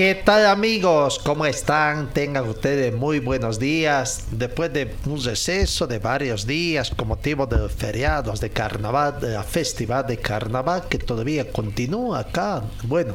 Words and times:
¿Qué 0.00 0.14
tal 0.14 0.46
amigos? 0.46 1.18
¿Cómo 1.18 1.44
están? 1.44 2.08
Tengan 2.14 2.48
ustedes 2.48 2.90
muy 2.90 3.18
buenos 3.18 3.58
días. 3.58 4.28
Después 4.30 4.72
de 4.72 4.94
un 5.04 5.22
receso 5.22 5.86
de 5.86 5.98
varios 5.98 6.46
días 6.46 6.88
con 6.88 7.08
motivo 7.08 7.46
de 7.46 7.68
feriados 7.68 8.40
de 8.40 8.48
carnaval, 8.48 9.20
de 9.20 9.32
la 9.32 9.42
festival 9.42 10.06
de 10.06 10.16
carnaval 10.16 10.84
que 10.88 10.96
todavía 10.96 11.52
continúa 11.52 12.20
acá. 12.20 12.62
Bueno, 12.84 13.12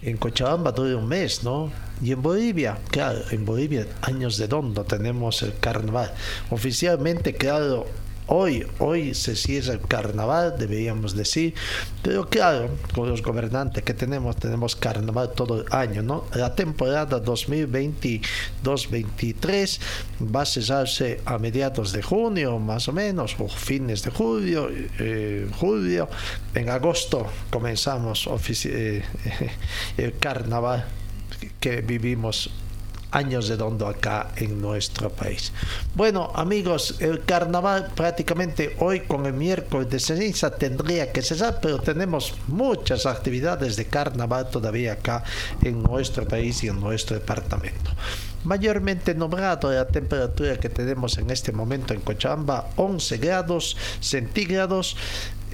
en 0.00 0.16
Cochabamba 0.16 0.72
dura 0.72 0.96
un 0.96 1.06
mes, 1.06 1.44
¿no? 1.44 1.70
Y 2.02 2.12
en 2.12 2.22
Bolivia, 2.22 2.78
claro, 2.90 3.20
en 3.30 3.44
Bolivia, 3.44 3.86
años 4.00 4.38
de 4.38 4.48
dondo 4.48 4.82
tenemos 4.84 5.42
el 5.42 5.58
carnaval. 5.58 6.10
Oficialmente, 6.48 7.34
claro, 7.34 7.84
Hoy, 8.26 8.66
hoy 8.78 9.12
se 9.12 9.36
cierra 9.36 9.74
el 9.74 9.80
carnaval, 9.80 10.54
deberíamos 10.58 11.14
decir, 11.14 11.52
pero 12.02 12.26
claro, 12.26 12.70
con 12.94 13.10
los 13.10 13.20
gobernantes 13.20 13.84
que 13.84 13.92
tenemos, 13.92 14.36
tenemos 14.36 14.74
carnaval 14.76 15.32
todo 15.34 15.60
el 15.60 15.66
año, 15.70 16.00
¿no? 16.00 16.24
La 16.34 16.54
temporada 16.54 17.22
2022-23 17.22 19.78
va 20.34 20.40
a 20.40 20.46
cesarse 20.46 21.20
a 21.26 21.38
mediados 21.38 21.92
de 21.92 22.02
junio, 22.02 22.58
más 22.58 22.88
o 22.88 22.92
menos, 22.92 23.36
o 23.38 23.46
fines 23.46 24.02
de 24.04 24.10
julio, 24.10 24.70
eh, 24.98 25.46
julio. 25.58 26.08
En 26.54 26.70
agosto 26.70 27.26
comenzamos 27.50 28.26
eh, 28.64 29.02
el 29.98 30.16
carnaval 30.16 30.86
que 31.60 31.82
vivimos 31.82 32.50
años 33.14 33.48
de 33.48 33.56
dondo 33.56 33.86
acá 33.86 34.32
en 34.36 34.60
nuestro 34.60 35.08
país. 35.08 35.52
Bueno, 35.94 36.32
amigos, 36.34 36.96
el 36.98 37.24
carnaval 37.24 37.92
prácticamente 37.94 38.76
hoy 38.80 39.00
con 39.00 39.24
el 39.26 39.32
miércoles 39.32 39.88
de 39.88 40.00
ceniza 40.00 40.50
tendría 40.50 41.12
que 41.12 41.22
cesar, 41.22 41.60
pero 41.62 41.78
tenemos 41.78 42.34
muchas 42.48 43.06
actividades 43.06 43.76
de 43.76 43.86
carnaval 43.86 44.50
todavía 44.50 44.94
acá 44.94 45.22
en 45.62 45.82
nuestro 45.82 46.26
país 46.26 46.62
y 46.64 46.68
en 46.68 46.80
nuestro 46.80 47.16
departamento. 47.16 47.92
Mayormente 48.42 49.14
nombrado 49.14 49.72
la 49.72 49.86
temperatura 49.86 50.58
que 50.58 50.68
tenemos 50.68 51.16
en 51.16 51.30
este 51.30 51.50
momento 51.52 51.94
en 51.94 52.00
Cochabamba, 52.00 52.68
11 52.76 53.16
grados 53.16 53.76
centígrados 54.00 54.96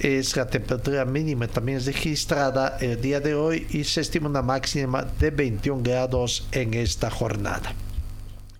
es 0.01 0.35
la 0.35 0.47
temperatura 0.47 1.05
mínima 1.05 1.47
también 1.47 1.83
registrada 1.85 2.77
el 2.81 2.99
día 2.99 3.19
de 3.19 3.35
hoy 3.35 3.67
y 3.69 3.83
se 3.83 4.01
estima 4.01 4.27
una 4.27 4.41
máxima 4.41 5.03
de 5.03 5.29
21 5.29 5.83
grados 5.83 6.47
en 6.51 6.73
esta 6.73 7.11
jornada. 7.11 7.75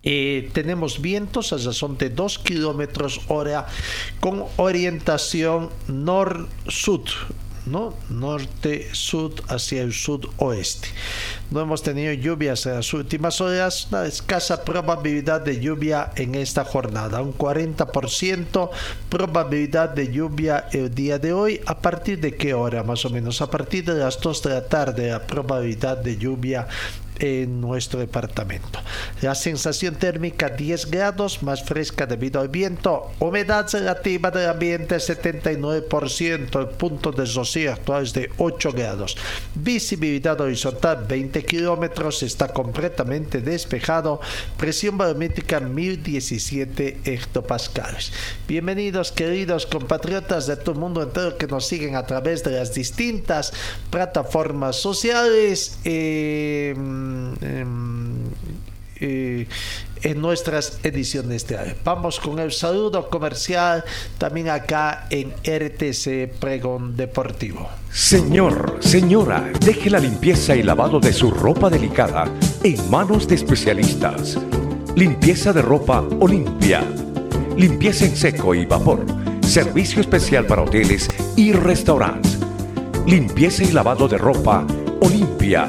Eh, 0.04 0.50
tenemos 0.52 1.00
vientos 1.00 1.52
a 1.52 1.56
razón 1.56 1.98
de 1.98 2.10
2 2.10 2.38
kilómetros 2.38 3.20
hora 3.28 3.66
con 4.20 4.44
orientación 4.56 5.70
nor-sud, 5.88 7.08
¿no? 7.66 7.94
norte-sud 8.08 9.40
hacia 9.48 9.82
el 9.82 9.92
sudoeste. 9.92 10.88
No 11.50 11.60
hemos 11.60 11.82
tenido 11.82 12.12
lluvias 12.12 12.66
en 12.66 12.74
las 12.74 12.92
últimas 12.94 13.40
horas, 13.40 13.88
una 13.90 14.06
escasa 14.06 14.64
probabilidad 14.64 15.40
de 15.40 15.60
lluvia 15.60 16.10
en 16.16 16.34
esta 16.34 16.64
jornada, 16.64 17.20
un 17.22 17.36
40% 17.36 18.70
probabilidad 19.08 19.90
de 19.90 20.12
lluvia 20.12 20.68
el 20.72 20.94
día 20.94 21.18
de 21.18 21.32
hoy. 21.32 21.60
¿A 21.66 21.78
partir 21.78 22.20
de 22.20 22.34
qué 22.36 22.54
hora 22.54 22.82
más 22.82 23.04
o 23.04 23.10
menos? 23.10 23.42
A 23.42 23.50
partir 23.50 23.84
de 23.84 23.94
las 23.94 24.20
2 24.20 24.42
de 24.42 24.50
la 24.50 24.66
tarde 24.66 25.10
la 25.10 25.26
probabilidad 25.26 25.98
de 25.98 26.16
lluvia 26.16 26.66
en 27.22 27.60
nuestro 27.60 28.00
departamento. 28.00 28.80
La 29.20 29.36
sensación 29.36 29.94
térmica 29.94 30.48
10 30.50 30.90
grados, 30.90 31.42
más 31.42 31.62
fresca 31.62 32.04
debido 32.04 32.40
al 32.40 32.48
viento. 32.48 33.12
Humedad 33.20 33.66
relativa 33.72 34.32
del 34.32 34.48
ambiente 34.48 34.96
79%. 34.96 36.60
El 36.60 36.68
punto 36.76 37.12
de 37.12 37.24
rocío 37.24 37.72
actual 37.72 38.02
es 38.02 38.12
de 38.12 38.30
8 38.38 38.72
grados. 38.72 39.16
Visibilidad 39.54 40.40
horizontal 40.40 41.06
20 41.08 41.44
kilómetros. 41.44 42.24
Está 42.24 42.48
completamente 42.48 43.40
despejado. 43.40 44.20
Presión 44.56 44.98
barométrica 44.98 45.60
1017 45.60 47.02
hectopascales. 47.04 48.12
Bienvenidos 48.48 49.12
queridos 49.12 49.66
compatriotas 49.66 50.48
de 50.48 50.56
todo 50.56 50.72
el 50.72 50.80
mundo 50.80 51.02
entero 51.02 51.36
que 51.36 51.46
nos 51.46 51.68
siguen 51.68 51.94
a 51.94 52.04
través 52.04 52.42
de 52.42 52.50
las 52.50 52.74
distintas 52.74 53.52
plataformas 53.90 54.74
sociales. 54.74 55.78
Eh, 55.84 56.74
eh, 59.04 59.48
en 60.04 60.20
nuestras 60.20 60.78
ediciones 60.84 61.46
de 61.48 61.56
hoy. 61.56 61.74
Vamos 61.84 62.20
con 62.20 62.38
el 62.38 62.52
saludo 62.52 63.10
comercial 63.10 63.84
también 64.16 64.48
acá 64.48 65.08
en 65.10 65.32
RTC 65.42 66.38
Pregón 66.38 66.96
Deportivo. 66.96 67.68
Señor, 67.90 68.78
señora, 68.80 69.50
deje 69.60 69.90
la 69.90 69.98
limpieza 69.98 70.54
y 70.54 70.62
lavado 70.62 71.00
de 71.00 71.12
su 71.12 71.32
ropa 71.32 71.68
delicada 71.68 72.28
en 72.62 72.90
manos 72.90 73.26
de 73.26 73.34
especialistas. 73.34 74.38
Limpieza 74.94 75.52
de 75.52 75.62
ropa 75.62 76.00
Olimpia. 76.20 76.82
Limpieza 77.56 78.04
en 78.04 78.16
seco 78.16 78.54
y 78.54 78.66
vapor. 78.66 79.04
Servicio 79.40 80.00
especial 80.00 80.46
para 80.46 80.62
hoteles 80.62 81.08
y 81.36 81.52
restaurantes. 81.52 82.38
Limpieza 83.06 83.64
y 83.64 83.72
lavado 83.72 84.06
de 84.06 84.18
ropa 84.18 84.64
Olimpia 85.00 85.68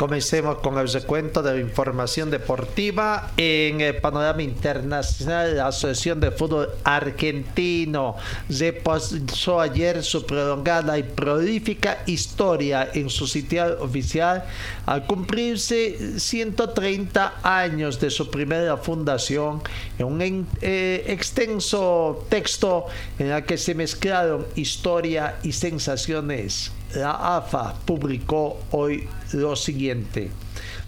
Comencemos 0.00 0.60
con 0.60 0.78
el 0.78 0.90
recuento 0.90 1.42
de 1.42 1.52
la 1.52 1.60
información 1.60 2.30
deportiva 2.30 3.32
en 3.36 3.82
el 3.82 3.96
panorama 3.96 4.42
internacional. 4.42 5.58
La 5.58 5.66
Asociación 5.66 6.20
de 6.20 6.30
Fútbol 6.30 6.70
Argentino 6.84 8.16
reposó 8.48 9.60
ayer 9.60 10.02
su 10.02 10.24
prolongada 10.24 10.98
y 10.98 11.02
prolífica 11.02 11.98
historia 12.06 12.88
en 12.94 13.10
su 13.10 13.26
sitio 13.26 13.78
oficial 13.82 14.44
al 14.86 15.04
cumplirse 15.04 16.18
130 16.18 17.40
años 17.42 18.00
de 18.00 18.08
su 18.08 18.30
primera 18.30 18.78
fundación 18.78 19.60
en 19.98 20.06
un 20.06 20.46
eh, 20.62 21.04
extenso 21.08 22.24
texto 22.30 22.86
en 23.18 23.26
el 23.26 23.44
que 23.44 23.58
se 23.58 23.74
mezclaron 23.74 24.46
historia 24.56 25.36
y 25.42 25.52
sensaciones 25.52 26.72
la 26.94 27.36
AFA 27.36 27.74
publicó 27.84 28.60
hoy 28.70 29.08
lo 29.32 29.56
siguiente. 29.56 30.30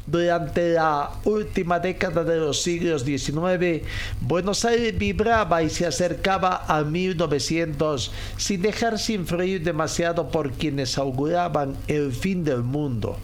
Durante 0.04 0.72
la 0.72 1.10
última 1.24 1.78
década 1.78 2.24
de 2.24 2.36
los 2.36 2.60
siglos 2.60 3.04
XIX, 3.04 3.82
Buenos 4.20 4.64
Aires 4.64 4.98
vibraba 4.98 5.62
y 5.62 5.70
se 5.70 5.86
acercaba 5.86 6.64
a 6.66 6.82
1900 6.82 8.10
sin 8.36 8.62
dejarse 8.62 9.12
influir 9.12 9.62
demasiado 9.62 10.28
por 10.28 10.50
quienes 10.50 10.98
auguraban 10.98 11.76
el 11.86 12.12
fin 12.12 12.42
del 12.42 12.64
mundo. 12.64 13.16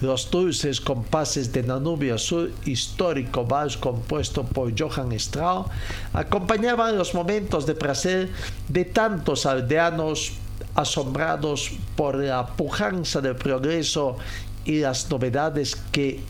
Los 0.00 0.28
dulces 0.28 0.80
compases 0.80 1.52
de 1.52 1.62
Danubio 1.62 2.16
Azul, 2.16 2.52
histórico 2.64 3.44
vals 3.46 3.76
compuesto 3.76 4.42
por 4.42 4.72
Johann 4.76 5.12
Strauss, 5.12 5.68
acompañaban 6.12 6.98
los 6.98 7.14
momentos 7.14 7.64
de 7.64 7.76
placer 7.76 8.28
de 8.68 8.84
tantos 8.84 9.46
aldeanos 9.46 10.32
asombrados 10.74 11.72
por 11.96 12.16
la 12.16 12.46
pujanza 12.46 13.20
del 13.20 13.36
progreso 13.36 14.16
y 14.64 14.80
las 14.80 15.10
novedades 15.10 15.76
que 15.92 16.20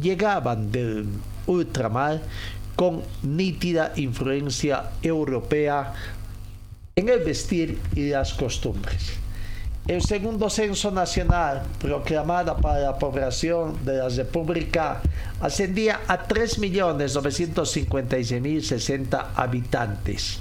llegaban 0.00 0.70
del 0.70 1.08
ultramar 1.46 2.20
con 2.76 3.02
nítida 3.22 3.92
influencia 3.96 4.90
europea 5.02 5.92
en 6.96 7.08
el 7.08 7.20
vestir 7.20 7.78
y 7.94 8.10
las 8.10 8.34
costumbres. 8.34 9.12
El 9.86 10.02
segundo 10.02 10.50
censo 10.50 10.90
nacional 10.90 11.62
proclamado 11.80 12.58
para 12.58 12.80
la 12.80 12.98
población 12.98 13.82
de 13.84 13.96
la 13.96 14.08
República 14.08 15.00
ascendía 15.40 16.00
a 16.06 16.28
3.956.060 16.28 19.26
habitantes. 19.34 20.40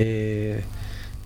Eh, 0.00 0.62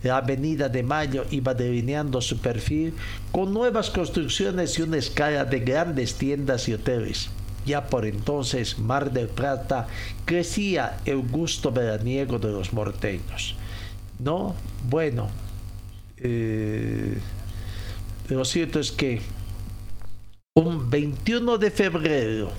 La 0.04 0.18
Avenida 0.18 0.70
de 0.70 0.82
Mayo 0.82 1.26
iba 1.30 1.54
delineando 1.54 2.22
su 2.22 2.38
perfil 2.38 2.94
con 3.32 3.54
nuevas 3.54 3.90
construcciones 3.90 4.80
y 4.80 4.84
una 4.84 4.98
escala 4.98 5.44
de 5.46 5.60
grandes 5.60 6.16
tiendas 6.16 6.70
y 6.70 6.74
hoteles. 6.74 7.30
Ya 7.66 7.88
por 7.88 8.06
entonces 8.06 8.80
Mar 8.80 9.12
del 9.12 9.28
Plata 9.28 9.88
crecía 10.26 10.98
el 11.06 11.20
gusto 11.20 11.72
veraniego 11.72 12.40
de 12.40 12.52
los 12.52 12.72
morteños. 12.72 13.56
¿No? 14.20 14.56
Bueno, 14.90 15.30
eh, 16.18 17.18
lo 18.30 18.46
cierto 18.46 18.80
es 18.80 18.92
que 18.92 19.22
un 20.56 20.90
21 20.90 21.58
de 21.58 21.72
febrero 21.72 22.52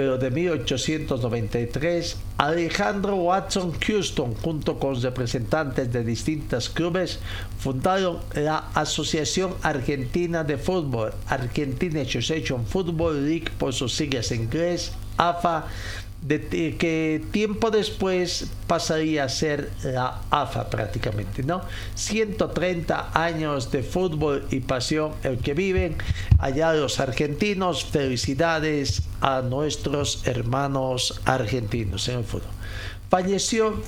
pero 0.00 0.16
de 0.16 0.30
1893, 0.30 2.16
Alejandro 2.38 3.16
Watson 3.16 3.74
Houston, 3.86 4.34
junto 4.34 4.78
con 4.78 4.98
representantes 5.02 5.92
de 5.92 6.02
distintos 6.02 6.70
clubes, 6.70 7.18
fundaron 7.58 8.16
la 8.34 8.70
Asociación 8.72 9.52
Argentina 9.60 10.42
de 10.42 10.56
Fútbol, 10.56 11.12
Argentina 11.26 12.00
Association 12.00 12.64
Football 12.64 13.28
League 13.28 13.50
por 13.58 13.74
sus 13.74 13.92
siglas 13.92 14.32
en 14.32 14.44
inglés, 14.44 14.92
AFA, 15.18 15.66
de, 16.22 16.76
que 16.76 17.22
tiempo 17.30 17.70
después 17.70 18.50
pasaría 18.66 19.24
a 19.24 19.28
ser 19.28 19.70
la 19.82 20.20
AFA 20.30 20.68
prácticamente, 20.68 21.42
¿no? 21.42 21.62
130 21.94 23.10
años 23.14 23.70
de 23.70 23.82
fútbol 23.82 24.46
y 24.50 24.60
pasión 24.60 25.12
el 25.22 25.38
que 25.38 25.54
viven 25.54 25.96
allá 26.38 26.72
los 26.74 27.00
argentinos, 27.00 27.84
felicidades 27.84 29.02
a 29.20 29.40
nuestros 29.40 30.26
hermanos 30.26 31.20
argentinos 31.24 32.08
en 32.08 32.18
el 32.18 32.24
fútbol. 32.24 32.50
Falleció 33.08 33.82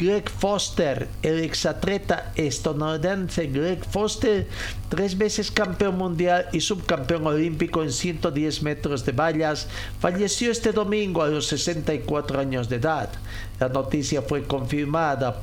Greg 0.00 0.30
Foster, 0.30 1.08
el 1.22 1.40
exatleta 1.40 2.32
estadounidense 2.34 3.48
Greg 3.48 3.84
Foster, 3.84 4.46
tres 4.88 5.18
veces 5.18 5.50
campeón 5.50 5.98
mundial 5.98 6.46
y 6.52 6.60
subcampeón 6.60 7.26
olímpico 7.26 7.82
en 7.82 7.92
110 7.92 8.62
metros 8.62 9.04
de 9.04 9.12
vallas, 9.12 9.68
falleció 9.98 10.50
este 10.52 10.72
domingo 10.72 11.22
a 11.22 11.28
los 11.28 11.48
64 11.48 12.40
años 12.40 12.70
de 12.70 12.76
edad. 12.76 13.10
La 13.58 13.68
noticia 13.68 14.22
fue 14.22 14.44
confirmada 14.44 15.36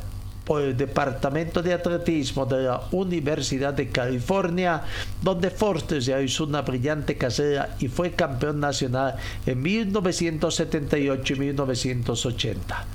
por 0.43 0.63
el 0.63 0.75
Departamento 0.75 1.61
de 1.61 1.73
Atletismo 1.73 2.45
de 2.45 2.63
la 2.63 2.81
Universidad 2.91 3.73
de 3.75 3.89
California, 3.89 4.81
donde 5.21 5.51
Foster 5.51 6.01
realizó 6.01 6.45
una 6.45 6.61
brillante 6.61 7.15
carrera 7.15 7.75
y 7.79 7.89
fue 7.89 8.11
campeón 8.11 8.59
nacional 8.61 9.17
en 9.45 9.61
1978 9.61 11.33
y 11.33 11.39
1980 11.39 12.85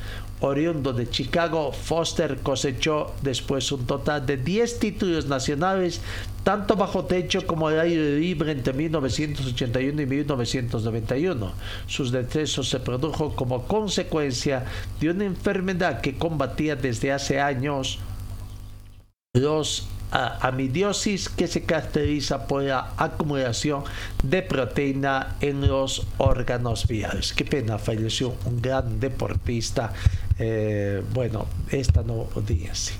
oriundo 0.42 0.92
de 0.92 1.08
Chicago, 1.08 1.72
Foster 1.72 2.38
cosechó 2.42 3.14
después 3.22 3.70
un 3.72 3.86
total 3.86 4.26
de 4.26 4.36
10 4.36 4.78
títulos 4.78 5.26
nacionales, 5.26 6.00
tanto 6.44 6.76
bajo 6.76 7.04
techo 7.04 7.46
como 7.46 7.68
al 7.68 7.80
aire 7.80 8.18
libre 8.18 8.52
entre 8.52 8.72
1981 8.72 10.02
y 10.02 10.06
1991. 10.06 11.52
Sus 11.86 12.12
deceso 12.12 12.62
se 12.62 12.80
produjo 12.80 13.34
como 13.34 13.66
consecuencia 13.66 14.64
de 15.00 15.10
una 15.10 15.24
enfermedad 15.24 16.00
que 16.00 16.18
combatía 16.18 16.76
desde 16.76 17.12
hace 17.12 17.40
años 17.40 18.00
los 19.34 19.86
amidiosis 20.12 21.30
que 21.30 21.46
se 21.46 21.62
caracteriza 21.64 22.46
por 22.46 22.64
la 22.64 22.92
acumulación 22.98 23.84
de 24.22 24.42
proteína 24.42 25.36
en 25.40 25.66
los 25.66 26.06
órganos 26.18 26.86
viales. 26.86 27.32
Qué 27.32 27.44
pena, 27.46 27.78
falleció 27.78 28.34
un 28.44 28.60
gran 28.60 29.00
deportista. 29.00 29.94
Eh, 30.44 31.00
bueno, 31.14 31.46
esta 31.70 32.02
no 32.02 32.26
así. 32.72 32.94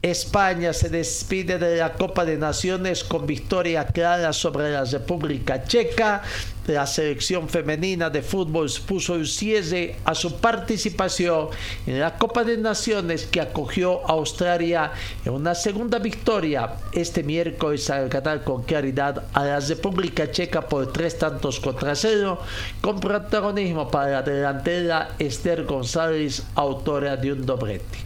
España 0.00 0.72
se 0.72 0.90
despide 0.90 1.58
de 1.58 1.76
la 1.76 1.94
Copa 1.94 2.24
de 2.24 2.36
Naciones 2.36 3.02
con 3.02 3.26
victoria 3.26 3.84
clara 3.84 4.32
sobre 4.32 4.70
la 4.70 4.84
República 4.84 5.64
Checa. 5.64 6.22
La 6.68 6.86
selección 6.86 7.48
femenina 7.48 8.08
de 8.08 8.22
fútbol 8.22 8.70
puso 8.86 9.14
un 9.14 9.26
cierre 9.26 9.96
a 10.04 10.14
su 10.14 10.36
participación 10.36 11.48
en 11.84 11.98
la 11.98 12.16
Copa 12.16 12.44
de 12.44 12.58
Naciones 12.58 13.26
que 13.26 13.40
acogió 13.40 14.08
a 14.08 14.12
Australia 14.12 14.92
en 15.24 15.32
una 15.32 15.56
segunda 15.56 15.98
victoria 15.98 16.74
este 16.92 17.24
miércoles 17.24 17.90
al 17.90 18.08
ganar 18.08 18.44
con 18.44 18.62
claridad 18.62 19.24
a 19.32 19.44
la 19.44 19.58
República 19.58 20.30
Checa 20.30 20.60
por 20.60 20.92
tres 20.92 21.18
tantos 21.18 21.58
contra 21.58 21.96
cero, 21.96 22.40
con 22.80 23.00
protagonismo 23.00 23.90
para 23.90 24.12
la 24.12 24.22
delantera 24.22 25.16
Esther 25.18 25.64
González, 25.64 26.44
autora 26.54 27.16
de 27.16 27.32
un 27.32 27.44
doblete. 27.44 27.98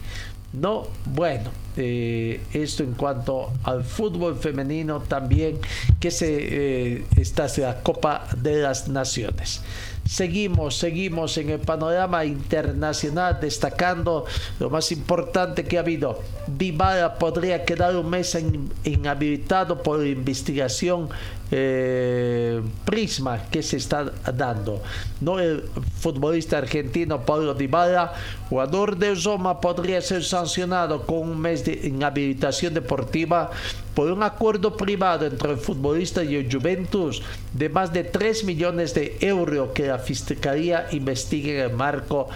No, 0.53 0.87
bueno, 1.05 1.49
eh, 1.77 2.39
esto 2.53 2.83
en 2.83 2.93
cuanto 2.93 3.51
al 3.63 3.83
fútbol 3.83 4.37
femenino 4.37 4.99
también, 5.01 5.59
que 5.99 6.11
se 6.11 6.97
eh, 6.97 7.05
está 7.17 7.47
la 7.57 7.81
Copa 7.81 8.27
de 8.37 8.61
las 8.61 8.87
Naciones. 8.87 9.61
Seguimos, 10.05 10.77
seguimos 10.77 11.37
en 11.37 11.49
el 11.49 11.59
panorama 11.59 12.25
internacional 12.25 13.37
destacando 13.39 14.25
lo 14.59 14.69
más 14.69 14.91
importante 14.91 15.63
que 15.63 15.77
ha 15.77 15.79
habido. 15.79 16.19
Dybala 16.45 17.17
podría 17.17 17.63
quedar 17.63 17.95
un 17.95 18.09
mes 18.09 18.37
inhabilitado 18.83 19.81
por 19.81 20.05
investigación 20.05 21.09
eh, 21.51 22.61
prisma 22.83 23.43
que 23.49 23.63
se 23.63 23.77
está 23.77 24.11
dando. 24.35 24.81
No 25.21 25.39
el 25.39 25.63
futbolista 25.99 26.57
argentino 26.57 27.21
Pablo 27.21 27.53
Dybala, 27.53 28.13
jugador 28.49 28.97
de 28.97 29.15
Roma, 29.15 29.61
podría 29.61 30.01
ser 30.01 30.23
sancionado 30.23 31.03
con 31.03 31.19
un 31.19 31.39
mes 31.39 31.63
de 31.63 31.79
inhabilitación 31.87 32.73
deportiva 32.73 33.51
por 33.93 34.11
un 34.11 34.23
acuerdo 34.23 34.75
privado 34.75 35.25
entre 35.25 35.51
el 35.51 35.57
futbolista 35.57 36.23
y 36.23 36.35
el 36.35 36.51
Juventus 36.51 37.21
de 37.53 37.69
más 37.69 37.93
de 37.93 38.03
3 38.03 38.43
millones 38.45 38.93
de 38.93 39.17
euros 39.21 39.69
que 39.73 39.87
la 39.87 39.99
Fiscalía 39.99 40.87
investiga 40.91 41.53
en 41.53 41.59
el 41.71 41.73
marco 41.75 42.29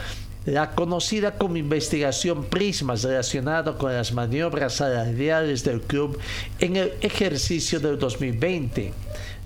la 0.48 0.72
conocida 0.72 1.38
como 1.38 1.58
investigación 1.58 2.46
Prismas 2.46 3.04
relacionada 3.04 3.78
con 3.78 3.94
las 3.94 4.14
maniobras 4.14 4.76
salariales 4.76 5.64
del 5.66 5.82
club 5.82 6.18
en 6.60 6.78
el 6.78 6.94
ejercicio 7.02 7.82
del 7.82 8.00
2020. 8.00 8.94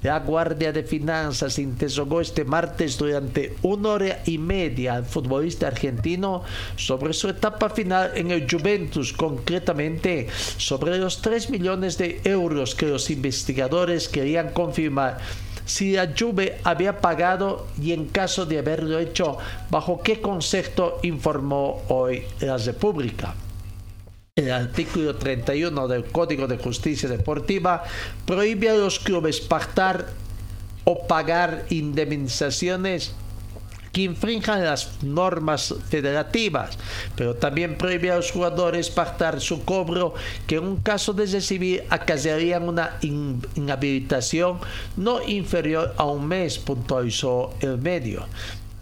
La 0.04 0.20
Guardia 0.20 0.72
de 0.72 0.82
Finanzas 0.84 1.60
interrogó 1.60 2.22
este 2.22 2.44
martes 2.44 2.98
durante 2.98 3.56
una 3.62 3.90
hora 3.90 4.24
y 4.26 4.40
media 4.40 4.96
al 4.96 5.06
futbolista 5.06 5.68
argentino 5.68 6.44
sobre 6.76 7.14
su 7.14 7.30
etapa 7.30 7.70
final 7.70 8.12
en 8.16 8.32
el 8.32 8.48
Juventus, 8.50 9.14
concretamente 9.14 10.28
sobre 10.58 10.98
los 10.98 11.22
3 11.22 11.52
millones 11.52 12.00
de 12.00 12.20
euros 12.24 12.74
que 12.74 12.88
los 12.88 13.12
investigadores 13.12 14.10
querían 14.10 14.50
confirmar 14.54 15.20
si 15.66 15.94
la 15.94 16.12
Juve 16.18 16.58
había 16.64 17.00
pagado 17.00 17.68
y 17.80 17.92
en 17.92 18.08
caso 18.08 18.48
de 18.48 18.58
haberlo 18.58 18.98
hecho, 18.98 19.38
bajo 19.70 20.02
qué 20.02 20.20
concepto 20.20 21.00
informó 21.04 21.84
hoy 21.90 22.24
la 22.40 22.58
República. 22.58 23.36
El 24.38 24.50
artículo 24.50 25.18
31 25.18 25.90
del 25.90 26.06
Código 26.06 26.48
de 26.48 26.58
Justicia 26.58 27.10
Deportiva 27.10 27.84
prohíbe 28.26 28.70
a 28.70 28.76
los 28.76 28.98
clubes 28.98 29.42
pactar 29.42 30.08
o 30.86 31.06
pagar 31.06 31.66
indemnizaciones 31.68 33.12
que 33.92 34.04
infrinjan 34.04 34.64
las 34.64 35.04
normas 35.04 35.76
federativas, 35.90 36.78
pero 37.18 37.36
también 37.36 37.78
prohíbe 37.78 38.10
a 38.10 38.16
los 38.16 38.32
jugadores 38.32 38.90
pactar 38.90 39.42
su 39.42 39.66
cobro 39.66 40.14
que 40.48 40.56
en 40.56 40.64
un 40.64 40.78
caso 40.78 41.12
de 41.12 41.26
recibir 41.26 41.84
acabarían 41.90 42.70
una 42.70 43.00
inhabilitación 43.02 44.60
no 44.96 45.22
inferior 45.28 45.94
a 45.98 46.06
un 46.06 46.26
mes, 46.26 46.58
puntualizó 46.58 47.54
el 47.60 47.80
medio. 47.80 48.26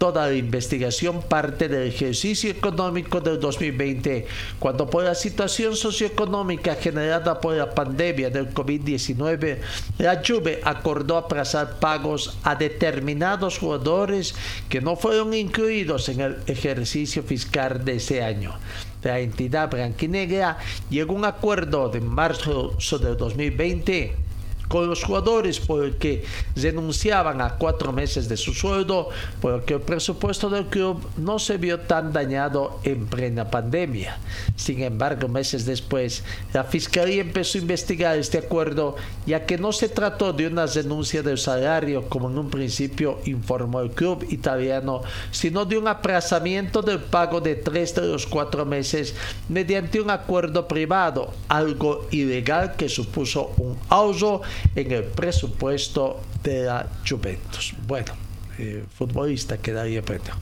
Toda 0.00 0.28
la 0.28 0.34
investigación 0.34 1.20
parte 1.20 1.68
del 1.68 1.86
ejercicio 1.86 2.50
económico 2.50 3.20
del 3.20 3.38
2020, 3.38 4.26
cuando 4.58 4.88
por 4.88 5.04
la 5.04 5.14
situación 5.14 5.76
socioeconómica 5.76 6.74
generada 6.76 7.38
por 7.38 7.54
la 7.54 7.74
pandemia 7.74 8.30
del 8.30 8.48
COVID-19, 8.54 9.58
la 9.98 10.22
Juve 10.26 10.62
acordó 10.64 11.18
aplazar 11.18 11.78
pagos 11.80 12.38
a 12.44 12.54
determinados 12.54 13.58
jugadores 13.58 14.34
que 14.70 14.80
no 14.80 14.96
fueron 14.96 15.34
incluidos 15.34 16.08
en 16.08 16.20
el 16.22 16.38
ejercicio 16.46 17.22
fiscal 17.22 17.84
de 17.84 17.96
ese 17.96 18.22
año. 18.22 18.54
La 19.02 19.20
entidad 19.20 19.70
blanquinegra 19.70 20.56
llegó 20.88 21.12
a 21.12 21.18
un 21.18 21.24
acuerdo 21.26 21.90
de 21.90 22.00
marzo 22.00 22.74
del 23.02 23.18
2020 23.18 24.29
con 24.70 24.86
los 24.86 25.02
jugadores 25.02 25.58
porque 25.58 26.22
renunciaban 26.54 27.40
a 27.40 27.56
cuatro 27.56 27.92
meses 27.92 28.28
de 28.28 28.36
su 28.36 28.54
sueldo 28.54 29.08
porque 29.40 29.74
el 29.74 29.80
presupuesto 29.80 30.48
del 30.48 30.66
club 30.66 31.04
no 31.16 31.40
se 31.40 31.56
vio 31.56 31.80
tan 31.80 32.12
dañado 32.12 32.78
en 32.84 33.06
plena 33.06 33.50
pandemia. 33.50 34.16
Sin 34.54 34.80
embargo, 34.82 35.26
meses 35.26 35.66
después, 35.66 36.22
la 36.52 36.62
Fiscalía 36.62 37.20
empezó 37.20 37.58
a 37.58 37.62
investigar 37.62 38.16
este 38.16 38.38
acuerdo 38.38 38.94
ya 39.26 39.44
que 39.44 39.58
no 39.58 39.72
se 39.72 39.88
trató 39.88 40.32
de 40.32 40.46
una 40.46 40.66
renuncia 40.66 41.24
del 41.24 41.38
salario 41.38 42.08
como 42.08 42.30
en 42.30 42.38
un 42.38 42.48
principio 42.48 43.18
informó 43.24 43.80
el 43.80 43.90
club 43.90 44.24
italiano, 44.30 45.02
sino 45.32 45.64
de 45.64 45.78
un 45.78 45.88
aplazamiento 45.88 46.80
del 46.80 47.00
pago 47.00 47.40
de 47.40 47.56
tres 47.56 47.96
de 47.96 48.06
los 48.06 48.24
cuatro 48.24 48.64
meses 48.64 49.16
mediante 49.48 50.00
un 50.00 50.10
acuerdo 50.10 50.68
privado, 50.68 51.32
algo 51.48 52.06
ilegal 52.12 52.76
que 52.76 52.88
supuso 52.88 53.52
un 53.56 53.76
ahorro 53.88 54.42
en 54.74 54.92
el 54.92 55.04
presupuesto 55.04 56.20
de 56.42 56.64
la 56.64 56.86
Juventus. 57.06 57.74
Bueno, 57.86 58.12
eh, 58.58 58.84
futbolista 58.94 59.56
quedaría 59.56 60.02
premio. 60.02 60.34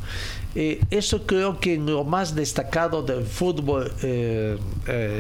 Eh, 0.55 0.81
eso 0.91 1.25
creo 1.25 1.61
que 1.61 1.77
lo 1.77 2.03
más 2.03 2.35
destacado 2.35 3.03
del 3.03 3.25
fútbol 3.25 3.93
eh, 4.03 4.59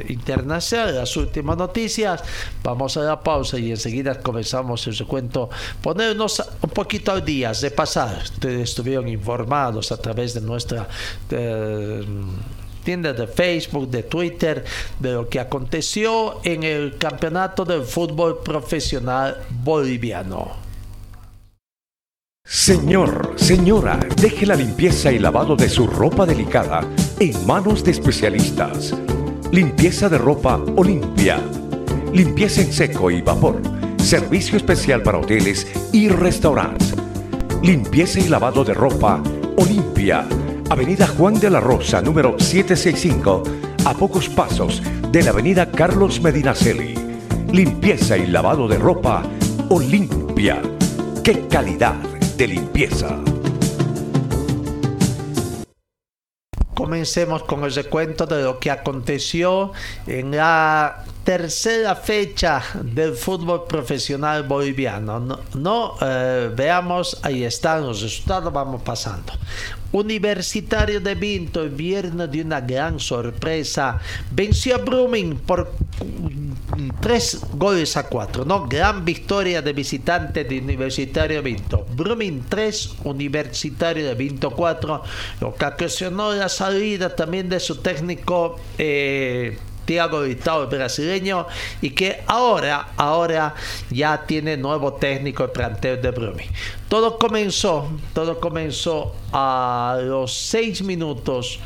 internacional, 0.08 0.96
las 0.96 1.16
últimas 1.16 1.56
noticias. 1.56 2.24
Vamos 2.64 2.96
a 2.96 3.02
la 3.02 3.20
pausa 3.20 3.56
y 3.56 3.70
enseguida 3.70 4.20
comenzamos 4.20 4.84
el 4.88 4.96
recuento. 4.96 5.48
Ponernos 5.80 6.42
un 6.60 6.70
poquito 6.70 7.12
al 7.12 7.24
día, 7.24 7.52
de 7.52 7.70
pasar. 7.70 8.20
Ustedes 8.20 8.70
estuvieron 8.70 9.06
informados 9.06 9.92
a 9.92 9.96
través 9.98 10.34
de 10.34 10.40
nuestra 10.40 10.88
de 12.96 13.26
Facebook, 13.26 13.90
de 13.90 14.02
Twitter, 14.02 14.64
de 14.98 15.12
lo 15.12 15.28
que 15.28 15.38
aconteció 15.38 16.40
en 16.42 16.62
el 16.62 16.96
campeonato 16.96 17.66
del 17.66 17.82
fútbol 17.82 18.38
profesional 18.42 19.42
boliviano. 19.62 20.52
Señor, 22.46 23.34
señora, 23.36 24.00
deje 24.16 24.46
la 24.46 24.54
limpieza 24.54 25.12
y 25.12 25.18
lavado 25.18 25.54
de 25.54 25.68
su 25.68 25.86
ropa 25.86 26.24
delicada 26.24 26.80
en 27.20 27.46
manos 27.46 27.84
de 27.84 27.90
especialistas. 27.90 28.94
Limpieza 29.52 30.08
de 30.08 30.16
ropa 30.16 30.56
Olimpia. 30.76 31.38
Limpieza 32.14 32.62
en 32.62 32.72
seco 32.72 33.10
y 33.10 33.20
vapor. 33.20 33.60
Servicio 33.98 34.56
especial 34.56 35.02
para 35.02 35.18
hoteles 35.18 35.66
y 35.92 36.08
restaurantes. 36.08 36.94
Limpieza 37.62 38.18
y 38.18 38.28
lavado 38.28 38.64
de 38.64 38.72
ropa 38.72 39.22
Olimpia 39.58 40.26
Avenida 40.70 41.06
Juan 41.06 41.40
de 41.40 41.48
la 41.48 41.60
Rosa, 41.60 42.02
número 42.02 42.38
765, 42.38 43.42
a 43.86 43.94
pocos 43.94 44.28
pasos 44.28 44.82
de 45.10 45.22
la 45.22 45.30
Avenida 45.30 45.70
Carlos 45.70 46.20
Medinaceli. 46.20 46.94
Limpieza 47.50 48.18
y 48.18 48.26
lavado 48.26 48.68
de 48.68 48.76
ropa 48.76 49.22
Olimpia. 49.70 50.60
¡Qué 51.24 51.48
calidad 51.48 51.94
de 52.36 52.48
limpieza! 52.48 53.18
Comencemos 56.74 57.44
con 57.44 57.64
el 57.64 57.74
recuento 57.74 58.26
de 58.26 58.42
lo 58.42 58.58
que 58.58 58.70
aconteció 58.70 59.72
en 60.06 60.36
la 60.36 61.02
tercera 61.24 61.96
fecha 61.96 62.62
del 62.82 63.14
fútbol 63.14 63.64
profesional 63.66 64.44
boliviano. 64.44 65.40
No, 65.54 65.94
eh, 66.00 66.50
veamos, 66.54 67.18
ahí 67.22 67.44
están 67.44 67.86
los 67.86 68.00
resultados, 68.00 68.52
vamos 68.52 68.80
pasando. 68.82 69.32
Universitario 69.92 71.00
de 71.00 71.14
Vinto, 71.14 71.62
el 71.62 71.70
viernes 71.70 72.30
de 72.30 72.42
una 72.42 72.60
gran 72.60 73.00
sorpresa, 73.00 73.98
venció 74.30 74.74
a 74.74 74.78
Brumming 74.78 75.36
por 75.36 75.72
tres 77.00 77.40
goles 77.54 77.96
a 77.96 78.04
cuatro, 78.04 78.44
¿no? 78.44 78.66
Gran 78.68 79.04
victoria 79.04 79.62
de 79.62 79.72
visitante 79.72 80.44
de 80.44 80.58
Universitario 80.58 81.36
de 81.36 81.42
Vinto. 81.42 81.86
Brumming 81.94 82.44
3, 82.48 82.96
Universitario 83.04 84.06
de 84.06 84.14
Vinto 84.14 84.50
4, 84.50 85.02
lo 85.40 85.54
que 85.54 85.64
ocasionó 85.64 86.32
la 86.32 86.48
salida 86.48 87.14
también 87.14 87.48
de 87.48 87.60
su 87.60 87.76
técnico. 87.76 88.56
Eh, 88.76 89.58
Thiago 89.88 90.20
Vitao, 90.20 90.64
el 90.64 90.68
brasileño, 90.68 91.46
y 91.80 91.90
que 91.90 92.22
ahora, 92.26 92.88
ahora 92.98 93.54
ya 93.88 94.26
tiene 94.26 94.54
nuevo 94.54 94.92
técnico 94.92 95.44
el 95.44 95.50
plantel 95.50 96.02
de 96.02 96.10
Brumi. 96.10 96.44
Todo 96.90 97.18
comenzó, 97.18 97.88
todo 98.12 98.38
comenzó 98.38 99.14
a 99.32 99.98
los 100.02 100.34
seis 100.34 100.82
minutos. 100.82 101.58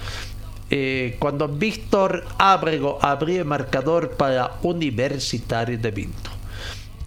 Eh, 0.71 1.17
cuando 1.19 1.49
Víctor 1.49 2.25
Ábrego 2.39 2.97
abrió 3.03 3.41
el 3.41 3.45
marcador 3.45 4.11
para 4.13 4.53
Universitario 4.63 5.77
de 5.77 5.91
Vinto. 5.91 6.31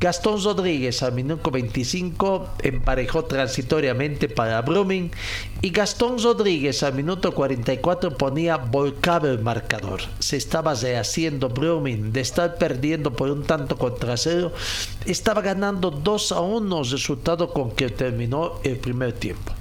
Gastón 0.05 0.39
Rodríguez 0.43 1.01
al 1.01 1.13
minuto 1.13 1.49
25 1.49 2.49
emparejó 2.61 3.25
transitoriamente 3.25 4.29
para 4.29 4.61
Brumming 4.61 5.09
y 5.63 5.71
Gastón 5.71 6.21
Rodríguez 6.21 6.83
al 6.83 6.93
minuto 6.93 7.33
44 7.33 8.15
ponía 8.15 8.57
volcado 8.57 9.31
el 9.31 9.39
marcador. 9.39 10.01
Se 10.19 10.37
estaba 10.37 10.75
rehaciendo 10.75 11.49
Brumming 11.49 12.13
de 12.13 12.21
estar 12.21 12.59
perdiendo 12.59 13.13
por 13.13 13.31
un 13.31 13.45
tanto 13.45 13.79
contra 13.79 14.15
cero. 14.15 14.53
Estaba 15.07 15.41
ganando 15.41 15.89
2 15.89 16.33
a 16.33 16.39
1, 16.39 16.83
resultado 16.83 17.51
con 17.51 17.71
que 17.71 17.89
terminó 17.89 18.59
el 18.63 18.77
primer 18.77 19.13
tiempo. 19.13 19.53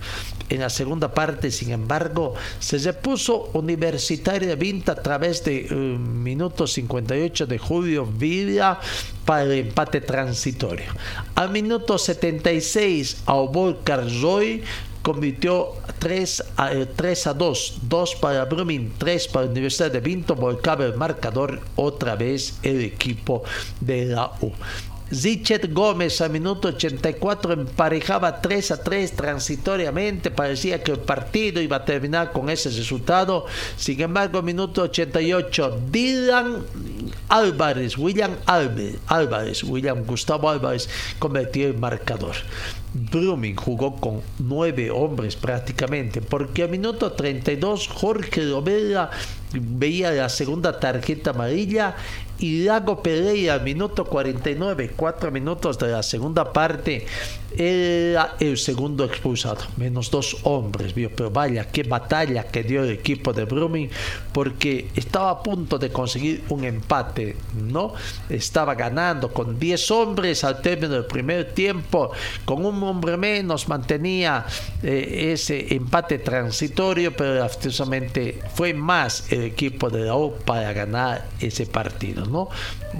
En 0.54 0.60
la 0.60 0.70
segunda 0.70 1.12
parte, 1.12 1.50
sin 1.50 1.72
embargo, 1.72 2.34
se 2.60 2.78
repuso 2.78 3.50
Universitario 3.54 4.48
de 4.48 4.54
Vinta 4.54 4.92
a 4.92 5.02
través 5.02 5.42
de 5.42 5.66
uh, 5.68 5.74
minuto 5.74 6.68
58 6.68 7.46
de 7.46 7.58
Julio 7.58 8.06
Villa 8.06 8.78
para 9.24 9.42
el 9.42 9.50
empate 9.50 10.00
transitorio. 10.00 10.86
Al 11.34 11.50
minuto 11.50 11.98
76, 11.98 13.24
Aubol 13.26 13.80
Carzoy 13.82 14.62
convirtió 15.02 15.72
3 15.98 16.44
a, 16.56 16.70
3 16.94 17.26
eh, 17.26 17.28
a 17.30 17.34
2, 17.34 17.78
2 17.82 18.14
para 18.14 18.44
Brumming, 18.44 18.92
3 18.96 19.26
para 19.26 19.46
la 19.46 19.50
Universidad 19.50 19.90
de 19.90 19.98
Vinto, 19.98 20.36
volcaba 20.36 20.84
el 20.84 20.94
marcador 20.94 21.62
otra 21.74 22.14
vez 22.14 22.60
el 22.62 22.80
equipo 22.80 23.42
de 23.80 24.06
la 24.06 24.30
U. 24.40 24.52
Zichet 25.14 25.72
Gómez 25.72 26.20
a 26.20 26.28
minuto 26.28 26.68
84 26.68 27.52
emparejaba 27.52 28.40
3 28.40 28.70
a 28.72 28.82
3 28.82 29.12
transitoriamente. 29.12 30.30
Parecía 30.30 30.82
que 30.82 30.92
el 30.92 30.98
partido 30.98 31.60
iba 31.62 31.76
a 31.76 31.84
terminar 31.84 32.32
con 32.32 32.50
ese 32.50 32.70
resultado. 32.70 33.46
Sin 33.76 34.00
embargo, 34.00 34.42
minuto 34.42 34.82
88, 34.82 35.80
Dylan 35.90 36.64
Álvarez, 37.28 37.96
William 37.96 38.32
Álvarez, 38.46 39.62
William 39.62 40.04
Gustavo 40.04 40.50
Álvarez 40.50 40.88
convirtió 41.18 41.66
el 41.68 41.78
marcador. 41.78 42.34
Brumming 42.94 43.56
jugó 43.56 43.96
con 43.96 44.20
nueve 44.38 44.90
hombres 44.90 45.34
prácticamente, 45.34 46.20
porque 46.22 46.62
a 46.62 46.68
minuto 46.68 47.12
32 47.12 47.88
Jorge 47.88 48.48
Romera 48.48 49.10
veía 49.52 50.12
la 50.12 50.28
segunda 50.28 50.78
tarjeta 50.78 51.30
amarilla 51.30 51.96
y 52.44 52.62
Lago 52.64 53.02
Pereira, 53.02 53.58
minuto 53.58 54.04
49, 54.04 54.92
cuatro 54.94 55.30
minutos 55.30 55.78
de 55.78 55.88
la 55.88 56.02
segunda 56.02 56.52
parte, 56.52 57.06
era 57.56 58.36
el 58.40 58.56
segundo 58.58 59.04
expulsado, 59.04 59.62
menos 59.76 60.10
dos 60.10 60.36
hombres, 60.42 60.92
pero 60.94 61.30
vaya, 61.30 61.66
qué 61.70 61.82
batalla 61.82 62.44
que 62.44 62.62
dio 62.62 62.82
el 62.82 62.90
equipo 62.90 63.32
de 63.32 63.44
Brumming, 63.44 63.90
porque 64.32 64.88
estaba 64.94 65.30
a 65.30 65.42
punto 65.42 65.78
de 65.78 65.90
conseguir 65.90 66.44
un 66.48 66.64
empate, 66.64 67.36
¿no? 67.54 67.94
Estaba 68.28 68.74
ganando 68.74 69.32
con 69.32 69.58
10 69.58 69.90
hombres 69.90 70.44
al 70.44 70.60
término 70.60 70.94
del 70.94 71.06
primer 71.06 71.52
tiempo, 71.52 72.10
con 72.44 72.64
un 72.64 72.82
hombre 72.82 73.16
menos 73.16 73.68
mantenía 73.68 74.44
eh, 74.82 75.32
ese 75.32 75.74
empate 75.74 76.18
transitorio, 76.18 77.16
pero 77.16 77.34
lastimosamente 77.36 78.40
fue 78.54 78.74
más 78.74 79.30
el 79.32 79.42
equipo 79.42 79.90
de 79.90 80.04
la 80.04 80.16
U 80.16 80.34
para 80.44 80.72
ganar 80.72 81.26
ese 81.40 81.66
partido, 81.66 82.26
¿no? 82.26 82.48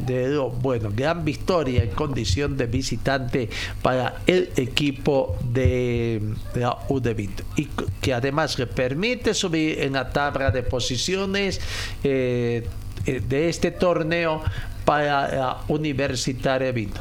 De, 0.07 0.37
bueno, 0.61 0.91
gran 0.95 1.25
victoria 1.25 1.83
en 1.83 1.91
condición 1.91 2.57
de 2.57 2.67
visitante 2.67 3.49
para 3.83 4.21
el 4.27 4.51
equipo 4.57 5.37
de, 5.43 6.21
la 6.55 6.79
U 6.89 7.01
de 7.01 7.15
Vinto. 7.15 7.45
Y 7.57 7.69
que 8.01 8.13
además 8.13 8.59
le 8.59 8.67
permite 8.67 9.35
subir 9.35 9.81
en 9.81 9.95
la 9.95 10.11
tabla 10.11 10.51
de 10.51 10.63
posiciones 10.63 11.61
eh, 12.03 12.67
eh, 13.07 13.23
de 13.27 13.49
este 13.49 13.71
torneo 13.71 14.43
para 14.85 15.35
la 15.35 15.59
Universitaria 15.69 16.73
Vinto 16.73 17.01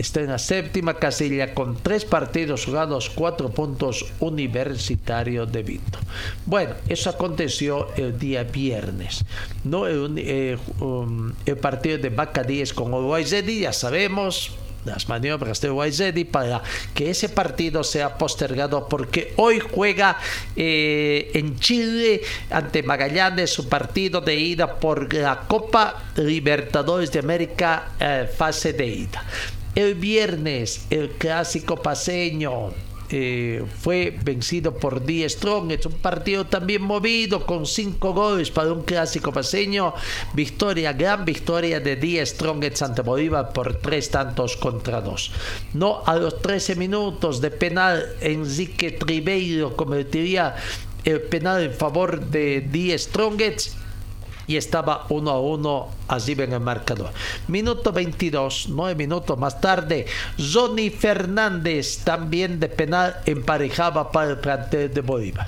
está 0.00 0.20
en 0.20 0.28
la 0.28 0.38
séptima 0.38 0.94
casilla 0.94 1.52
con 1.52 1.76
tres 1.76 2.06
partidos 2.06 2.64
jugados, 2.64 3.10
cuatro 3.10 3.50
puntos 3.50 4.06
Universitario 4.20 5.44
de 5.44 5.62
Vinto. 5.62 5.98
Bueno, 6.46 6.74
eso 6.88 7.10
aconteció 7.10 7.88
el 7.96 8.18
día 8.18 8.44
viernes. 8.44 9.24
¿no? 9.64 9.86
El, 9.86 10.14
eh, 10.16 10.56
um, 10.80 11.32
partido 11.60 11.98
de 11.98 12.08
Bacadíes 12.08 12.72
con 12.72 12.94
Uruguay 12.94 13.24
ya 13.24 13.72
sabemos, 13.72 14.52
las 14.86 15.08
maniobras 15.08 15.60
de 15.60 15.70
Waizedi 15.70 16.24
para 16.24 16.62
que 16.94 17.10
ese 17.10 17.28
partido 17.28 17.84
sea 17.84 18.16
postergado 18.16 18.88
porque 18.88 19.34
hoy 19.36 19.60
juega 19.60 20.16
eh, 20.56 21.30
en 21.34 21.58
Chile 21.58 22.22
ante 22.50 22.82
Magallanes 22.82 23.52
su 23.52 23.68
partido 23.68 24.22
de 24.22 24.36
ida 24.36 24.80
por 24.80 25.12
la 25.12 25.40
Copa 25.40 26.04
Libertadores 26.16 27.12
de 27.12 27.18
América 27.18 27.90
eh, 28.00 28.30
fase 28.34 28.72
de 28.72 28.86
ida. 28.86 29.22
El 29.74 29.94
viernes 29.94 30.86
el 30.90 31.10
clásico 31.10 31.76
paseño 31.76 32.70
eh, 33.12 33.64
fue 33.80 34.16
vencido 34.22 34.74
por 34.74 35.04
Die 35.04 35.28
Strong. 35.28 35.72
Es 35.72 35.86
un 35.86 35.94
partido 35.94 36.46
también 36.46 36.82
movido 36.82 37.44
con 37.46 37.66
cinco 37.66 38.12
goles 38.12 38.50
para 38.50 38.72
un 38.72 38.82
clásico 38.82 39.32
paseño. 39.32 39.94
Victoria, 40.32 40.92
gran 40.92 41.24
victoria 41.24 41.80
de 41.80 41.96
Die 41.96 42.24
Strong 42.24 42.64
en 42.64 42.76
Santa 42.76 43.02
Bolívar 43.02 43.52
por 43.52 43.76
tres 43.76 44.10
tantos 44.10 44.56
contra 44.56 45.00
dos. 45.00 45.32
No 45.74 46.02
a 46.04 46.16
los 46.16 46.40
13 46.40 46.76
minutos 46.76 47.40
de 47.40 47.50
penal, 47.50 48.06
Enrique 48.20 48.92
Tribeiro 48.92 49.76
convertiría 49.76 50.54
el 51.04 51.20
penal 51.22 51.62
en 51.62 51.72
favor 51.72 52.26
de 52.26 52.60
Die 52.60 52.96
Strongets 52.98 53.76
y 54.50 54.56
estaba 54.56 55.06
uno 55.10 55.30
a 55.30 55.40
uno 55.40 55.90
así 56.08 56.32
en 56.32 56.52
el 56.52 56.58
marcador. 56.58 57.12
Minuto 57.46 57.92
22, 57.92 58.66
nueve 58.70 58.96
minutos 58.96 59.38
más 59.38 59.60
tarde, 59.60 60.06
Johnny 60.36 60.90
Fernández 60.90 61.98
también 62.02 62.58
de 62.58 62.68
penal 62.68 63.20
emparejaba 63.26 64.10
para 64.10 64.30
el 64.30 64.38
plantel 64.38 64.92
de 64.92 65.02
Bolívar. 65.02 65.46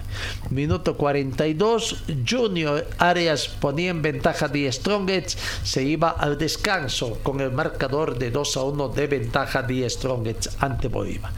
Minuto 0.51 0.97
42, 0.97 2.05
Junior 2.29 2.87
Arias 2.99 3.49
ponía 3.49 3.91
en 3.91 4.03
ventaja 4.03 4.47
de 4.47 4.71
Strongets, 4.71 5.37
se 5.65 5.83
iba 5.83 6.11
al 6.11 6.39
descanso 6.39 7.19
con 7.25 7.41
el 7.41 7.51
marcador 7.51 8.17
de 8.17 8.31
2 8.31 8.57
a 8.57 8.63
1 8.63 8.89
de 8.91 9.07
ventaja 9.09 9.65
de 9.65 9.91
Strongets 9.91 10.49
ante 10.61 10.87
Bolívar. 10.87 11.33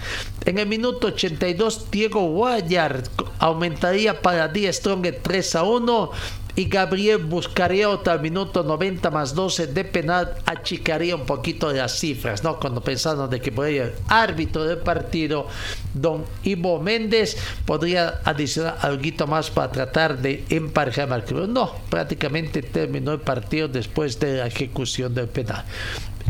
En 0.45 0.59
el 0.59 0.67
minuto 0.67 1.07
82, 1.07 1.91
Diego 1.91 2.29
Guayar 2.29 3.05
aumentaría 3.39 4.21
para 4.21 4.49
Die 4.49 4.71
Strongets 4.71 5.23
3 5.23 5.55
a 5.55 5.63
1 5.63 6.11
y 6.57 6.67
Gabriel 6.67 7.19
buscaría 7.19 7.89
otro 7.89 8.19
minuto 8.19 8.63
90 8.63 9.11
más 9.11 9.35
12 9.35 9.69
de 9.69 9.85
penal, 9.85 10.35
achicaría 10.47 11.17
un 11.17 11.27
poquito 11.27 11.73
las 11.73 11.99
cifras, 11.99 12.45
¿no? 12.45 12.59
Cuando 12.61 12.81
pensaron 12.81 13.29
de 13.29 13.41
que 13.41 13.51
podría 13.51 13.85
el 13.85 13.93
árbitro 14.09 14.65
del 14.65 14.79
partido, 14.79 15.49
don 15.93 16.25
Ivo 16.45 16.81
Méndez, 16.81 17.37
podría 17.67 18.21
adicionar 18.25 18.79
algo 18.81 19.27
más 19.27 19.51
para 19.51 19.71
tratar 19.71 20.19
de 20.19 20.45
emparejar 20.49 21.13
al 21.13 21.25
club. 21.25 21.49
No, 21.49 21.73
prácticamente 21.91 22.63
terminó 22.63 23.13
el 23.13 23.21
partido 23.21 23.69
después 23.69 24.19
de 24.21 24.39
la 24.39 24.47
ejecución 24.47 25.15
del 25.15 25.29
penal. 25.29 25.65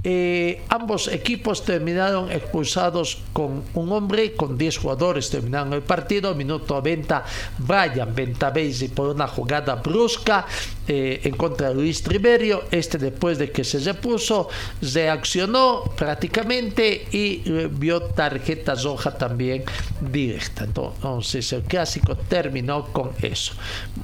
Eh, 0.06 0.62
ambos 0.68 1.08
equipos 1.08 1.64
terminaron 1.64 2.30
expulsados 2.30 3.18
con 3.32 3.64
un 3.73 3.90
hombre, 3.90 4.34
con 4.34 4.58
10 4.58 4.76
jugadores 4.76 5.30
terminaron 5.30 5.73
el 5.73 5.80
partido. 5.80 6.34
Minuto 6.34 6.75
90, 6.75 7.25
Brian 7.58 8.14
Ventavesi 8.14 8.88
por 8.88 9.08
una 9.08 9.26
jugada 9.26 9.76
brusca 9.76 10.46
eh, 10.86 11.20
en 11.24 11.34
contra 11.36 11.68
de 11.68 11.74
Luis 11.74 12.02
Triverio. 12.02 12.64
Este 12.70 12.98
después 12.98 13.38
de 13.38 13.50
que 13.50 13.64
se 13.64 13.78
repuso, 13.78 14.48
reaccionó 14.80 15.84
prácticamente 15.96 17.06
y 17.10 17.42
eh, 17.46 17.68
vio 17.70 18.02
tarjeta 18.02 18.74
roja 18.74 19.16
también 19.16 19.64
directa. 20.00 20.64
Entonces 20.64 21.52
el 21.52 21.62
clásico 21.62 22.16
terminó 22.16 22.86
con 22.86 23.12
eso. 23.22 23.54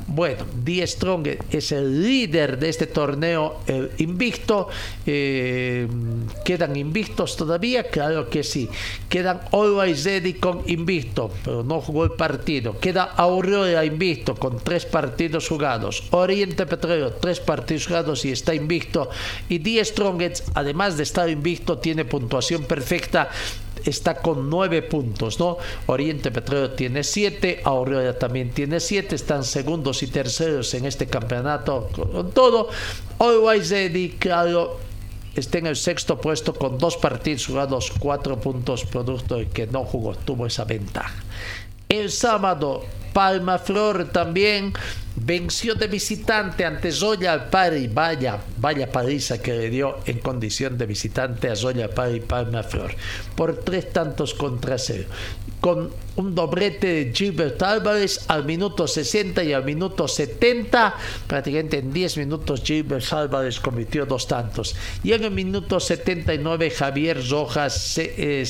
Bueno, 0.06 0.44
Die 0.64 0.86
Strong 0.86 1.28
es 1.50 1.72
el 1.72 2.02
líder 2.02 2.58
de 2.58 2.68
este 2.68 2.86
torneo, 2.86 3.60
invicto. 3.98 4.68
Eh, 5.06 5.86
quedan 6.44 6.76
invictos 6.76 7.36
todavía, 7.36 7.84
claro 7.84 8.28
que 8.28 8.42
sí. 8.42 8.68
Quedan 9.08 9.40
Always 9.52 10.04
Ready 10.04 10.34
con 10.34 10.62
invicto, 10.66 11.30
pero 11.44 11.62
no 11.62 11.80
jugó 11.80 12.04
el 12.04 12.12
partido. 12.12 12.78
Queda 12.78 13.04
Aurora 13.04 13.84
invicto 13.84 14.34
con 14.34 14.58
tres 14.58 14.86
partidos 14.86 15.48
jugados. 15.48 16.04
Oriente 16.10 16.66
Petróleo, 16.70 17.12
tres 17.12 17.38
partidos 17.40 17.86
jugados 17.86 18.24
y 18.24 18.32
está 18.32 18.54
invicto. 18.54 19.10
Y 19.50 19.58
Die 19.58 19.84
Strongets, 19.84 20.44
además 20.54 20.96
de 20.96 21.02
estar 21.02 21.28
invicto, 21.28 21.76
tiene 21.76 22.06
puntuación 22.06 22.64
perfecta 22.64 23.28
está 23.84 24.16
con 24.16 24.50
nueve 24.50 24.82
puntos, 24.82 25.38
¿no? 25.38 25.58
Oriente 25.86 26.30
Petróleo 26.30 26.72
tiene 26.72 27.04
siete, 27.04 27.60
Aurora 27.64 28.18
también 28.18 28.50
tiene 28.50 28.80
siete, 28.80 29.14
están 29.14 29.44
segundos 29.44 30.02
y 30.02 30.08
terceros 30.08 30.74
en 30.74 30.84
este 30.86 31.06
campeonato 31.06 31.88
con 31.94 32.30
todo. 32.32 32.68
Always 33.18 33.70
Ready, 33.70 34.10
claro, 34.18 34.78
está 35.34 35.58
en 35.58 35.66
el 35.66 35.76
sexto 35.76 36.20
puesto 36.20 36.54
con 36.54 36.78
dos 36.78 36.96
partidos 36.96 37.46
jugados, 37.46 37.92
cuatro 37.98 38.38
puntos, 38.38 38.84
producto 38.84 39.36
de 39.36 39.48
que 39.48 39.66
no 39.66 39.84
jugó, 39.84 40.14
tuvo 40.14 40.46
esa 40.46 40.64
ventaja. 40.64 41.14
El 41.88 42.10
sábado, 42.10 42.84
Palma 43.12 43.58
Flor 43.58 44.10
también 44.10 44.72
venció 45.16 45.74
de 45.74 45.86
visitante 45.86 46.64
ante 46.64 46.92
Zoya 46.92 47.32
Alpari. 47.32 47.88
Vaya, 47.88 48.38
vaya 48.58 48.90
paliza 48.90 49.40
que 49.40 49.52
le 49.52 49.70
dio 49.70 49.98
en 50.06 50.18
condición 50.18 50.78
de 50.78 50.86
visitante 50.86 51.48
a 51.50 51.56
Zoya 51.56 51.86
Alpari 51.86 52.20
Palma 52.20 52.62
Flor. 52.62 52.94
Por 53.34 53.58
tres 53.58 53.92
tantos 53.92 54.34
contra 54.34 54.78
cero. 54.78 55.08
Con 55.60 55.90
un 56.16 56.34
doblete 56.34 56.86
de 56.86 57.12
Gilbert 57.14 57.62
Álvarez 57.62 58.24
al 58.28 58.44
minuto 58.44 58.86
60 58.86 59.44
y 59.44 59.52
al 59.52 59.64
minuto 59.64 60.08
70. 60.08 60.94
Prácticamente 61.26 61.78
en 61.78 61.92
10 61.92 62.16
minutos 62.18 62.62
Gilbert 62.64 63.12
Álvarez 63.12 63.60
cometió 63.60 64.06
dos 64.06 64.26
tantos. 64.26 64.74
Y 65.02 65.12
en 65.12 65.24
el 65.24 65.30
minuto 65.30 65.80
79 65.80 66.70
Javier 66.70 67.20
Rojas 67.28 67.74
se, 67.74 68.14
eh, 68.16 68.44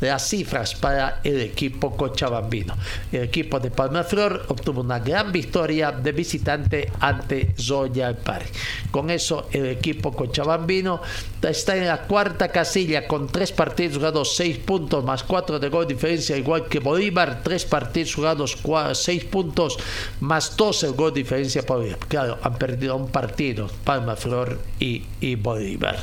las 0.00 0.28
cifras 0.28 0.74
para 0.74 1.20
el 1.24 1.40
equipo 1.40 1.96
cochabambino. 1.96 2.74
El 3.10 3.22
equipo 3.22 3.51
de 3.60 3.70
Palma 3.70 4.04
Flor 4.04 4.46
obtuvo 4.48 4.80
una 4.80 4.98
gran 4.98 5.32
victoria 5.32 5.92
de 5.92 6.12
visitante 6.12 6.90
ante 7.00 7.54
Zoya 7.58 8.08
Alpari. 8.08 8.46
Con 8.90 9.10
eso 9.10 9.48
el 9.52 9.66
equipo 9.66 10.12
cochabambino 10.12 11.00
está 11.42 11.76
en 11.76 11.86
la 11.86 12.02
cuarta 12.02 12.48
casilla 12.48 13.06
con 13.06 13.28
tres 13.28 13.52
partidos 13.52 13.96
jugados, 13.96 14.36
seis 14.36 14.58
puntos 14.58 15.04
más 15.04 15.22
cuatro 15.22 15.58
de 15.58 15.68
gol 15.68 15.86
diferencia, 15.86 16.36
igual 16.36 16.68
que 16.68 16.78
Bolívar, 16.78 17.42
tres 17.42 17.64
partidos 17.64 18.14
jugados, 18.14 18.58
seis 18.94 19.24
puntos 19.24 19.78
más 20.20 20.56
dos 20.56 20.82
el 20.84 20.92
gol 20.92 21.12
diferencia. 21.12 21.62
Claro, 22.08 22.38
han 22.42 22.54
perdido 22.56 22.96
un 22.96 23.08
partido, 23.08 23.68
Palma 23.84 24.16
Flor 24.16 24.58
y, 24.78 25.34
Bolívar. 25.36 25.98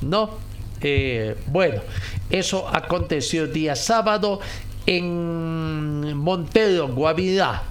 ¿No? 0.00 0.38
Eh, 0.82 1.36
bueno, 1.46 1.82
eso 2.30 2.66
aconteció 2.66 3.44
el 3.44 3.52
día 3.52 3.76
sábado 3.76 4.40
en 4.96 6.16
Montero, 6.16 6.88
Guavirá 6.88 7.62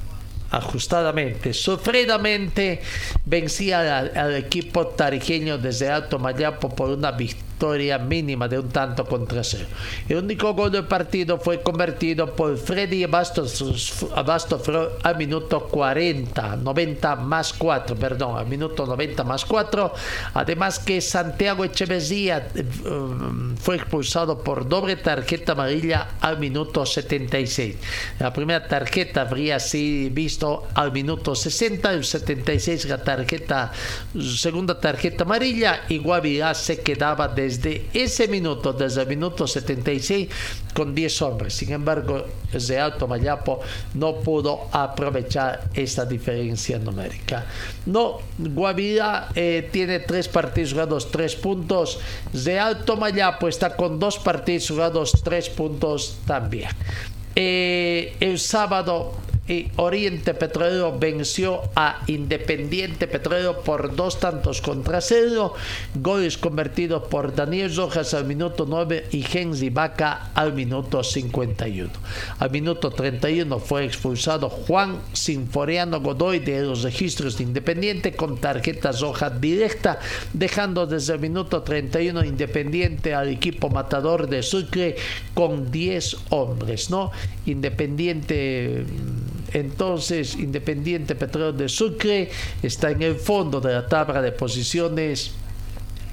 ajustadamente, 0.51 1.53
sufridamente 1.53 2.82
vencía 3.25 3.99
al, 3.99 4.36
equipo 4.36 4.88
tarijeño 4.88 5.58
desde 5.58 5.89
Alto 5.89 6.17
Mayapo 6.17 6.69
por 6.69 6.89
una 6.89 7.12
victoria 7.12 7.48
mínima 8.00 8.48
de 8.48 8.60
un 8.60 8.69
tanto 8.69 9.06
contra 9.06 9.43
cero. 9.43 9.65
El 10.08 10.17
único 10.17 10.54
gol 10.54 10.72
del 10.72 10.86
partido 10.86 11.38
fue 11.39 11.62
convertido 11.62 12.34
por 12.36 12.58
Freddy 12.58 13.04
Abastos, 13.04 14.06
al 15.04 15.17
minuto 15.17 15.67
40, 15.67 16.56
90 16.58 17.15
más 17.17 17.54
4, 17.54 17.95
perdón, 17.95 18.38
al 18.38 18.48
minuto 18.48 18.86
90 18.86 19.24
más 19.24 19.45
4. 19.45 19.93
Además 20.34 20.80
que 20.80 21.02
Santiago 21.02 21.63
Echeverría 21.63 22.48
eh, 22.56 22.63
fue 23.58 23.76
expulsado 23.76 24.39
por 24.39 24.67
doble 24.67 24.95
tarjeta 24.95 25.52
amarilla 25.52 26.12
al 26.22 26.39
minuto 26.39 26.86
76. 26.86 27.76
La 28.19 28.32
primera 28.32 28.67
tarjeta 28.67 29.22
habría 29.22 29.60
sido 29.60 30.13
visto 30.13 30.67
al 30.76 30.91
minuto 30.91 31.36
60, 31.36 31.91
el 31.93 32.06
76 32.06 32.86
la 32.86 33.04
tarjeta, 33.04 33.72
segunda 34.19 34.80
tarjeta 34.80 35.24
amarilla 35.24 35.82
y 35.89 35.98
Guavirá 35.98 36.54
se 36.54 36.82
quedaba 36.82 37.28
de 37.28 37.48
desde 37.49 37.88
ese 37.93 38.27
minuto, 38.27 38.73
desde 38.73 39.01
el 39.01 39.07
minuto 39.07 39.47
76, 39.47 40.29
con 40.73 40.93
10 40.93 41.21
hombres. 41.23 41.53
Sin 41.53 41.71
embargo, 41.71 42.25
de 42.51 42.79
Alto 42.79 43.07
Mayapo 43.07 43.59
no 43.95 44.15
pudo 44.17 44.67
aprovechar 44.71 45.69
esta 45.73 46.05
diferencia 46.05 46.77
numérica. 46.77 47.45
No, 47.88 48.19
Guavirá 48.38 49.29
eh, 49.33 49.67
tiene 49.71 49.99
tres 49.99 50.27
partidos 50.27 50.73
jugados, 50.73 51.09
tres 51.12 51.35
puntos. 51.35 51.99
De 52.33 52.59
Alto 52.59 52.97
Mayapo 52.97 53.47
está 53.47 53.75
con 53.75 53.99
dos 53.99 54.19
partidos 54.19 54.69
jugados, 54.69 55.13
tres 55.23 55.49
puntos 55.49 56.19
también. 56.25 56.69
Eh, 57.35 58.15
el 58.19 58.38
sábado 58.38 59.13
Oriente 59.77 60.35
Petrolero 60.35 60.99
venció 60.99 61.62
a 61.75 62.03
Independiente 62.05 63.07
Petrolero 63.07 63.62
por 63.63 63.95
dos 63.95 64.19
tantos 64.19 64.62
contra 64.62 65.01
cero. 65.01 65.55
Goles 65.95 66.38
convertidos 66.38 67.07
por 67.07 67.33
Daniel 67.33 67.75
Rojas 67.75 68.13
al 68.13 68.25
minuto 68.25 68.65
9 68.67 69.07
y 69.12 69.23
Genzi 69.23 69.71
Vaca 69.71 70.29
al 70.35 70.53
minuto 70.53 71.03
51. 71.03 71.89
Al 72.38 72.51
minuto 72.51 72.91
31 72.91 73.57
fue 73.59 73.85
expulsado 73.85 74.49
Juan 74.49 74.99
Sinforiano 75.13 75.99
Godoy 75.99 76.39
de 76.39 76.62
los 76.62 76.83
registros 76.83 77.38
de 77.38 77.45
Independiente 77.45 78.15
con 78.15 78.38
tarjeta 78.38 78.91
roja 78.91 79.31
directa, 79.31 79.99
dejando 80.31 80.85
desde 80.85 81.13
el 81.13 81.21
minuto 81.21 81.63
31 81.63 82.23
Independiente 82.23 83.15
al 83.15 83.29
equipo 83.29 83.69
matador 83.69 84.29
de 84.29 84.43
Sucre 84.43 84.95
con 85.33 85.71
10 85.71 86.17
hombres. 86.29 86.91
¿no? 86.91 87.12
Independiente 87.47 88.85
entonces, 89.53 90.35
Independiente 90.35 91.15
Petróleo 91.15 91.53
de 91.53 91.69
Sucre 91.69 92.29
está 92.62 92.91
en 92.91 93.01
el 93.01 93.15
fondo 93.15 93.59
de 93.62 93.73
la 93.73 93.88
tabla 93.88 94.21
de 94.21 94.31
posiciones 94.31 95.31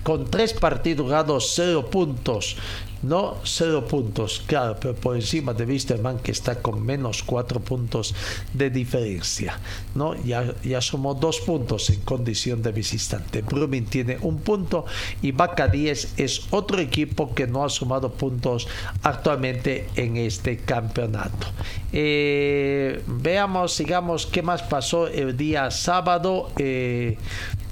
con 0.03 0.31
tres 0.31 0.53
partidos 0.53 1.11
ganados, 1.11 1.53
cero 1.55 1.91
puntos. 1.91 2.57
No 3.03 3.37
cero 3.45 3.87
puntos, 3.87 4.43
claro, 4.47 4.77
pero 4.81 4.95
por 4.95 5.17
encima 5.17 5.53
de 5.53 5.65
Wisterman 5.65 6.19
que 6.19 6.33
está 6.33 6.61
con 6.63 6.85
menos 6.85 7.23
cuatro 7.23 7.61
puntos 7.61 8.15
de 8.53 8.71
diferencia. 8.71 9.59
¿no? 9.95 10.15
Ya, 10.25 10.55
ya 10.63 10.81
somos 10.81 11.21
dos 11.21 11.41
puntos 11.41 11.91
en 11.91 12.01
condición 12.01 12.63
de 12.63 12.73
visitante. 12.73 13.43
Brumming 13.43 13.87
tiene 13.87 14.19
un 14.21 14.39
punto 14.39 14.87
y 15.23 15.33
Vaca 15.33 15.69
10 15.69 16.15
es 16.17 16.47
otro 16.51 16.79
equipo 16.79 17.35
que 17.35 17.47
no 17.47 17.65
ha 17.65 17.69
sumado 17.69 18.13
puntos 18.13 18.69
actualmente 19.03 19.89
en 19.97 20.17
este 20.17 20.59
campeonato. 20.59 21.47
Eh, 21.93 23.03
veamos, 23.07 23.73
sigamos 23.73 24.27
qué 24.27 24.43
más 24.43 24.63
pasó 24.63 25.07
el 25.09 25.37
día 25.37 25.71
sábado. 25.71 26.51
Eh, 26.59 27.17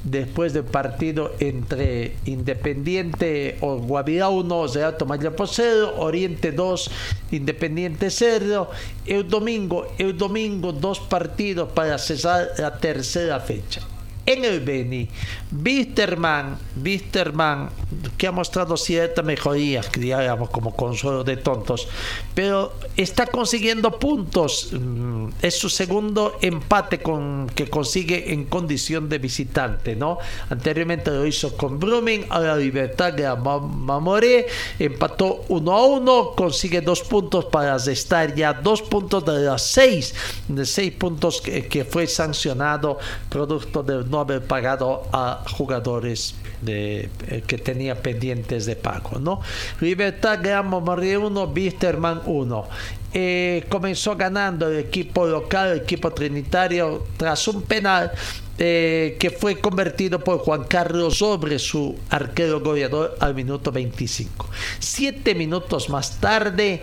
después 0.05 0.53
del 0.53 0.65
partido 0.65 1.33
entre 1.41 2.17
Independiente 2.27 3.57
o 3.61 3.79
Guavirá 3.79 4.29
1, 4.29 4.67
Real 4.69 4.97
Mayapo 5.07 5.47
0, 5.47 5.95
Oriente 5.99 6.53
2, 6.53 6.91
Independiente 7.33 8.11
0. 8.11 8.71
El 9.07 9.29
domingo, 9.29 9.87
el 9.99 10.17
domingo 10.17 10.73
dos 10.73 11.01
partidos 11.01 11.73
para 11.73 11.99
cesar 11.99 12.49
la 12.59 12.79
tercera 12.79 13.41
fecha 13.41 13.81
en 14.27 14.45
el 14.45 14.61
Beni. 14.61 15.09
Wisterman, 15.53 16.59
Wisterman, 16.83 17.71
que 18.17 18.27
ha 18.27 18.33
mostrado 18.33 18.77
cierta 18.77 19.23
mejoría, 19.23 19.83
digamos, 19.95 20.51
como 20.51 20.75
consuelo 20.75 21.25
de 21.25 21.37
tontos, 21.37 21.89
pero 22.35 22.73
está 22.97 23.27
consiguiendo 23.27 23.99
puntos. 23.99 24.71
Mm, 24.73 25.29
es 25.43 25.59
su 25.59 25.69
segundo 25.69 26.39
empate 26.41 26.99
con, 27.01 27.51
que 27.55 27.69
consigue 27.69 28.33
en 28.33 28.45
condición 28.45 29.09
de 29.09 29.19
visitante, 29.19 29.95
¿no? 29.95 30.19
Anteriormente 30.51 31.11
lo 31.11 31.27
hizo 31.27 31.57
con 31.57 31.79
Brumming, 31.79 32.27
la 32.29 32.57
Libertad 32.57 33.13
de 33.13 33.25
Mamoré, 33.35 34.47
empató 34.79 35.45
1 35.49 35.73
a 35.73 35.87
1, 35.87 36.31
consigue 36.37 36.81
dos 36.81 37.03
puntos 37.03 37.47
para 37.47 37.77
estar 37.77 38.35
ya 38.35 38.53
dos 38.53 38.83
puntos 38.83 39.25
de 39.25 39.41
las 39.41 39.63
seis, 39.63 40.15
de 40.49 40.65
seis 40.65 40.93
puntos 40.93 41.41
que, 41.41 41.67
que 41.67 41.85
fue 41.85 42.07
sancionado 42.07 42.99
producto 43.29 43.83
del 43.83 44.09
no 44.15 44.21
haber 44.21 44.43
pagado 44.43 45.03
a 45.13 45.45
jugadores 45.57 46.37
eh, 46.67 47.09
que 47.49 47.59
tenía 47.59 48.01
pendientes 48.01 48.65
de 48.65 48.77
pago. 48.77 49.19
¿no? 49.19 49.41
Libertad 49.81 50.39
Gramo 50.41 50.81
María 50.81 51.19
1, 51.19 51.49
Bisterman 51.49 52.23
1. 52.25 52.69
Eh, 53.13 53.65
comenzó 53.69 54.17
ganando 54.17 54.69
el 54.69 54.79
equipo 54.79 55.27
local, 55.27 55.73
el 55.73 55.79
equipo 55.81 56.13
trinitario, 56.13 57.05
tras 57.17 57.47
un 57.49 57.63
penal 57.63 58.13
eh, 58.57 59.17
que 59.19 59.31
fue 59.31 59.59
convertido 59.59 60.21
por 60.21 60.39
Juan 60.39 60.65
Carlos 60.65 61.19
sobre 61.19 61.59
su 61.59 61.97
arquero 62.11 62.61
goleador 62.61 63.17
al 63.19 63.35
minuto 63.35 63.73
25. 63.73 64.49
Siete 64.79 65.35
minutos 65.35 65.89
más 65.91 66.21
tarde, 66.21 66.81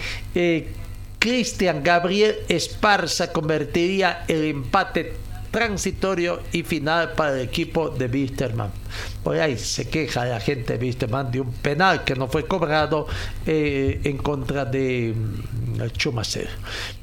Cristian 1.20 1.82
Gabriel 1.82 2.36
Esparza 2.50 3.32
convertiría 3.32 4.26
el 4.28 4.46
empate 4.46 5.31
transitorio 5.52 6.40
y 6.52 6.64
final 6.64 7.14
para 7.14 7.36
el 7.36 7.42
equipo 7.42 7.90
de 7.90 8.08
Wisterman. 8.08 8.81
Por 9.24 9.38
ahí 9.38 9.58
se 9.58 9.90
queja 9.90 10.26
la 10.26 10.40
gente 10.40 10.78
de 10.78 10.86
Wisterman 10.86 11.32
de 11.32 11.42
un 11.42 11.52
penal 11.52 12.04
que 12.04 12.16
no 12.16 12.28
fue 12.28 12.46
cobrado 12.46 13.08
eh, 13.46 14.02
en 14.04 14.18
contra 14.18 14.66
de 14.66 15.14
mm, 15.16 15.88
Schumacher. 15.98 16.50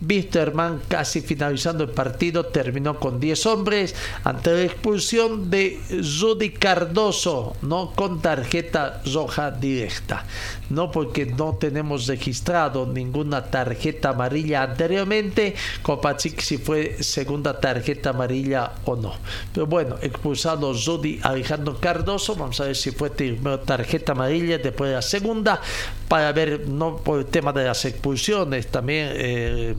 Wisterman, 0.01 0.83
casi 0.89 1.21
finalizando 1.21 1.85
el 1.85 1.91
partido, 1.91 2.47
terminó 2.47 2.99
con 2.99 3.21
10 3.21 3.47
hombres 3.47 3.95
ante 4.25 4.53
la 4.53 4.63
expulsión 4.63 5.51
de 5.51 5.81
Judy 5.89 6.51
Cardoso, 6.51 7.57
no 7.63 7.93
con 7.95 8.21
tarjeta 8.21 9.03
roja 9.13 9.51
directa. 9.51 10.25
No 10.71 10.91
porque 10.91 11.27
no 11.27 11.55
tenemos 11.55 12.07
registrado 12.07 12.87
ninguna 12.87 13.47
tarjeta 13.47 14.11
amarilla 14.11 14.63
anteriormente, 14.63 15.55
Kopachik 15.83 16.41
si 16.41 16.59
fue 16.59 17.03
segunda 17.03 17.59
tarjeta 17.61 18.11
amarilla 18.11 18.73
o 18.85 18.97
no. 18.97 19.15
Pero 19.53 19.67
bueno, 19.67 19.97
expulsado 20.03 20.75
Judy 20.75 21.21
Alejandro 21.23 21.78
Cardoso, 21.81 22.35
vamos 22.35 22.61
a 22.61 22.65
ver 22.65 22.77
si 22.77 22.91
fue 22.91 23.11
tarjeta 23.65 24.13
amarilla 24.13 24.59
después 24.59 24.91
de 24.91 24.97
la 24.97 25.03
segunda, 25.03 25.61
para 26.09 26.33
ver, 26.33 26.69
no 26.69 26.97
por 26.97 27.21
el 27.21 27.27
tema 27.27 27.53
de 27.53 27.65
las 27.65 27.85
expulsiones, 27.85 28.67
también 28.69 29.11
eh, 29.13 29.75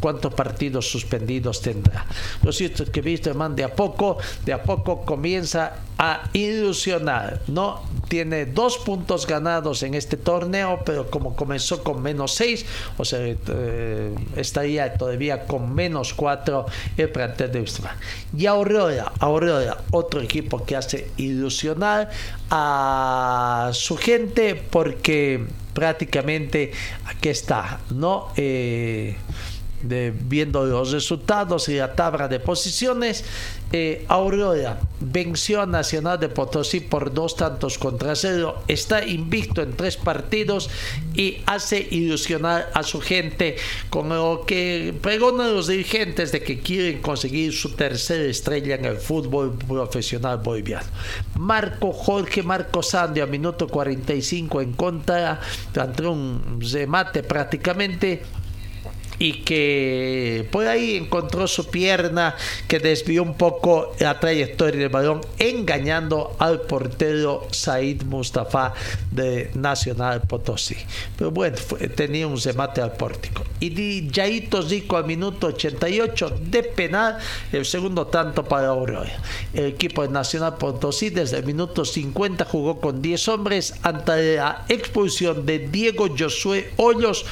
cuántos 0.00 0.34
partidos 0.34 0.90
suspendidos 0.90 1.60
tendrá. 1.62 2.06
Lo 2.42 2.52
cierto 2.52 2.82
es 2.82 2.90
que 2.90 3.00
Wisterman 3.00 3.56
de 3.56 3.64
a 3.64 3.74
poco, 3.74 4.18
de 4.44 4.52
a 4.52 4.62
poco 4.62 5.04
comienza 5.04 5.74
a 5.98 6.28
ilusionar, 6.32 7.40
¿no? 7.46 7.82
Tiene 8.08 8.46
dos 8.46 8.78
puntos 8.78 9.26
ganados 9.26 9.82
en 9.82 9.94
este 9.94 10.16
torneo, 10.16 10.80
pero 10.84 11.10
como 11.10 11.34
comenzó 11.34 11.82
con 11.82 12.02
menos 12.02 12.34
seis, 12.34 12.66
o 12.98 13.04
sea, 13.04 13.20
eh, 13.22 14.14
estaría 14.36 14.94
todavía 14.94 15.46
con 15.46 15.74
menos 15.74 16.12
cuatro 16.14 16.66
el 16.96 17.08
plantel 17.08 17.50
de 17.50 17.60
Wisterman. 17.60 17.96
Y 18.36 18.46
Aurora, 18.46 19.12
Aurora, 19.18 19.78
otro 19.90 20.20
equipo 20.20 20.64
que 20.64 20.76
hace 20.76 21.10
ilusionar 21.16 22.10
a 22.50 23.70
su 23.72 23.96
gente 23.96 24.54
porque 24.54 25.44
prácticamente 25.72 26.72
aquí 27.06 27.30
está, 27.30 27.80
¿no? 27.90 28.28
Eh, 28.36 29.16
viendo 29.88 30.64
los 30.64 30.92
resultados 30.92 31.68
y 31.68 31.76
la 31.76 31.94
tabla 31.94 32.28
de 32.28 32.40
posiciones, 32.40 33.24
eh, 33.72 34.04
Aurora 34.08 34.78
venció 35.00 35.60
a 35.60 35.66
Nacional 35.66 36.20
de 36.20 36.28
Potosí 36.28 36.80
por 36.80 37.12
dos 37.12 37.34
tantos 37.34 37.78
contra 37.78 38.14
cero, 38.14 38.62
está 38.68 39.04
invicto 39.04 39.60
en 39.60 39.76
tres 39.76 39.96
partidos 39.96 40.70
y 41.14 41.38
hace 41.46 41.86
ilusionar 41.90 42.70
a 42.74 42.84
su 42.84 43.00
gente 43.00 43.56
con 43.90 44.08
lo 44.08 44.44
que 44.46 44.94
pregonan 45.02 45.52
los 45.52 45.66
dirigentes 45.66 46.30
de 46.30 46.42
que 46.42 46.60
quieren 46.60 47.02
conseguir 47.02 47.52
su 47.52 47.70
tercera 47.74 48.24
estrella 48.24 48.76
en 48.76 48.84
el 48.84 48.98
fútbol 48.98 49.54
profesional 49.58 50.38
boliviano. 50.38 50.86
Marco 51.34 51.92
Jorge 51.92 52.42
Marco 52.42 52.82
Sandio 52.82 53.24
a 53.24 53.26
minuto 53.26 53.66
45 53.66 54.60
en 54.60 54.72
contra, 54.74 55.40
ante 55.74 56.06
un 56.06 56.60
remate 56.60 57.22
prácticamente 57.22 58.22
y 59.18 59.44
que 59.44 60.46
por 60.50 60.66
ahí 60.66 60.96
encontró 60.96 61.46
su 61.46 61.68
pierna 61.68 62.34
que 62.68 62.78
desvió 62.78 63.22
un 63.22 63.34
poco 63.34 63.94
la 63.98 64.20
trayectoria 64.20 64.80
del 64.80 64.88
balón 64.88 65.20
engañando 65.38 66.36
al 66.38 66.62
portero 66.62 67.46
Said 67.50 68.02
Mustafa 68.02 68.74
de 69.10 69.50
Nacional 69.54 70.22
Potosí. 70.22 70.76
Pero 71.16 71.30
bueno 71.30 71.56
tenía 71.94 72.26
un 72.26 72.40
remate 72.40 72.80
al 72.80 72.92
pórtico. 72.92 73.44
Y 73.60 74.10
Jaito 74.12 74.62
Zico 74.62 74.96
al 74.96 75.06
minuto 75.06 75.48
88 75.48 76.38
de 76.42 76.62
penal 76.62 77.18
el 77.52 77.64
segundo 77.64 78.06
tanto 78.06 78.44
para 78.44 78.68
Aurora 78.68 79.12
el 79.54 79.66
equipo 79.66 80.02
de 80.02 80.08
Nacional 80.08 80.56
Potosí 80.56 81.10
desde 81.10 81.38
el 81.38 81.44
minuto 81.44 81.84
50 81.84 82.44
jugó 82.44 82.80
con 82.80 83.00
10 83.00 83.28
hombres 83.28 83.74
ante 83.82 84.36
la 84.36 84.64
expulsión 84.68 85.46
de 85.46 85.58
Diego 85.58 86.08
Josué 86.16 86.72
Hoyos 86.76 87.24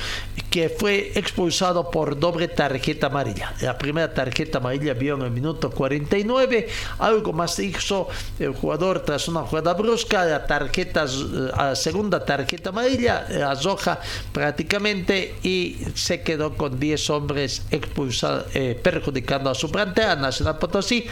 que 0.51 0.69
fue 0.69 1.13
expulsado 1.15 1.74
por 1.83 2.19
doble 2.19 2.49
tarjeta 2.49 3.09
amarilla. 3.09 3.55
La 3.61 3.77
primera 3.77 4.13
tarjeta 4.13 4.59
amarilla 4.59 4.95
vio 4.95 5.17
en 5.17 5.23
el 5.23 5.31
minuto 5.31 5.71
49, 5.71 6.69
algo 6.99 7.33
más 7.33 7.59
hizo 7.59 8.09
el 8.39 8.55
jugador 8.55 9.01
tras 9.01 9.29
una 9.29 9.43
jugada 9.43 9.75
brusca, 9.75 10.25
la 10.25 10.47
tarjeta, 10.47 11.05
la 11.05 11.75
segunda 11.75 12.25
tarjeta 12.25 12.71
amarilla, 12.71 13.27
la 13.29 13.55
roja 13.55 14.01
prácticamente 14.33 15.35
y 15.43 15.79
se 15.95 16.23
quedó 16.23 16.55
con 16.57 16.79
10 16.79 17.11
hombres 17.11 17.63
expulsados, 17.71 18.47
eh, 18.55 18.79
perjudicando 18.81 19.51
a 19.51 19.55
su 19.55 19.71
plantera 19.71 20.17
Nacional 20.17 20.59
Potosí 20.59 21.07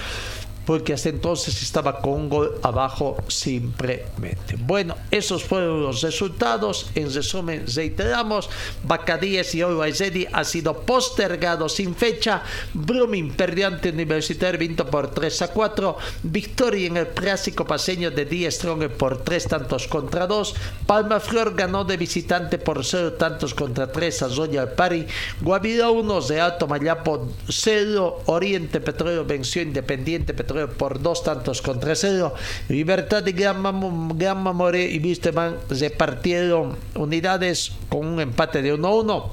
porque 0.65 0.93
hasta 0.93 1.09
entonces 1.09 1.63
estaba 1.63 2.01
con 2.01 2.13
un 2.13 2.29
gol 2.29 2.59
abajo 2.63 3.17
simplemente. 3.29 4.57
Bueno, 4.59 4.97
esos 5.11 5.43
fueron 5.43 5.83
los 5.83 6.03
resultados. 6.03 6.91
En 6.95 7.13
resumen, 7.13 7.65
reiteramos, 7.75 8.49
Bacadíes 8.85 9.55
y 9.55 9.63
Olvaizedi 9.63 10.27
ha 10.33 10.45
sido 10.45 10.81
postergado 10.81 11.69
sin 11.69 11.95
fecha. 11.95 12.43
Brumming 12.75 13.33
perdió 13.33 13.67
ante 13.67 13.91
Universitario 13.91 14.59
Vinto 14.59 14.87
por 14.87 15.11
3 15.11 15.43
a 15.43 15.49
4. 15.49 15.97
Victoria 16.23 16.87
en 16.87 16.97
el 16.97 17.09
clásico 17.09 17.67
paseño 17.67 18.11
de 18.11 18.25
Die 18.25 18.51
Strong 18.51 18.89
por 18.91 19.19
3 19.19 19.49
tantos 19.49 19.89
contra 19.89 20.27
2. 20.27 20.55
Palma 20.87 21.21
Flor 21.21 21.55
ganó 21.55 21.85
de 21.85 21.97
visitante 21.97 22.59
por 22.59 22.85
0 22.85 23.15
tantos 23.15 23.55
contra 23.55 23.91
3 23.91 24.23
a 24.23 24.29
Royal 24.29 24.73
Pari. 24.73 25.07
Guavirá 25.41 25.91
1 25.91 26.21
de 26.23 26.41
Alto 26.41 26.67
Mayapo 26.67 27.29
0. 27.49 28.23
Oriente 28.27 28.81
Petróleo 28.81 29.25
venció 29.25 29.63
Independiente 29.63 30.35
Petróleo 30.35 30.52
por 30.79 31.01
dos 31.01 31.23
tantos 31.23 31.63
contra 31.63 31.95
cero. 31.95 32.35
Libertad 32.69 33.23
de 33.23 33.33
Granma, 33.33 33.73
More 33.73 34.85
y 34.85 34.99
Wisterman 34.99 35.57
repartieron 35.69 36.77
unidades 36.95 37.73
con 37.89 38.07
un 38.07 38.21
empate 38.21 38.63
de 38.63 38.73
1 38.73 38.89
a 38.89 38.95
1 38.95 39.31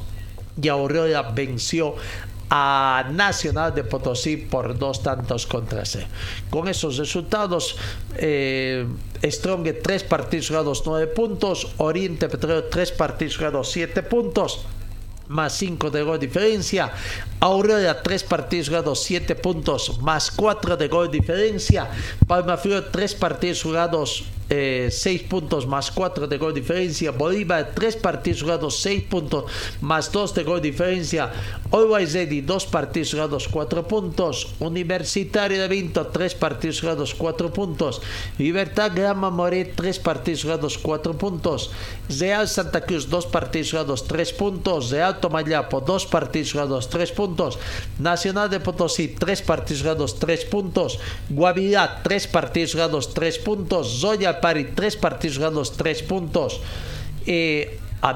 y 0.62 0.67
Aurora 0.67 1.21
venció 1.32 1.95
a 2.49 3.05
Nacional 3.12 3.75
de 3.75 3.84
Potosí 3.84 4.38
por 4.38 4.77
dos 4.77 5.03
tantos 5.03 5.45
contra 5.45 5.86
cero. 5.86 6.08
Con 6.49 6.67
esos 6.67 6.97
resultados, 6.97 7.77
eh, 8.17 8.88
Strong 9.23 9.67
3 9.84 10.03
partidos 10.03 10.47
jugados 10.47 10.84
9 10.86 11.08
puntos, 11.08 11.73
Oriente 11.77 12.27
Petróleo 12.27 12.65
3 12.65 12.91
partidos 12.93 13.38
jugados 13.38 13.71
7 13.71 14.03
puntos 14.03 14.65
más 15.30 15.54
5 15.54 15.89
de 15.89 16.04
gol 16.04 16.20
diferencia. 16.20 16.92
Aurora 17.39 18.04
3 18.04 18.24
partidos 18.24 18.68
jugados 18.68 19.04
7 19.04 19.36
puntos 19.36 20.02
más 20.02 20.32
4 20.32 20.76
de 20.76 20.88
gol 20.88 21.10
diferencia. 21.10 21.88
Palma 22.28 22.58
Frío 22.58 22.84
3 22.86 23.15
partidos 23.15 23.63
jugados 23.63 24.26
6 24.49 25.05
eh, 25.05 25.25
puntos 25.29 25.67
más 25.67 25.91
4 25.91 26.27
de 26.27 26.38
gol 26.38 26.53
diferencia. 26.53 27.12
Bolívar 27.12 27.71
3 27.75 27.97
partidos 27.97 28.41
jugados 28.41 28.81
6 28.81 29.03
puntos 29.03 29.45
más 29.81 30.12
2 30.12 30.33
de 30.33 30.43
gol 30.43 30.62
diferencia. 30.62 31.31
Always 31.71 32.13
Ready 32.13 32.41
2 32.41 32.65
partidos 32.65 33.12
jugados 33.12 33.47
4 33.47 33.88
puntos. 33.88 34.47
Universitario 34.59 35.62
de 35.62 35.67
Vinto 35.67 36.07
3 36.07 36.33
partidos 36.33 36.81
jugados 36.81 37.13
4 37.13 37.53
puntos. 37.53 38.01
Libertad 38.39 38.91
Grama 38.95 39.29
More 39.29 39.65
3 39.65 39.99
partidos 39.99 40.41
jugados 40.41 40.79
4 40.79 41.13
puntos. 41.15 41.69
Real 42.09 42.47
Santa 42.47 42.81
Cruz 42.81 43.07
2 43.07 43.27
partidos 43.27 43.69
jugados 43.69 44.07
3 44.07 44.33
puntos. 44.33 44.89
Real 44.89 45.19
Tomayapo 45.19 45.81
2 45.81 46.07
partidos 46.07 46.53
jugados 46.53 46.89
3 46.89 47.12
puntos. 47.12 47.59
Nacional 47.99 48.49
de 48.49 48.59
Potosí 48.59 49.09
3 49.09 49.43
partidos 49.43 49.83
jugados 49.83 50.17
3 50.17 50.45
puntos. 50.45 50.99
Guavirá 51.29 52.01
3 52.01 52.27
partidos 52.27 52.73
jugados 52.73 53.13
3 53.13 53.38
puntos. 53.39 53.99
Zoya 53.99 54.38
Pari, 54.41 54.65
tres 54.75 54.95
partidos 54.95 55.38
jugados, 55.38 55.78
tres 55.78 56.04
puntos. 56.04 56.62
Eh, 57.25 57.80
a 58.02 58.15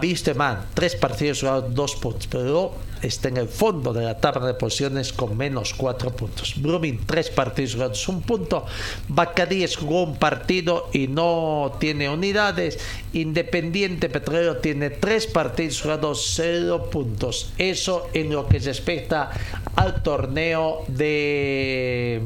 tres 0.73 0.95
partidos 0.95 1.41
jugados, 1.41 1.75
dos 1.75 1.95
puntos, 1.97 2.27
pero 2.27 2.73
está 3.01 3.27
en 3.27 3.37
el 3.37 3.49
fondo 3.49 3.91
de 3.91 4.05
la 4.05 4.17
tabla 4.17 4.47
de 4.47 4.53
posiciones 4.53 5.11
con 5.11 5.35
menos 5.35 5.73
cuatro 5.73 6.11
puntos. 6.11 6.53
Brumming, 6.55 7.05
tres 7.05 7.29
partidos 7.29 7.73
jugados, 7.73 8.07
un 8.07 8.21
punto. 8.21 8.65
Bacadíes 9.09 9.75
jugó 9.75 10.03
un 10.03 10.15
partido 10.15 10.89
y 10.93 11.07
no 11.07 11.75
tiene 11.79 12.09
unidades. 12.09 12.79
Independiente 13.11 14.09
Petrolero 14.09 14.57
tiene 14.57 14.89
tres 14.89 15.27
partidos 15.27 15.81
jugados, 15.81 16.31
cero 16.33 16.89
puntos. 16.89 17.51
Eso 17.57 18.07
en 18.13 18.31
lo 18.31 18.47
que 18.47 18.59
respecta 18.59 19.31
al 19.75 20.01
torneo 20.01 20.85
de 20.87 22.21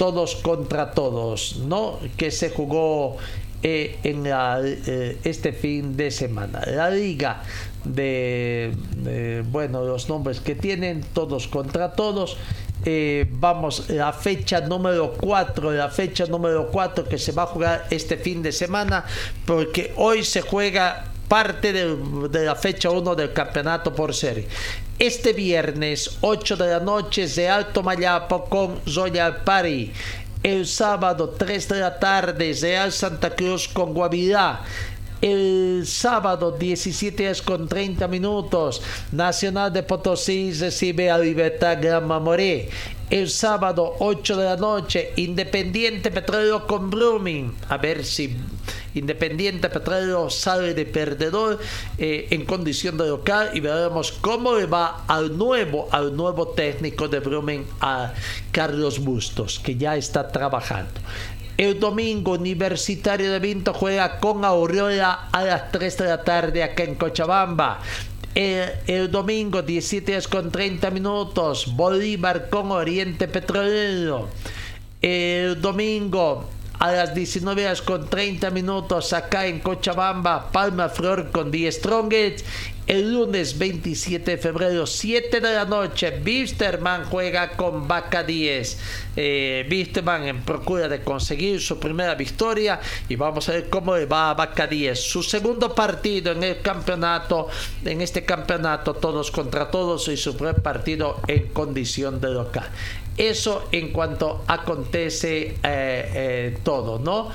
todos 0.00 0.36
contra 0.36 0.92
todos, 0.92 1.58
¿no? 1.66 1.98
Que 2.16 2.30
se 2.30 2.48
jugó 2.48 3.18
eh, 3.62 3.98
en 4.02 4.24
eh, 4.26 5.18
este 5.24 5.52
fin 5.52 5.94
de 5.94 6.10
semana. 6.10 6.62
La 6.64 6.88
liga 6.88 7.42
de, 7.84 8.72
bueno, 9.50 9.84
los 9.84 10.08
nombres 10.08 10.40
que 10.40 10.54
tienen, 10.54 11.04
todos 11.12 11.48
contra 11.48 11.92
todos. 11.92 12.38
Eh, 12.86 13.26
vamos, 13.30 13.90
la 13.90 14.14
fecha 14.14 14.62
número 14.62 15.12
4, 15.20 15.70
la 15.72 15.90
fecha 15.90 16.24
número 16.24 16.70
4 16.70 17.04
que 17.04 17.18
se 17.18 17.32
va 17.32 17.42
a 17.42 17.46
jugar 17.48 17.86
este 17.90 18.16
fin 18.16 18.40
de 18.40 18.52
semana, 18.52 19.04
porque 19.44 19.92
hoy 19.96 20.24
se 20.24 20.40
juega 20.40 21.12
parte 21.28 21.74
de, 21.74 21.94
de 22.30 22.46
la 22.46 22.56
fecha 22.56 22.88
1 22.88 23.14
del 23.14 23.34
campeonato 23.34 23.94
por 23.94 24.14
serie 24.14 24.48
este 25.00 25.32
viernes 25.32 26.18
8 26.20 26.58
de 26.58 26.66
la 26.68 26.80
noche 26.80 27.26
de 27.26 27.48
Alto 27.48 27.82
Mayapo 27.82 28.44
con 28.44 28.78
Royal 28.84 29.42
Party. 29.44 29.90
El 30.42 30.66
sábado 30.66 31.30
3 31.30 31.68
de 31.70 31.80
la 31.80 31.98
tarde 31.98 32.54
Real 32.60 32.92
Santa 32.92 33.30
Cruz 33.34 33.66
con 33.66 33.94
Guavirá. 33.94 34.60
El 35.22 35.84
sábado 35.86 36.52
17 36.52 37.26
horas 37.26 37.40
con 37.40 37.66
30 37.66 38.08
minutos 38.08 38.82
Nacional 39.12 39.72
de 39.72 39.82
Potosí 39.82 40.52
recibe 40.52 41.10
a 41.10 41.18
Libertad 41.18 41.78
Gran 41.80 42.06
Mamoré 42.06 42.68
el 43.10 43.28
sábado 43.28 43.96
8 43.98 44.36
de 44.36 44.44
la 44.44 44.56
noche, 44.56 45.12
Independiente 45.16 46.12
Petróleo 46.12 46.66
con 46.66 46.90
Blooming. 46.90 47.52
A 47.68 47.76
ver 47.76 48.04
si 48.04 48.36
Independiente 48.94 49.68
Petróleo 49.68 50.30
sale 50.30 50.74
de 50.74 50.86
perdedor 50.86 51.58
eh, 51.98 52.28
en 52.30 52.44
condición 52.44 52.96
de 52.96 53.08
local 53.08 53.50
y 53.54 53.60
veremos 53.60 54.12
cómo 54.12 54.54
le 54.56 54.66
va 54.66 55.04
al 55.06 55.36
nuevo, 55.36 55.88
al 55.90 56.16
nuevo 56.16 56.48
técnico 56.48 57.08
de 57.08 57.20
Blooming, 57.20 57.66
a 57.80 58.12
Carlos 58.50 58.98
Bustos, 58.98 59.60
que 59.60 59.76
ya 59.76 59.96
está 59.96 60.28
trabajando. 60.28 61.00
El 61.60 61.78
domingo 61.78 62.32
Universitario 62.32 63.30
de 63.30 63.38
Vinto 63.38 63.74
juega 63.74 64.18
con 64.18 64.46
Aurora 64.46 65.28
a 65.30 65.44
las 65.44 65.70
3 65.70 65.98
de 65.98 66.04
la 66.06 66.24
tarde 66.24 66.62
acá 66.62 66.84
en 66.84 66.94
Cochabamba. 66.94 67.80
El, 68.34 69.10
domingo 69.10 69.60
17 69.60 70.12
horas 70.12 70.26
con 70.26 70.50
30 70.50 70.90
minutos 70.90 71.76
Bolívar 71.76 72.48
con 72.48 72.70
Oriente 72.70 73.28
Petrolero. 73.28 74.28
El 75.02 75.60
domingo 75.60 76.48
a 76.80 76.92
las 76.92 77.14
19 77.14 77.66
horas 77.66 77.82
con 77.82 78.08
30 78.08 78.50
minutos 78.50 79.12
acá 79.12 79.46
en 79.46 79.60
Cochabamba, 79.60 80.50
Palma 80.50 80.88
Flor 80.88 81.30
con 81.30 81.50
10 81.50 81.76
Strongest. 81.76 82.46
El 82.90 83.12
lunes 83.12 83.56
27 83.56 84.32
de 84.32 84.36
febrero, 84.36 84.84
7 84.84 85.40
de 85.40 85.54
la 85.54 85.64
noche, 85.64 86.10
Bisterman 86.10 87.04
juega 87.04 87.52
con 87.52 87.86
Vaca 87.86 88.24
10. 88.24 88.78
Eh, 89.14 89.64
en 89.70 90.42
procura 90.42 90.88
de 90.88 91.00
conseguir 91.00 91.60
su 91.60 91.78
primera 91.78 92.16
victoria 92.16 92.80
y 93.08 93.14
vamos 93.14 93.48
a 93.48 93.52
ver 93.52 93.70
cómo 93.70 93.92
va 94.08 94.30
a 94.30 94.34
Vaca 94.34 94.66
10. 94.66 94.98
Su 94.98 95.22
segundo 95.22 95.72
partido 95.72 96.32
en 96.32 96.42
el 96.42 96.62
campeonato, 96.62 97.46
en 97.84 98.00
este 98.00 98.24
campeonato, 98.24 98.94
todos 98.94 99.30
contra 99.30 99.70
todos 99.70 100.08
y 100.08 100.16
su 100.16 100.36
primer 100.36 100.60
partido 100.60 101.20
en 101.28 101.46
condición 101.50 102.20
de 102.20 102.30
local. 102.30 102.68
Eso 103.16 103.68
en 103.70 103.92
cuanto 103.92 104.42
acontece 104.48 105.42
eh, 105.42 105.56
eh, 105.62 106.58
todo, 106.64 106.98
¿no? 106.98 107.30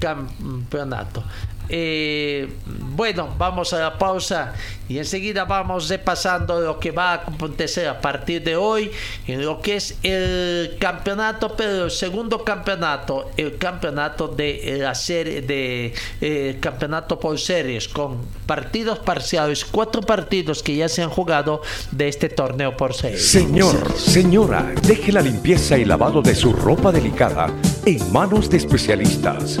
Campeonato. 0.00 1.22
Eh, 1.68 2.48
bueno, 2.94 3.34
vamos 3.38 3.72
a 3.72 3.78
la 3.78 3.98
pausa 3.98 4.52
y 4.88 4.98
enseguida 4.98 5.44
vamos 5.44 5.88
repasando 5.88 6.60
lo 6.60 6.78
que 6.78 6.90
va 6.90 7.12
a 7.12 7.14
acontecer 7.14 7.88
a 7.88 8.00
partir 8.00 8.42
de 8.42 8.56
hoy 8.56 8.90
en 9.26 9.44
lo 9.44 9.60
que 9.60 9.76
es 9.76 9.96
el 10.02 10.76
campeonato, 10.78 11.56
pero 11.56 11.86
el 11.86 11.90
segundo 11.90 12.44
campeonato, 12.44 13.30
el 13.36 13.56
campeonato 13.56 14.28
de 14.28 14.78
la 14.80 14.94
serie 14.94 15.40
de 15.40 15.94
eh, 16.20 16.58
campeonato 16.60 17.18
por 17.18 17.38
series 17.38 17.88
con 17.88 18.26
partidos 18.46 18.98
parciales, 18.98 19.64
cuatro 19.64 20.02
partidos 20.02 20.62
que 20.62 20.76
ya 20.76 20.88
se 20.88 21.02
han 21.02 21.10
jugado 21.10 21.62
de 21.90 22.08
este 22.08 22.28
torneo 22.28 22.76
por 22.76 22.94
series. 22.94 23.26
Señor, 23.26 23.92
señora, 23.96 24.72
deje 24.82 25.12
la 25.12 25.22
limpieza 25.22 25.78
y 25.78 25.84
lavado 25.84 26.20
de 26.20 26.34
su 26.34 26.52
ropa 26.52 26.92
delicada 26.92 27.50
en 27.86 28.12
manos 28.12 28.50
de 28.50 28.58
especialistas. 28.58 29.60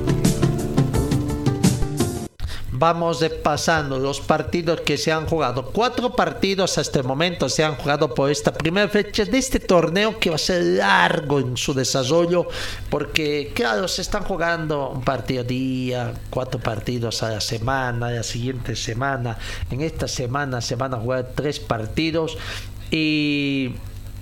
Vamos 2.81 3.23
pasando 3.43 3.99
los 3.99 4.19
partidos 4.19 4.81
que 4.81 4.97
se 4.97 5.11
han 5.11 5.27
jugado. 5.27 5.67
Cuatro 5.67 6.15
partidos 6.15 6.79
hasta 6.79 6.97
el 6.97 7.05
momento 7.05 7.47
se 7.47 7.63
han 7.63 7.75
jugado 7.75 8.11
por 8.15 8.31
esta 8.31 8.51
primera 8.51 8.89
fecha 8.89 9.23
de 9.23 9.37
este 9.37 9.59
torneo 9.59 10.17
que 10.17 10.31
va 10.31 10.37
a 10.37 10.39
ser 10.39 10.63
largo 10.63 11.39
en 11.39 11.55
su 11.57 11.75
desarrollo 11.75 12.47
porque, 12.89 13.51
claro, 13.53 13.87
se 13.87 14.01
están 14.01 14.23
jugando 14.23 14.89
un 14.89 15.03
partido 15.03 15.43
día, 15.43 16.11
cuatro 16.31 16.59
partidos 16.59 17.21
a 17.21 17.29
la 17.29 17.41
semana, 17.41 18.09
la 18.09 18.23
siguiente 18.23 18.75
semana. 18.75 19.37
En 19.69 19.81
esta 19.81 20.07
semana 20.07 20.59
se 20.59 20.75
van 20.75 20.95
a 20.95 20.97
jugar 20.97 21.33
tres 21.35 21.59
partidos 21.59 22.35
y 22.89 23.75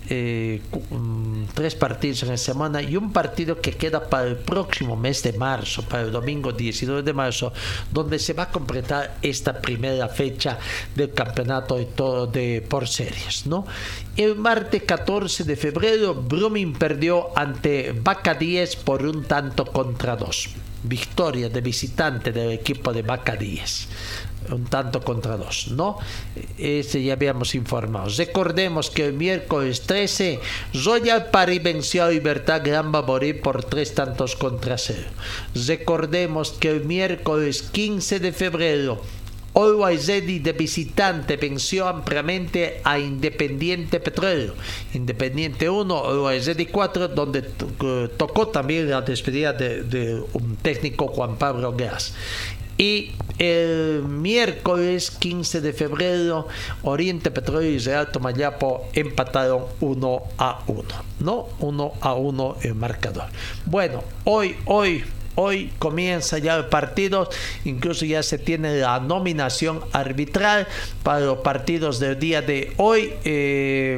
eh, 0.10 0.62
mm, 0.90 1.44
tres 1.54 1.76
partidos 1.76 2.24
en 2.24 2.30
la 2.30 2.38
semana 2.38 2.82
y 2.82 2.96
un 2.96 3.14
partido 3.14 3.62
que 3.62 3.74
queda 3.74 4.10
para 4.10 4.28
el 4.28 4.38
próximo 4.38 4.96
mes 4.96 5.22
de 5.24 5.34
marzo, 5.34 5.84
para 5.84 6.04
el 6.04 6.12
domingo 6.12 6.52
19 6.52 7.04
de 7.04 7.14
marzo, 7.14 7.54
donde 7.92 8.18
se 8.20 8.34
va 8.34 8.44
a 8.44 8.52
completar 8.52 9.18
esta 9.22 9.62
primera 9.62 10.08
fecha 10.10 10.58
del 10.96 11.14
campeonato 11.14 11.78
de 11.78 11.86
todo 11.86 12.28
de 12.28 12.66
por 12.68 12.88
series, 12.88 13.46
¿no? 13.46 13.66
El 14.18 14.36
martes 14.36 14.84
14 14.84 15.44
de 15.44 15.56
febrero, 15.56 16.16
Brumming 16.16 16.74
perdió 16.74 17.30
ante 17.38 17.94
Vaca 17.94 18.34
10 18.34 18.76
por 18.78 19.06
un 19.06 19.24
tanto 19.26 19.66
contra 19.66 20.16
dos. 20.16 20.50
Victoria 20.82 21.50
de 21.50 21.60
visitante 21.60 22.32
del 22.32 22.52
equipo 22.52 22.94
de 22.94 23.02
Vaca 23.02 23.36
10 23.36 23.88
un 24.52 24.66
tanto 24.66 25.02
contra 25.02 25.38
dos, 25.38 25.70
¿no? 25.72 25.98
Ese 26.58 27.04
ya 27.04 27.14
habíamos 27.14 27.56
informado. 27.56 28.10
Recordemos 28.18 28.90
que 28.90 29.06
el 29.06 29.14
miércoles 29.14 29.82
13 29.82 30.40
Royal 30.86 31.30
Paris 31.32 31.62
venció 31.62 32.06
a 32.06 32.10
Libertad 32.10 32.62
Gran 32.64 32.92
Baborí 32.92 33.34
por 33.34 33.64
tres 33.64 33.94
tantos 33.96 34.36
contra 34.36 34.78
cero. 34.78 35.10
Recordemos 35.68 36.52
que 36.52 36.70
el 36.70 36.86
miércoles 36.86 37.62
15 37.62 38.20
de 38.20 38.32
febrero 38.32 39.02
Always 39.54 40.08
de 40.08 40.54
visitante 40.58 41.36
venció 41.38 41.88
ampliamente 41.88 42.82
a 42.84 43.00
Independiente 43.00 44.00
Petróleo. 44.00 44.54
Independiente 44.94 45.70
1, 45.70 46.06
Always 46.06 46.46
Ready 46.46 46.68
4, 46.68 47.10
donde 47.10 47.42
tocó 47.42 48.48
también 48.48 48.90
la 48.90 49.02
despedida 49.02 49.54
de, 49.54 49.84
de 49.84 50.22
un 50.34 50.56
técnico 50.58 51.08
Juan 51.08 51.38
Pablo 51.38 51.74
Gas. 51.76 52.14
Y 52.80 53.12
el 53.40 54.04
miércoles 54.04 55.12
15 55.12 55.60
de 55.60 55.74
febrero, 55.74 56.48
Oriente 56.84 57.30
Petróleo 57.30 57.70
y 57.70 57.78
Real 57.78 58.10
Tomayapo 58.10 58.88
empataron 58.94 59.66
1 59.82 60.24
a 60.38 60.64
1. 60.66 60.84
¿No? 61.20 61.48
1 61.60 61.94
a 62.00 62.14
1 62.14 62.56
el 62.62 62.76
marcador. 62.76 63.26
Bueno, 63.66 64.04
hoy, 64.24 64.56
hoy, 64.66 65.04
Hoy 65.42 65.72
comienza 65.80 66.38
ya 66.38 66.58
el 66.58 66.66
partido, 66.66 67.30
incluso 67.64 68.04
ya 68.04 68.22
se 68.24 68.38
tiene 68.38 68.78
la 68.80 69.00
nominación 69.00 69.80
arbitral 69.94 70.68
para 71.02 71.22
los 71.22 71.38
partidos 71.38 71.98
del 72.02 72.20
día 72.20 72.42
de 72.42 72.74
hoy. 72.76 73.14
Eh, 73.24 73.98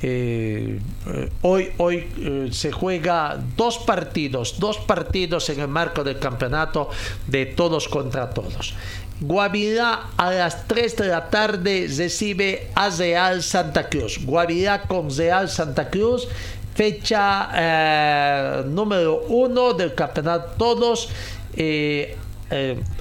eh, 0.00 0.78
eh, 1.06 1.28
hoy 1.42 1.72
hoy 1.78 2.06
eh, 2.20 2.48
se 2.52 2.70
juega 2.70 3.36
dos 3.56 3.78
partidos, 3.78 4.60
dos 4.60 4.78
partidos 4.78 5.50
en 5.50 5.58
el 5.58 5.68
marco 5.68 6.04
del 6.04 6.20
campeonato 6.20 6.88
de 7.26 7.46
todos 7.46 7.88
contra 7.88 8.30
todos. 8.30 8.74
Guavirá 9.20 10.10
a 10.16 10.30
las 10.30 10.68
3 10.68 10.96
de 10.96 11.08
la 11.08 11.28
tarde 11.28 11.90
recibe 11.96 12.68
a 12.76 12.88
Real 12.90 13.42
Santa 13.42 13.88
Cruz. 13.88 14.24
Guavirá 14.24 14.82
con 14.82 15.10
Real 15.10 15.48
Santa 15.48 15.90
Cruz, 15.90 16.28
fecha 16.76 18.62
número 18.62 19.22
1 19.28 19.72
del 19.74 19.94
campeonato 19.94 20.54
todos. 20.56 21.08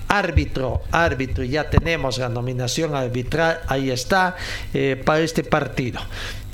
árbitro, 0.07 0.81
árbitro, 0.91 1.43
ya 1.43 1.69
tenemos 1.69 2.17
la 2.17 2.29
nominación 2.29 2.95
arbitral, 2.95 3.59
ahí 3.67 3.91
está, 3.91 4.35
para 5.05 5.19
este 5.19 5.43
partido. 5.43 5.99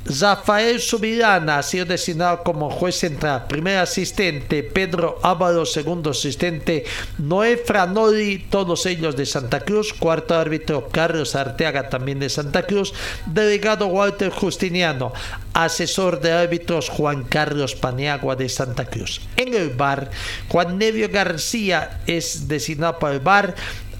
Rafael 0.06 0.80
Subirana 0.80 1.58
ha 1.58 1.62
sido 1.62 1.86
designado 1.86 2.42
como 2.42 2.70
juez 2.70 2.96
central. 2.96 3.46
Primer 3.48 3.78
asistente 3.78 4.62
Pedro 4.62 5.18
Ávalo, 5.22 5.64
segundo 5.64 6.10
asistente 6.10 6.84
Noé 7.18 7.56
Franoli, 7.56 8.46
todos 8.50 8.84
ellos 8.84 9.16
de 9.16 9.24
Santa 9.24 9.60
Cruz. 9.60 9.94
Cuarto 9.94 10.34
árbitro 10.34 10.88
Carlos 10.90 11.34
Arteaga, 11.34 11.88
también 11.88 12.18
de 12.18 12.28
Santa 12.28 12.64
Cruz. 12.64 12.92
Delegado 13.26 13.86
Walter 13.86 14.30
Justiniano. 14.30 15.12
Asesor 15.54 16.20
de 16.20 16.32
árbitros 16.32 16.90
Juan 16.90 17.24
Carlos 17.24 17.74
Paniagua 17.74 18.36
de 18.36 18.48
Santa 18.48 18.84
Cruz. 18.84 19.22
En 19.36 19.54
el 19.54 19.70
bar, 19.70 20.10
Juan 20.48 20.78
Nevio 20.78 21.08
García 21.10 22.00
es 22.06 22.46
designado 22.48 22.98
para 22.98 23.14
el 23.14 23.20
bar 23.20 23.54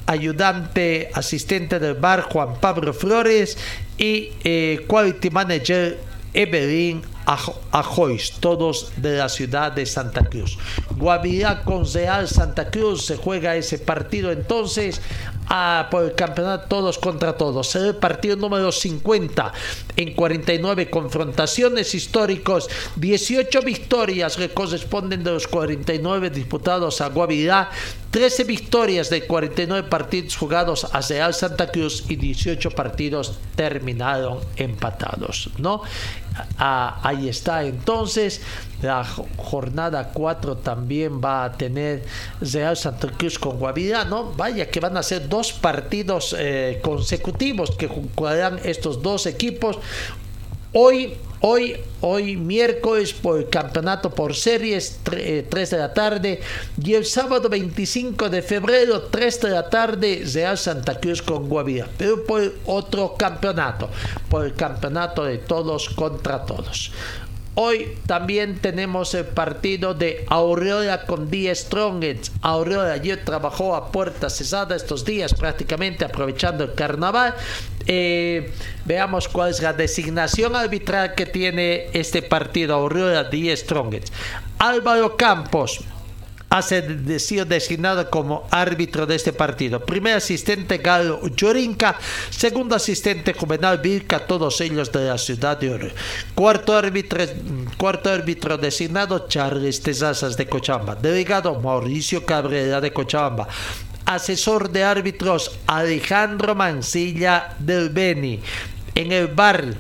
ayudante 0.07 1.11
asistente 1.15 1.79
del 1.79 1.95
bar 1.95 2.23
Juan 2.23 2.61
Pablo 2.61 2.93
Flores 2.93 3.57
y 3.99 4.31
eh, 4.45 4.85
quality 4.87 5.31
manager 5.31 5.99
Evelyn 6.33 7.03
Ajois, 7.27 8.33
todos 8.41 8.93
de 8.97 9.17
la 9.17 9.29
ciudad 9.29 9.73
de 9.73 9.87
Santa 9.87 10.25
Cruz. 10.25 10.59
Guavirá 10.97 11.63
con 11.63 11.91
Real 11.91 12.29
Santa 12.29 12.71
Cruz 12.71 13.07
se 13.07 13.17
juega 13.17 13.57
ese 13.57 13.79
partido 13.79 14.31
entonces 14.31 15.01
por 15.91 16.05
el 16.05 16.15
campeonato 16.15 16.67
todos 16.69 16.99
contra 16.99 17.37
todos. 17.37 17.69
Será 17.69 17.89
el 17.89 17.97
partido 17.97 18.37
número 18.37 18.73
50 18.73 19.53
en 19.97 20.15
49 20.15 20.91
confrontaciones 20.91 21.95
históricos. 21.95 22.69
18 22.97 23.63
victorias 23.63 24.37
que 24.37 24.49
corresponden 24.51 25.23
de 25.23 25.33
los 25.33 25.47
49 25.47 26.31
disputados 26.31 27.01
a 27.01 27.09
Guavirá. 27.09 27.71
13 28.11 28.45
victorias 28.45 29.11
de 29.11 29.27
49 29.27 29.89
partidos 29.89 30.37
jugados 30.37 30.87
a 30.93 31.01
Real 31.01 31.35
Santa 31.35 31.71
Cruz 31.71 32.05
y 32.09 32.17
18 32.17 32.71
partidos 32.71 33.39
terminaron 33.57 34.39
empatados, 34.57 35.51
¿no? 35.59 35.83
Ah, 36.59 37.01
ahí 37.03 37.29
está 37.29 37.65
entonces 37.65 38.41
la 38.83 39.05
jornada 39.37 40.11
4 40.13 40.57
también 40.59 41.21
va 41.23 41.45
a 41.45 41.53
tener 41.53 42.05
Real 42.41 42.77
Santa 42.77 43.09
Cruz 43.09 43.39
con 43.39 43.59
Guavirá, 43.59 44.05
¿no? 44.05 44.33
Vaya 44.33 44.69
que 44.69 44.81
van 44.81 44.97
a 44.97 45.03
ser 45.03 45.29
dos 45.29 45.53
partidos 45.53 46.35
eh, 46.39 46.81
consecutivos 46.83 47.71
que 47.77 47.87
jugarán 47.87 48.61
estos 48.65 49.01
dos 49.01 49.27
equipos. 49.27 49.79
Hoy, 50.73 51.15
hoy, 51.47 51.77
hoy 52.01 52.37
miércoles 52.39 53.13
por 53.13 53.39
el 53.39 53.51
campeonato 53.51 54.09
por 54.09 54.35
series, 54.35 55.01
3 55.03 55.19
eh, 55.21 55.47
de 55.71 55.77
la 55.77 55.93
tarde. 55.93 56.41
Y 56.83 56.95
el 56.95 57.05
sábado 57.05 57.51
25 57.51 58.31
de 58.31 58.41
febrero, 58.41 59.03
3 59.03 59.41
de 59.43 59.51
la 59.51 59.69
tarde, 59.69 60.25
Real 60.33 60.57
Santa 60.57 60.99
Cruz 60.99 61.21
con 61.21 61.49
Guavirá. 61.49 61.87
Pero 61.99 62.25
por 62.25 62.55
otro 62.65 63.15
campeonato, 63.19 63.91
por 64.31 64.47
el 64.47 64.55
campeonato 64.55 65.25
de 65.25 65.39
todos 65.39 65.91
contra 65.91 66.47
todos. 66.47 66.91
Hoy 67.57 67.97
también 68.07 68.59
tenemos 68.59 69.15
el 69.15 69.27
partido 69.27 69.95
de 69.95 70.25
Aurora 70.29 71.07
con 71.07 71.31
Die 71.31 71.55
Strongets. 71.55 72.33
Aurora 72.43 72.93
ayer 72.93 73.25
trabajó 73.25 73.77
a 73.77 73.93
puerta 73.93 74.29
cesada 74.29 74.75
estos 74.75 75.05
días, 75.05 75.35
prácticamente 75.35 76.05
aprovechando 76.05 76.65
el 76.65 76.75
carnaval. 76.75 77.35
Eh, 77.87 78.53
veamos 78.87 79.29
cuál 79.29 79.51
es 79.51 79.63
la 79.63 79.73
designación 79.73 80.57
arbitral 80.57 81.15
que 81.15 81.27
tiene 81.27 81.91
este 81.93 82.23
partido 82.23 82.75
Aurora 82.75 83.23
Die 83.25 83.57
Strongets. 83.57 84.13
Álvaro 84.59 85.17
Campos, 85.17 85.81
ha 86.55 86.63
sido 86.63 87.45
designado 87.45 88.09
como 88.09 88.47
árbitro 88.49 89.07
de 89.07 89.17
este 89.17 89.33
partido. 89.33 89.81
Primer 89.81 90.15
asistente 90.15 90.79
Galo 90.79 91.21
Llorinca, 91.35 91.99
segundo 92.31 92.77
asistente 92.77 93.35
Juvenal 93.35 93.79
Vilca, 93.79 94.21
todos 94.21 94.61
ellos 94.61 94.93
de 94.93 95.07
la 95.07 95.19
ciudad 95.19 95.59
de 95.59 95.71
Oro. 95.71 95.89
Cuarto 96.33 96.77
árbitro, 96.77 97.25
cuarto 97.77 98.09
árbitro 98.09 98.57
designado 98.57 99.27
Charles 99.27 99.83
Tezazas 99.83 100.37
de 100.37 100.47
Cochabamba. 100.47 100.95
Delegado 100.95 101.61
Mauricio 101.61 102.25
Cabrera 102.25 102.81
de 102.81 102.93
Cochabamba 102.93 103.49
asesor 104.07 104.71
de 104.71 104.85
árbitros 104.85 105.59
Alejandro 105.67 106.55
Mancilla 106.55 107.57
del 107.59 107.89
Beni. 107.89 108.39
En 108.95 109.11
el 109.11 109.27
bar, 109.27 109.75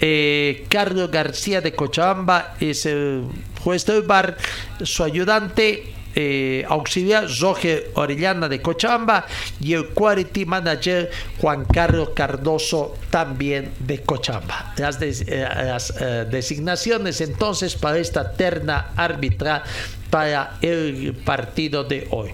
eh, 0.00 0.64
Carlos 0.68 1.12
García 1.12 1.60
de 1.60 1.74
Cochabamba 1.74 2.56
es 2.58 2.86
el 2.86 3.24
juez 3.62 3.86
del 3.86 4.02
bar. 4.02 4.36
Su 4.82 5.04
ayudante 5.04 5.97
eh, 6.20 6.64
auxiliar 6.66 7.28
Roger 7.38 7.92
Orellana 7.94 8.48
de 8.48 8.60
Cochabamba 8.60 9.24
y 9.60 9.74
el 9.74 9.90
Quality 9.90 10.46
Manager 10.46 11.08
Juan 11.40 11.64
Carlos 11.64 12.10
Cardoso 12.12 12.96
también 13.08 13.70
de 13.78 14.02
Cochabamba. 14.02 14.74
Las, 14.78 15.00
eh, 15.00 15.14
eh, 15.28 16.26
designaciones 16.28 17.20
entonces 17.20 17.76
para 17.76 17.98
esta 17.98 18.32
terna 18.32 18.88
arbitral 18.96 19.62
para 20.10 20.58
el 20.60 21.14
partido 21.24 21.84
de 21.84 22.08
hoy. 22.10 22.32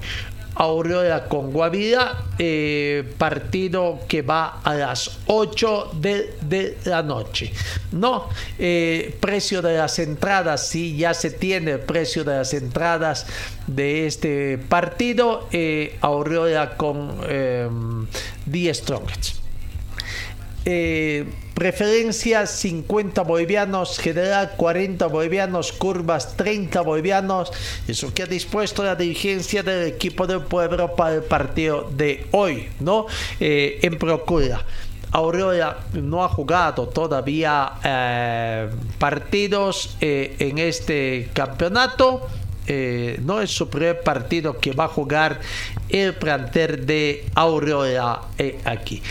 Aurora 0.54 1.24
con 1.24 1.50
Guavirá, 1.50 2.24
eh, 2.38 3.12
partido 3.18 4.00
que 4.08 4.22
va 4.22 4.60
a 4.62 4.74
las 4.74 5.18
8 5.26 5.90
de, 5.94 6.78
la 6.84 7.02
noche. 7.02 7.52
No, 7.92 8.28
eh, 8.58 9.16
precio 9.20 9.62
de 9.62 9.76
las 9.76 9.98
entradas, 9.98 10.68
sí, 10.68 10.96
ya 10.96 11.12
se 11.14 11.30
tiene 11.30 11.72
el 11.72 11.80
precio 11.80 12.24
de 12.24 12.36
las 12.36 12.54
entradas 12.54 13.26
de 13.66 14.06
este 14.06 14.58
partido. 14.58 15.48
Eh, 15.52 15.98
Aurora 16.00 16.76
con 16.76 18.08
10 18.46 18.76
Strongest. 18.76 19.36
Eh, 21.54 21.60
preferencia 21.64 22.46
50 22.46 23.22
bolivianos, 23.22 23.98
general 23.98 24.52
40 24.56 25.06
bolivianos, 25.06 25.72
curvas 25.72 26.36
30 26.36 26.80
bolivianos. 26.82 27.52
Eso 27.88 28.12
que 28.12 28.22
ha 28.22 28.26
dispuesto 28.26 28.82
la 28.82 28.96
dirigencia 28.96 29.62
del 29.62 29.88
equipo 29.88 30.26
del 30.26 30.42
pueblo 30.42 30.94
para 30.94 31.16
el 31.16 31.22
partido 31.22 31.88
de 31.90 32.26
hoy, 32.32 32.68
¿no? 32.80 33.06
Eh, 33.40 33.78
en 33.82 33.98
procura. 33.98 34.64
Aurora 35.12 35.78
no 35.92 36.24
ha 36.24 36.28
jugado 36.28 36.88
todavía 36.88 37.74
eh, 37.84 38.68
partidos 38.98 39.96
en 40.00 40.58
este 40.58 41.30
campeonato. 41.32 42.28
no 43.22 43.40
es 43.40 43.50
su 43.50 43.68
primer 43.68 44.00
partido 44.00 44.58
que 44.58 44.72
va 44.72 44.86
a 44.86 44.88
jugar 44.88 45.38
el 45.94 46.14
planter 46.14 46.84
de 46.84 47.24
Aurora 47.34 48.20
aquí 48.64 49.02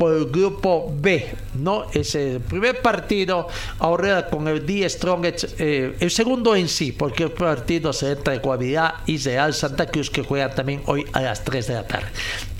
por 0.00 0.14
el 0.14 0.30
grupo 0.30 0.90
B, 0.98 1.26
¿no? 1.56 1.84
Es 1.92 2.14
el 2.14 2.40
primer 2.40 2.80
partido, 2.80 3.48
ahora 3.80 4.30
con 4.30 4.48
el 4.48 4.64
D 4.64 4.88
Strongest, 4.88 5.60
eh, 5.60 5.94
el 6.00 6.10
segundo 6.10 6.56
en 6.56 6.68
sí, 6.68 6.92
porque 6.92 7.24
el 7.24 7.32
partido 7.32 7.92
se 7.92 8.12
entra 8.12 8.32
de 8.32 8.38
Guavirá 8.38 9.02
y 9.04 9.18
Real 9.18 9.52
Santa 9.52 9.84
Cruz 9.84 10.08
que 10.08 10.22
juega 10.22 10.54
también 10.54 10.80
hoy 10.86 11.04
a 11.12 11.20
las 11.20 11.44
3 11.44 11.66
de 11.66 11.74
la 11.74 11.86
tarde 11.86 12.08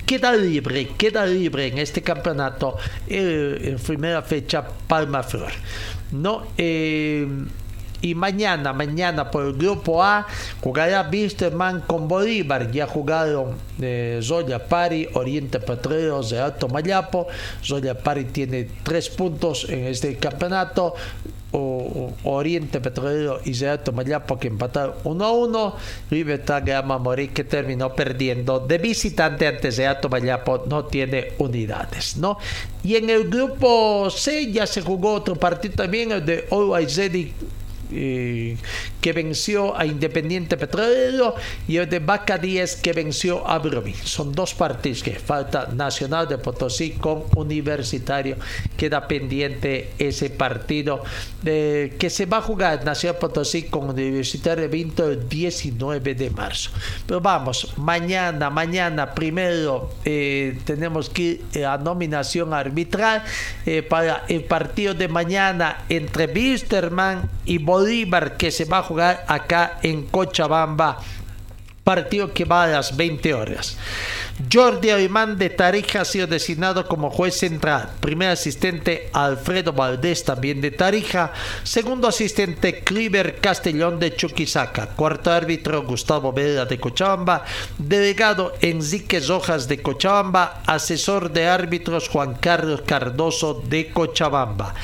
queda 0.05 0.33
libre, 0.33 0.89
queda 0.97 1.25
libre 1.25 1.67
en 1.67 1.77
este 1.77 2.01
campeonato 2.03 2.77
en 3.07 3.79
primera 3.79 4.21
fecha 4.21 4.63
Palma 4.87 5.23
Flor. 5.23 5.51
¿no? 6.11 6.47
Eh, 6.57 7.25
y 8.01 8.15
mañana, 8.15 8.73
mañana 8.73 9.29
por 9.29 9.45
el 9.45 9.53
grupo 9.53 10.03
A 10.03 10.25
jugará 10.61 11.03
Bisterman 11.03 11.81
con 11.81 12.07
Bolívar. 12.07 12.71
Ya 12.71 12.87
jugaron 12.87 13.55
eh, 13.79 14.19
Zoya 14.21 14.67
Pari, 14.67 15.07
Oriente 15.13 15.59
Petroleros 15.59 16.31
de 16.31 16.39
Alto 16.39 16.67
Mayapo. 16.67 17.27
Zoya 17.63 17.97
Pari 17.97 18.25
tiene 18.25 18.67
tres 18.83 19.09
puntos 19.09 19.67
en 19.69 19.85
este 19.85 20.17
campeonato. 20.17 20.95
Oriente 22.23 22.79
Petrolero 22.79 23.41
y 23.43 23.65
Alto 23.65 23.91
Mayapo 23.91 24.39
que 24.39 24.47
empataron 24.47 24.95
1 25.03 25.25
a 25.25 25.31
1. 25.31 25.75
Libertad 26.09 26.63
Gama 26.65 26.97
Morí 26.97 27.27
que 27.27 27.43
terminó 27.43 27.93
perdiendo 27.93 28.59
de 28.59 28.77
visitante 28.77 29.47
ante 29.47 29.85
Alto 29.85 30.07
Mayapo 30.07 30.63
no 30.67 30.85
tiene 30.85 31.33
unidades. 31.39 32.15
¿no? 32.15 32.37
Y 32.83 32.95
en 32.95 33.09
el 33.09 33.29
grupo 33.29 34.09
C 34.09 34.49
ya 34.49 34.65
se 34.65 34.81
jugó 34.81 35.15
otro 35.15 35.35
partido 35.35 35.75
también, 35.75 36.11
el 36.13 36.25
de 36.25 36.47
OIZ 36.49 36.99
eh, 37.91 38.57
que 39.01 39.13
venció 39.13 39.77
a 39.77 39.85
Independiente 39.85 40.55
Petrolero 40.57 41.35
y 41.67 41.77
el 41.77 41.89
de 41.89 41.99
Vaca 41.99 42.37
10 42.37 42.77
que 42.77 42.93
venció 42.93 43.47
a 43.47 43.59
Bromi. 43.59 43.93
Son 43.93 44.31
dos 44.31 44.53
partidos 44.53 45.03
que 45.03 45.11
falta 45.11 45.69
Nacional 45.73 46.27
de 46.27 46.37
Potosí 46.37 46.91
con 46.91 47.23
Universitario. 47.35 48.37
Queda 48.77 49.07
pendiente 49.07 49.91
ese 49.97 50.29
partido 50.29 51.03
de, 51.41 51.95
que 51.99 52.09
se 52.09 52.25
va 52.25 52.37
a 52.37 52.41
jugar 52.41 52.85
Nacional 52.85 53.19
Potosí 53.19 53.63
con 53.63 53.89
Universitario 53.89 54.69
Vinto 54.69 55.09
el 55.09 55.27
19 55.27 56.15
de 56.15 56.29
marzo. 56.29 56.71
Pero 57.05 57.19
vamos, 57.19 57.73
mañana, 57.77 58.49
mañana 58.49 59.13
primero 59.13 59.91
eh, 60.05 60.59
tenemos 60.63 61.09
que 61.09 61.41
ir 61.53 61.65
a 61.65 61.77
nominación 61.77 62.53
arbitral 62.53 63.23
eh, 63.65 63.81
para 63.81 64.25
el 64.27 64.43
partido 64.43 64.93
de 64.93 65.07
mañana 65.07 65.83
entre 65.89 66.27
Bisterman 66.27 67.29
y 67.45 67.57
Bolívar 67.57 67.80
que 68.37 68.51
se 68.51 68.65
va 68.65 68.79
a 68.79 68.83
jugar 68.83 69.25
acá 69.27 69.79
en 69.81 70.03
Cochabamba. 70.03 70.99
Partido 71.83 72.31
que 72.31 72.45
va 72.45 72.63
a 72.63 72.67
las 72.67 72.95
20 72.95 73.33
horas. 73.33 73.75
Jordi 74.51 74.91
Arimán 74.91 75.37
de 75.37 75.49
Tarija 75.49 76.01
ha 76.01 76.05
sido 76.05 76.27
designado 76.27 76.87
como 76.87 77.09
juez 77.09 77.35
central. 77.35 77.89
Primer 77.99 78.29
asistente 78.29 79.09
Alfredo 79.13 79.73
Valdés, 79.73 80.23
también 80.23 80.61
de 80.61 80.71
Tarija. 80.71 81.33
Segundo 81.63 82.07
asistente 82.07 82.83
Cliver 82.83 83.37
Castellón 83.37 83.99
de 83.99 84.15
Chuquisaca. 84.15 84.87
Cuarto 84.95 85.31
árbitro 85.31 85.83
Gustavo 85.83 86.31
Vela 86.31 86.65
de 86.65 86.79
Cochabamba. 86.79 87.43
Delegado 87.77 88.53
Enrique 88.61 89.19
Rojas 89.19 89.67
de 89.67 89.81
Cochabamba. 89.81 90.61
Asesor 90.67 91.31
de 91.31 91.47
árbitros 91.47 92.09
Juan 92.09 92.35
Carlos 92.35 92.83
Cardoso 92.85 93.61
de 93.67 93.89
Cochabamba. 93.89 94.75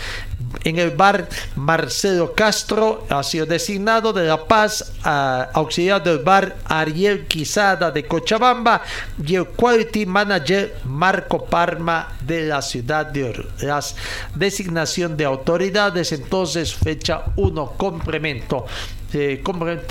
En 0.64 0.80
el 0.80 0.92
bar, 0.92 1.28
Marcelo 1.56 2.34
Castro 2.34 3.06
ha 3.10 3.24
sido 3.24 3.46
designado 3.46 4.14
de 4.14 4.26
La 4.26 4.46
Paz, 4.46 4.94
auxiliar 5.04 6.04
del 6.04 6.20
bar 6.20 6.56
Ariel 6.66 7.26
Quisada 7.28 7.92
de 7.92 8.06
Cochabamba 8.06 8.82
y 9.26 9.36
el 9.36 9.48
quality 9.48 10.06
manager 10.06 10.76
Marco 10.86 11.46
Parma 11.46 12.14
de 12.22 12.48
la 12.48 12.62
ciudad 12.62 13.06
de 13.06 13.24
Orlas. 13.24 13.96
Designación 14.36 15.16
de 15.16 15.26
autoridades, 15.26 16.12
entonces 16.12 16.74
fecha 16.74 17.24
1, 17.36 17.74
complemento 17.78 18.66
eh, 19.14 19.42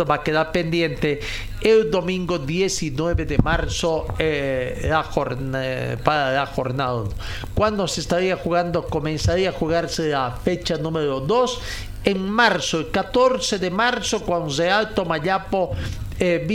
va 0.08 0.16
a 0.16 0.22
quedar 0.22 0.52
pendiente 0.52 1.20
el 1.60 1.90
domingo 1.90 2.38
19 2.38 3.24
de 3.24 3.38
marzo 3.38 4.06
eh, 4.18 4.82
la 4.84 5.04
para 6.04 6.32
la 6.32 6.46
jornada 6.46 7.04
cuando 7.54 7.88
se 7.88 8.00
estaría 8.00 8.36
jugando 8.36 8.86
comenzaría 8.86 9.50
a 9.50 9.52
jugarse 9.52 10.08
la 10.08 10.32
fecha 10.32 10.76
número 10.76 11.20
2 11.20 11.60
en 12.04 12.28
marzo 12.28 12.78
el 12.78 12.90
14 12.90 13.58
de 13.58 13.70
marzo 13.70 14.20
cuando 14.22 14.50
se 14.50 14.70
Alto 14.70 15.04
Eh, 16.18 16.46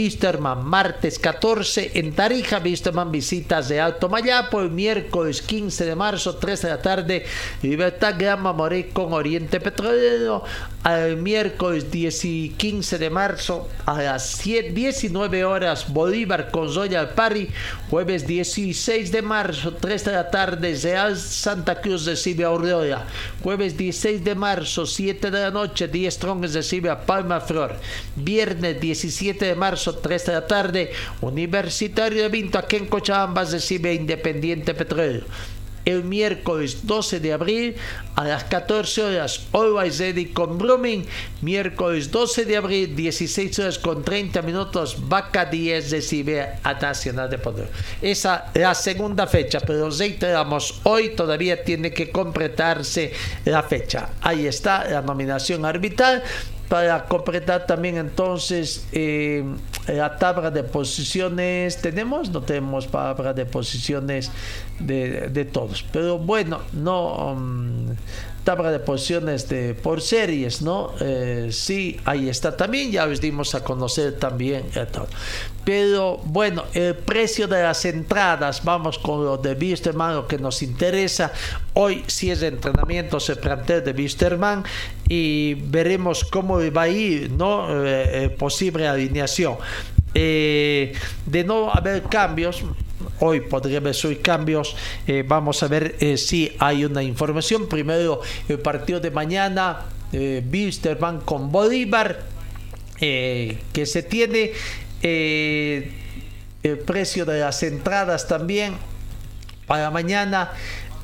martes 0.64 1.20
14 1.20 1.92
en 1.94 2.12
Tarija, 2.12 2.58
Bisterman 2.58 3.12
visitas 3.12 3.68
de 3.68 3.80
Alto 3.80 4.08
Mayapo, 4.08 4.60
el 4.60 4.70
miércoles 4.70 5.40
15 5.40 5.84
de 5.84 5.94
marzo, 5.94 6.36
3 6.36 6.62
de 6.62 6.68
la 6.68 6.82
tarde, 6.82 7.24
Libertad 7.62 8.16
Grama 8.18 8.52
Moré 8.52 8.88
con 8.88 9.12
Oriente 9.12 9.60
Petrolero, 9.60 10.42
el 10.84 11.16
miércoles 11.16 11.92
10 11.92 12.24
y 12.24 12.48
15 12.56 12.98
de 12.98 13.10
marzo 13.10 13.68
a 13.86 14.02
las 14.02 14.42
19 14.42 15.44
horas, 15.44 15.92
Bolívar 15.92 16.50
con 16.50 16.68
Zoya 16.68 17.14
Pari, 17.14 17.48
jueves 17.88 18.26
16 18.26 19.12
de 19.12 19.22
marzo, 19.22 19.74
3 19.74 20.04
de 20.04 20.12
la 20.12 20.30
tarde, 20.30 20.76
Real 20.82 21.16
Santa 21.16 21.80
Cruz 21.80 22.04
de 22.04 22.16
Sibia 22.16 22.48
Aurora, 22.48 23.06
jueves 23.44 23.76
16 23.76 24.24
de 24.24 24.34
marzo, 24.34 24.86
7 24.86 25.30
de 25.30 25.40
la 25.40 25.50
noche, 25.52 25.86
10 25.86 26.14
Strongs 26.14 26.52
de 26.52 26.64
Sibia 26.64 27.06
Palma 27.06 27.40
Flor, 27.40 27.76
viernes 28.16 28.80
17 28.80 29.44
de 29.44 29.51
marzo, 29.54 29.96
3 29.96 30.26
de 30.26 30.32
la 30.32 30.46
tarde, 30.46 30.92
Universitario 31.20 32.22
de 32.22 32.28
Vinto, 32.28 32.58
aquí 32.58 32.76
en 32.76 32.86
Cochabamba, 32.86 33.44
recibe 33.44 33.94
Independiente 33.94 34.74
Petróleo. 34.74 35.24
El 35.84 36.04
miércoles 36.04 36.86
12 36.86 37.18
de 37.18 37.32
abril 37.32 37.74
a 38.14 38.22
las 38.22 38.44
14 38.44 39.02
horas, 39.02 39.46
Always 39.52 39.98
Ready 39.98 40.26
con 40.26 40.56
Blooming. 40.56 41.04
Miércoles 41.40 42.08
12 42.12 42.44
de 42.44 42.56
abril, 42.56 42.94
16 42.94 43.58
horas 43.58 43.78
con 43.80 44.04
30 44.04 44.42
minutos, 44.42 45.08
Vaca 45.08 45.44
10 45.44 45.90
recibe 45.90 46.50
a 46.62 46.74
Nacional 46.74 47.28
de 47.28 47.38
Poder. 47.38 47.68
Esa 48.00 48.52
es 48.54 48.62
la 48.62 48.76
segunda 48.76 49.26
fecha, 49.26 49.58
pero 49.58 49.90
reiteramos, 49.90 50.80
hoy 50.84 51.16
todavía 51.16 51.64
tiene 51.64 51.92
que 51.92 52.12
completarse 52.12 53.12
la 53.44 53.64
fecha. 53.64 54.10
Ahí 54.20 54.46
está 54.46 54.88
la 54.88 55.02
nominación 55.02 55.64
arbitral 55.64 56.22
para 56.72 57.04
completar 57.04 57.66
también 57.66 57.98
entonces 57.98 58.86
eh, 58.92 59.44
la 59.88 60.16
tabla 60.16 60.50
de 60.50 60.62
posiciones. 60.64 61.76
Tenemos 61.82 62.30
no 62.30 62.40
tenemos 62.40 62.86
tabla 62.86 63.34
de 63.34 63.44
posiciones 63.44 64.30
de, 64.78 65.50
todos. 65.52 65.84
Pero 65.92 66.16
bueno 66.16 66.60
no 66.72 67.32
um, 67.32 67.88
tabla 68.44 68.70
de 68.70 68.78
posiciones 68.78 69.48
de 69.48 69.74
por 69.74 70.00
series 70.00 70.62
no 70.62 70.92
eh, 71.00 71.48
sí 71.52 71.98
ahí 72.04 72.28
está 72.28 72.56
también 72.56 72.90
ya 72.90 73.06
les 73.06 73.20
dimos 73.20 73.54
a 73.54 73.62
conocer 73.62 74.18
también 74.18 74.64
todo 74.92 75.08
pero 75.64 76.18
bueno, 76.24 76.64
el 76.74 76.96
precio 76.96 77.46
de 77.46 77.62
las 77.62 77.84
entradas, 77.84 78.64
vamos 78.64 78.98
con 78.98 79.24
lo 79.24 79.36
de 79.36 79.54
Wisterman, 79.54 80.14
lo 80.14 80.26
que 80.26 80.36
nos 80.36 80.60
interesa. 80.62 81.32
Hoy, 81.74 82.02
si 82.08 82.32
es 82.32 82.40
de 82.40 82.48
entrenamiento, 82.48 83.20
se 83.20 83.36
plantea 83.36 83.80
de 83.80 83.92
Wisterman 83.92 84.64
y 85.08 85.54
veremos 85.54 86.24
cómo 86.24 86.58
va 86.72 86.82
a 86.82 86.88
ir, 86.88 87.30
¿no? 87.30 87.68
Eh, 87.70 88.24
eh, 88.24 88.28
posible 88.30 88.88
alineación. 88.88 89.56
De 90.14 91.44
no 91.46 91.72
haber 91.72 92.02
cambios, 92.02 92.64
hoy 93.20 93.40
podría 93.40 93.78
haber 93.78 93.94
cambios. 94.16 94.76
vamos 95.26 95.62
a 95.62 95.68
ver 95.68 95.96
si 96.18 96.52
hay 96.58 96.84
una 96.84 97.02
información. 97.02 97.68
Primero, 97.68 98.20
el 98.48 98.58
partido 98.58 99.00
de 99.00 99.10
mañana, 99.10 99.86
eh, 100.12 100.42
con 101.24 101.50
Bolívar, 101.50 102.20
que 102.98 103.86
se 103.86 104.02
tiene 104.02 104.52
eh, 105.02 105.90
el 106.62 106.78
precio 106.78 107.24
de 107.24 107.40
las 107.40 107.62
entradas 107.62 108.28
también 108.28 108.74
para 109.66 109.90
mañana. 109.90 110.52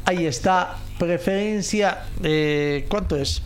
Ahí 0.05 0.27
está, 0.27 0.77
preferencia, 0.99 2.05
eh, 2.23 2.87
¿cuánto 2.89 3.17
es? 3.17 3.43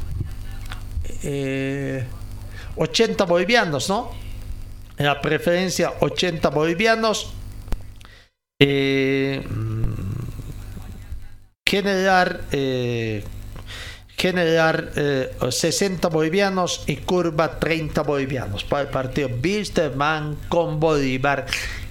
80 2.77 3.25
bolivianos, 3.25 3.89
¿no? 3.89 4.11
La 4.99 5.21
preferencia 5.21 5.95
80 6.01 6.49
bolivianos. 6.51 7.33
Eh, 8.65 9.43
generar 11.67 12.43
eh, 12.53 13.25
generar 14.17 14.93
60 15.51 16.09
bolivianos 16.09 16.85
y 16.87 16.99
curva 16.99 17.59
30 17.59 18.03
bolivianos 18.03 18.63
para 18.63 18.83
el 18.83 18.89
partido 18.89 19.29
Bilsterman 19.29 20.37
con 20.49 20.79
Bolívar 20.79 21.47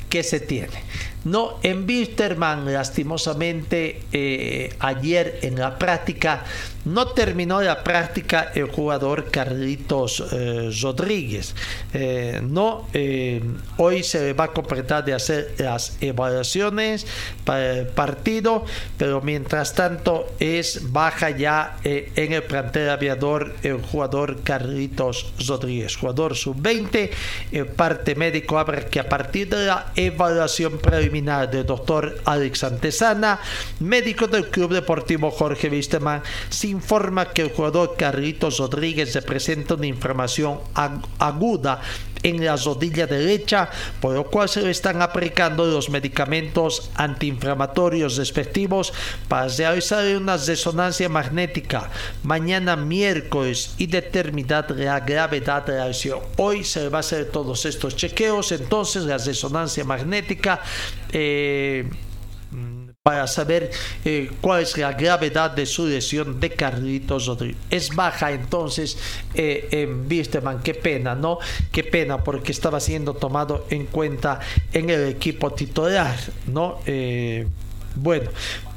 que 0.07 0.23
se 0.23 0.39
tiene. 0.39 0.81
No, 1.23 1.59
en 1.61 1.85
Bilsterman, 1.85 2.71
lastimosamente, 2.73 4.01
eh, 4.11 4.75
ayer 4.79 5.39
en 5.43 5.59
la 5.59 5.77
práctica 5.77 6.43
no 6.85 7.07
terminó 7.09 7.61
la 7.61 7.83
práctica 7.83 8.51
el 8.55 8.65
jugador 8.65 9.29
Carlitos 9.29 10.23
eh, 10.31 10.71
Rodríguez. 10.81 11.55
Eh, 11.93 12.41
no, 12.43 12.87
eh, 12.93 13.41
hoy 13.77 14.03
se 14.03 14.33
va 14.33 14.45
a 14.45 14.47
completar 14.49 15.05
de 15.05 15.13
hacer 15.13 15.53
las 15.57 15.97
evaluaciones 16.01 17.05
para 17.45 17.73
el 17.73 17.87
partido, 17.87 18.65
pero 18.97 19.21
mientras 19.21 19.73
tanto 19.73 20.27
es 20.39 20.91
baja 20.91 21.29
ya 21.29 21.77
en 21.83 22.33
el 22.33 22.43
plantel 22.43 22.89
aviador 22.89 23.55
el 23.63 23.81
jugador 23.81 24.41
Carlitos 24.43 25.33
Rodríguez, 25.47 25.95
jugador 25.95 26.35
sub-20. 26.35 27.09
El 27.51 27.67
parte 27.67 28.15
médico 28.15 28.57
abre 28.57 28.85
que 28.85 28.99
a 28.99 29.07
partir 29.07 29.49
de 29.49 29.65
la 29.65 29.91
evaluación 29.95 30.77
preliminar 30.79 31.49
del 31.49 31.65
doctor 31.65 32.17
Alex 32.25 32.63
Antesana, 32.63 33.39
médico 33.79 34.27
del 34.27 34.49
Club 34.49 34.73
Deportivo 34.73 35.31
Jorge 35.31 35.69
Wisterman, 35.69 36.21
informa 36.71 37.29
que 37.29 37.43
el 37.43 37.51
jugador 37.51 37.95
Carlitos 37.97 38.57
Rodríguez 38.57 39.11
se 39.11 39.21
presenta 39.21 39.75
una 39.75 39.87
inflamación 39.87 40.59
aguda 41.19 41.81
en 42.23 42.43
la 42.43 42.55
rodilla 42.55 43.07
derecha, 43.07 43.69
por 43.99 44.13
lo 44.13 44.25
cual 44.25 44.47
se 44.49 44.61
le 44.61 44.71
están 44.71 45.01
aplicando 45.01 45.65
los 45.65 45.89
medicamentos 45.89 46.91
antiinflamatorios 46.95 48.17
respectivos 48.17 48.93
para 49.27 49.47
realizar 49.47 50.05
una 50.15 50.37
resonancia 50.37 51.09
magnética 51.09 51.89
mañana 52.23 52.75
miércoles 52.75 53.73
y 53.77 53.87
determinar 53.87 54.69
la 54.71 54.99
gravedad 54.99 55.65
de 55.65 55.77
la 55.77 55.87
lesión. 55.87 56.19
Hoy 56.37 56.63
se 56.63 56.89
va 56.89 56.97
a 56.97 57.01
hacer 57.01 57.31
todos 57.31 57.65
estos 57.65 57.95
chequeos, 57.95 58.51
entonces 58.51 59.03
la 59.03 59.17
resonancia 59.17 59.83
magnética 59.83 60.61
eh, 61.11 61.89
para 63.03 63.25
saber 63.25 63.71
eh, 64.05 64.29
cuál 64.41 64.61
es 64.61 64.77
la 64.77 64.93
gravedad 64.93 65.49
de 65.49 65.65
su 65.65 65.87
lesión 65.87 66.39
de 66.39 66.51
Carlitos 66.51 67.25
Rodríguez. 67.25 67.57
Es 67.71 67.95
baja 67.95 68.31
entonces 68.31 68.95
eh, 69.33 69.67
en 69.71 70.07
Bisterman, 70.07 70.61
qué 70.61 70.75
pena, 70.75 71.15
¿no? 71.15 71.39
Qué 71.71 71.83
pena 71.83 72.23
porque 72.23 72.51
estaba 72.51 72.79
siendo 72.79 73.15
tomado 73.15 73.65
en 73.71 73.87
cuenta 73.87 74.39
en 74.71 74.91
el 74.91 75.07
equipo 75.07 75.51
titular, 75.51 76.15
¿no? 76.45 76.77
Eh, 76.85 77.47
bueno, 77.95 78.29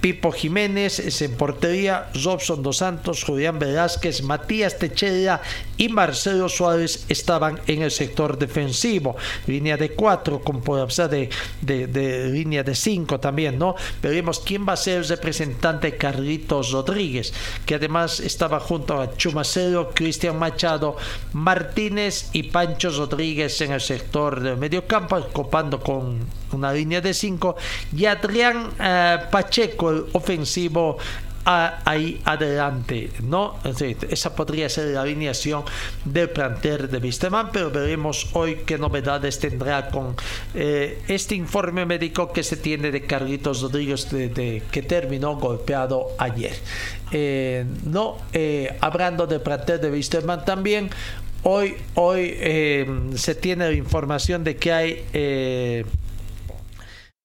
Pipo 0.04 0.32
Jiménez 0.32 1.22
en 1.22 1.34
portería, 1.34 2.10
Robson 2.12 2.62
Dos 2.62 2.76
Santos, 2.76 3.24
Julián 3.24 3.58
Velázquez, 3.58 4.22
Matías 4.22 4.76
Techera 4.76 5.40
y 5.78 5.88
Marcelo 5.88 6.50
Suárez 6.50 7.06
estaban 7.08 7.58
en 7.66 7.80
el 7.80 7.90
sector 7.90 8.36
defensivo. 8.36 9.16
Línea 9.46 9.78
de 9.78 9.92
cuatro 9.92 10.42
con 10.42 10.62
de, 10.62 11.30
de, 11.62 11.86
de, 11.86 12.28
línea 12.28 12.62
de 12.62 12.74
cinco 12.74 13.18
también, 13.18 13.58
¿no? 13.58 13.76
Veremos 14.02 14.40
quién 14.40 14.68
va 14.68 14.74
a 14.74 14.76
ser 14.76 14.98
el 14.98 15.08
representante 15.08 15.96
Carlitos 15.96 16.72
Rodríguez, 16.72 17.32
que 17.64 17.76
además 17.76 18.20
estaba 18.20 18.60
junto 18.60 19.00
a 19.00 19.16
Chumacero, 19.16 19.88
Cristian 19.94 20.38
Machado, 20.38 20.98
Martínez 21.32 22.28
y 22.34 22.42
Pancho 22.42 22.90
Rodríguez 22.90 23.58
en 23.62 23.72
el 23.72 23.80
sector 23.80 24.40
de 24.40 24.54
mediocampo, 24.54 25.18
copando 25.32 25.80
con 25.80 26.44
una 26.52 26.72
línea 26.72 27.00
de 27.00 27.14
cinco, 27.14 27.56
y 27.96 28.04
Adrián 28.04 28.70
eh, 28.78 29.18
Pacheco 29.30 29.93
ofensivo 30.12 30.98
ahí 31.44 32.20
adelante, 32.24 33.10
¿no? 33.22 33.58
Esa 34.08 34.34
podría 34.34 34.68
ser 34.68 34.94
la 34.94 35.02
alineación 35.02 35.64
del 36.04 36.30
plantel 36.30 36.90
de 36.90 36.98
Visteman, 36.98 37.50
pero 37.52 37.70
veremos 37.70 38.28
hoy 38.32 38.62
qué 38.64 38.78
novedades 38.78 39.38
tendrá 39.38 39.88
con 39.88 40.16
eh, 40.54 41.02
este 41.08 41.34
informe 41.34 41.84
médico 41.84 42.32
que 42.32 42.42
se 42.42 42.56
tiene 42.56 42.90
de 42.90 43.02
Carlitos 43.02 43.60
Rodríguez 43.60 44.10
de, 44.10 44.62
que 44.70 44.82
terminó 44.82 45.36
golpeado 45.36 46.08
ayer. 46.18 46.54
Eh, 47.12 47.66
no, 47.84 48.16
eh, 48.32 48.76
hablando 48.80 49.26
del 49.26 49.42
plantel 49.42 49.80
de 49.80 49.90
Visteman 49.90 50.44
también, 50.46 50.88
hoy, 51.42 51.76
hoy 51.94 52.38
se 53.16 53.34
tiene 53.34 53.66
la 53.66 53.74
información 53.74 54.44
de 54.44 54.56
que 54.56 54.72
hay 54.72 55.04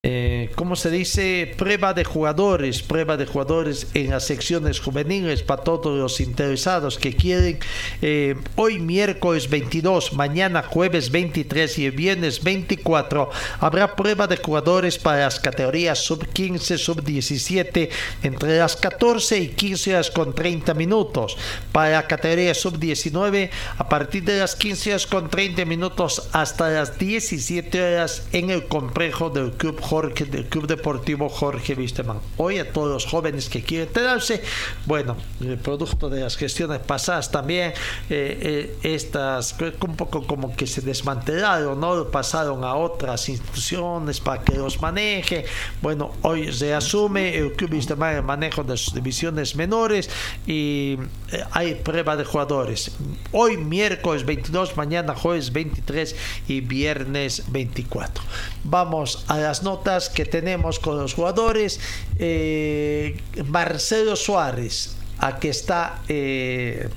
eh, 0.01 0.49
¿cómo 0.55 0.77
se 0.77 0.89
dice? 0.89 1.53
Prueba 1.57 1.93
de 1.93 2.05
jugadores, 2.05 2.81
prueba 2.81 3.17
de 3.17 3.25
jugadores 3.25 3.87
en 3.93 4.11
las 4.11 4.25
secciones 4.25 4.79
juveniles 4.79 5.43
para 5.43 5.61
todos 5.61 5.99
los 5.99 6.21
interesados 6.21 6.97
que 6.97 7.13
quieren. 7.17 7.59
Eh, 8.01 8.37
hoy 8.55 8.79
miércoles 8.79 9.49
22, 9.49 10.13
mañana 10.13 10.63
jueves 10.63 11.11
23 11.11 11.79
y 11.79 11.85
el 11.87 11.91
viernes 11.91 12.41
24 12.41 13.29
habrá 13.59 13.97
prueba 13.97 14.25
de 14.25 14.37
jugadores 14.37 14.97
para 14.97 15.25
las 15.25 15.37
categorías 15.37 15.99
sub 15.99 16.25
15, 16.25 16.77
sub 16.77 17.03
17 17.03 17.89
entre 18.23 18.57
las 18.57 18.77
14 18.77 19.37
y 19.37 19.49
15 19.49 19.95
horas 19.95 20.11
con 20.11 20.33
30 20.33 20.75
minutos. 20.75 21.35
Para 21.73 21.89
la 21.89 22.07
categoría 22.07 22.53
sub 22.53 22.79
19 22.79 23.51
a 23.77 23.89
partir 23.89 24.23
de 24.23 24.39
las 24.39 24.55
15 24.55 24.91
horas 24.91 25.07
con 25.07 25.29
30 25.29 25.65
minutos 25.65 26.29
hasta 26.31 26.69
las 26.69 26.97
17 26.97 27.81
horas 27.81 28.29
en 28.31 28.49
el 28.49 28.65
complejo 28.65 29.29
del 29.29 29.51
club 29.51 29.88
Jorge, 29.89 30.25
del 30.25 30.45
Club 30.45 30.67
Deportivo 30.67 31.29
Jorge 31.29 31.73
Wisterman. 31.73 32.19
Hoy 32.37 32.59
a 32.59 32.71
todos 32.71 32.89
los 32.89 33.05
jóvenes 33.07 33.49
que 33.49 33.63
quieren 33.63 33.87
enterarse, 33.87 34.39
bueno, 34.85 35.17
el 35.41 35.57
producto 35.57 36.11
de 36.11 36.21
las 36.21 36.37
gestiones 36.37 36.77
pasadas 36.77 37.31
también, 37.31 37.71
eh, 37.71 37.75
eh, 38.11 38.77
estas 38.83 39.55
un 39.81 39.95
poco 39.95 40.27
como 40.27 40.55
que 40.55 40.67
se 40.67 40.81
desmantelaron, 40.81 41.79
¿no? 41.79 42.05
Pasaron 42.05 42.63
a 42.63 42.75
otras 42.75 43.29
instituciones 43.29 44.19
para 44.19 44.43
que 44.43 44.53
los 44.57 44.79
maneje. 44.79 45.45
Bueno, 45.81 46.11
hoy 46.21 46.53
se 46.53 46.71
asume 46.75 47.35
el 47.35 47.53
Club 47.53 47.73
Wisterman 47.73 48.17
el 48.17 48.23
manejo 48.23 48.63
de 48.63 48.77
sus 48.77 48.93
divisiones 48.93 49.55
menores 49.55 50.07
y 50.45 50.99
eh, 51.31 51.43
hay 51.49 51.73
prueba 51.73 52.15
de 52.15 52.25
jugadores. 52.25 52.91
Hoy 53.31 53.57
miércoles 53.57 54.23
22, 54.23 54.77
mañana 54.77 55.15
jueves 55.15 55.51
23 55.51 56.15
y 56.47 56.61
viernes 56.61 57.45
24. 57.51 58.23
Vamos 58.65 59.25
a 59.27 59.39
las 59.39 59.63
notas 59.63 59.78
que 60.13 60.25
tenemos 60.25 60.79
con 60.79 60.97
los 60.97 61.13
jugadores. 61.13 61.79
Eh, 62.17 63.17
Marcelo 63.45 64.15
Suárez, 64.15 64.95
a 65.19 65.39
que 65.39 65.49
está 65.49 66.01
eh, 66.07 66.89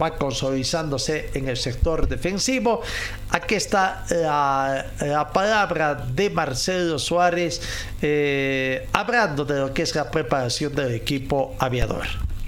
va 0.00 0.16
consolidándose 0.16 1.30
en 1.34 1.48
el 1.48 1.56
sector 1.56 2.08
defensivo. 2.08 2.80
Aquí 3.30 3.54
está 3.54 4.04
la, 4.10 5.30
palabra 5.32 5.94
de 5.94 6.30
Marcelo 6.30 6.98
Suárez 6.98 7.60
eh, 8.02 8.88
hablando 8.92 9.44
de 9.44 9.60
lo 9.60 9.74
que 9.74 9.82
es 9.82 9.94
la 9.94 10.10
preparación 10.10 10.74
del 10.74 10.94
equipo 10.94 11.54
aviador. 11.58 12.06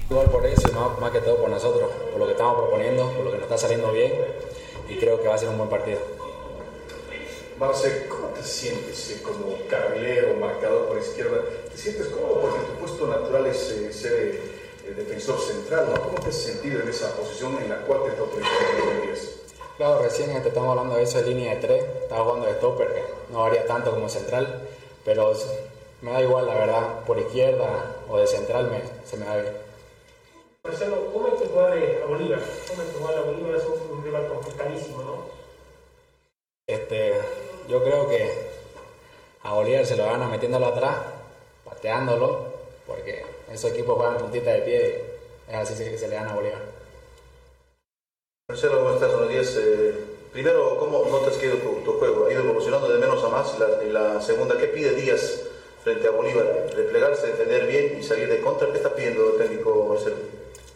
por 0.08 0.46
eso, 0.46 0.96
más 1.00 1.10
que 1.10 1.20
todo 1.20 1.36
por 1.36 1.50
nosotros, 1.50 1.90
por 2.10 2.20
lo 2.20 2.26
que 2.26 2.32
estamos 2.32 2.56
proponiendo, 2.56 3.10
por 3.12 3.24
lo 3.24 3.30
que 3.30 3.36
nos 3.38 3.44
está 3.44 3.58
saliendo 3.58 3.92
bien 3.92 4.12
y 4.88 4.96
creo 4.96 5.20
que 5.20 5.28
va 5.28 5.34
a 5.34 5.38
ser 5.38 5.48
un 5.48 5.58
buen 5.58 5.70
partido. 5.70 6.21
Marce, 7.62 8.08
¿cómo 8.08 8.26
te 8.30 8.42
sientes 8.42 9.08
eh, 9.10 9.22
como 9.22 9.56
carrilero, 9.70 10.34
marcador 10.34 10.88
por 10.88 10.98
izquierda? 10.98 11.44
¿Te 11.70 11.78
sientes 11.78 12.08
cómodo? 12.08 12.40
Porque 12.40 12.58
tu 12.58 12.72
puesto 12.72 13.06
natural 13.06 13.46
es 13.46 13.70
eh, 13.70 13.92
ser 13.92 14.12
eh, 14.84 14.94
defensor 14.96 15.38
central, 15.38 15.86
¿no? 15.88 16.02
¿Cómo 16.02 16.18
te 16.18 16.30
has 16.30 16.34
sentido 16.34 16.80
en 16.80 16.88
esa 16.88 17.14
posición 17.14 17.56
en 17.62 17.68
la 17.68 17.76
cual 17.82 18.02
te 18.02 18.08
está 18.08 18.22
utilizando 18.24 18.90
el 18.90 19.18
Claro, 19.76 20.02
recién 20.02 20.42
te 20.42 20.48
estamos 20.48 20.70
hablando 20.70 20.96
de 20.96 21.04
eso 21.04 21.18
de 21.18 21.28
línea 21.28 21.54
de 21.54 21.60
tres, 21.60 21.84
estaba 22.02 22.24
jugando 22.24 22.46
de 22.46 22.54
stopper, 22.54 22.94
que 22.94 23.02
no 23.32 23.42
varía 23.42 23.64
tanto 23.64 23.92
como 23.92 24.08
central, 24.08 24.68
pero 25.04 25.32
me 26.00 26.10
da 26.10 26.20
igual, 26.20 26.46
la 26.46 26.54
verdad, 26.56 27.04
por 27.06 27.20
izquierda 27.20 27.94
o 28.08 28.18
de 28.18 28.26
central 28.26 28.72
me, 28.72 28.82
se 29.08 29.16
me 29.18 29.24
da 29.24 29.36
bien. 29.36 29.56
Marcelo, 30.64 31.12
¿cómo 31.12 31.28
es 31.28 31.34
que 31.34 31.46
jugar 31.46 31.72
a 31.72 32.06
Bolívar? 32.06 32.40
¿Cómo 32.68 32.82
es 32.82 32.88
que 32.88 32.98
jugar 32.98 33.18
a 33.18 33.20
Bolívar? 33.20 33.54
Es 33.54 33.64
un 33.88 34.02
rival 34.02 34.26
complicadísimo, 34.26 35.02
¿no? 35.04 35.42
Este, 36.66 37.20
yo 37.68 37.82
creo 37.82 38.08
que 38.08 38.30
a 39.42 39.54
Bolívar 39.54 39.86
se 39.86 39.96
lo 39.96 40.06
van 40.06 40.22
a 40.22 40.28
metiéndolo 40.28 40.66
atrás, 40.66 40.96
pateándolo, 41.64 42.46
porque 42.86 43.24
esos 43.52 43.70
equipos 43.72 43.96
juegan 43.96 44.18
puntita 44.18 44.52
de 44.52 44.60
pie 44.60 45.04
y 45.48 45.52
es 45.52 45.56
así 45.56 45.84
que 45.84 45.98
se 45.98 46.08
le 46.08 46.16
dan 46.16 46.28
a 46.28 46.34
Bolívar. 46.34 46.60
Marcelo, 48.48 48.78
¿cómo 48.78 48.94
estás? 48.94 49.12
Buenos 49.12 49.28
días. 49.30 49.56
Eh, 49.58 49.94
primero, 50.32 50.78
¿cómo 50.78 51.04
notas 51.06 51.36
que 51.36 51.48
tu, 51.48 51.92
juego? 51.98 52.26
¿Ha 52.26 52.32
ido 52.32 52.42
evolucionando 52.42 52.88
de 52.88 52.98
menos 52.98 53.22
a 53.24 53.28
más? 53.28 53.58
más. 53.58 53.58
La, 53.58 53.84
y 53.84 53.90
la 53.90 54.20
segunda, 54.20 54.58
¿qué 54.58 54.66
pide 54.66 54.94
Díaz 54.94 55.42
frente 55.82 56.08
a 56.08 56.10
Bolívar? 56.10 56.70
Replegarse, 56.74 57.28
defender 57.28 57.66
bien 57.66 57.98
y 57.98 58.02
salir 58.02 58.28
de 58.28 58.40
contra. 58.40 58.70
¿Qué 58.70 58.76
está 58.76 58.94
pidiendo 58.94 59.32
el 59.32 59.38
técnico 59.38 59.86
Marcelo? 59.88 60.16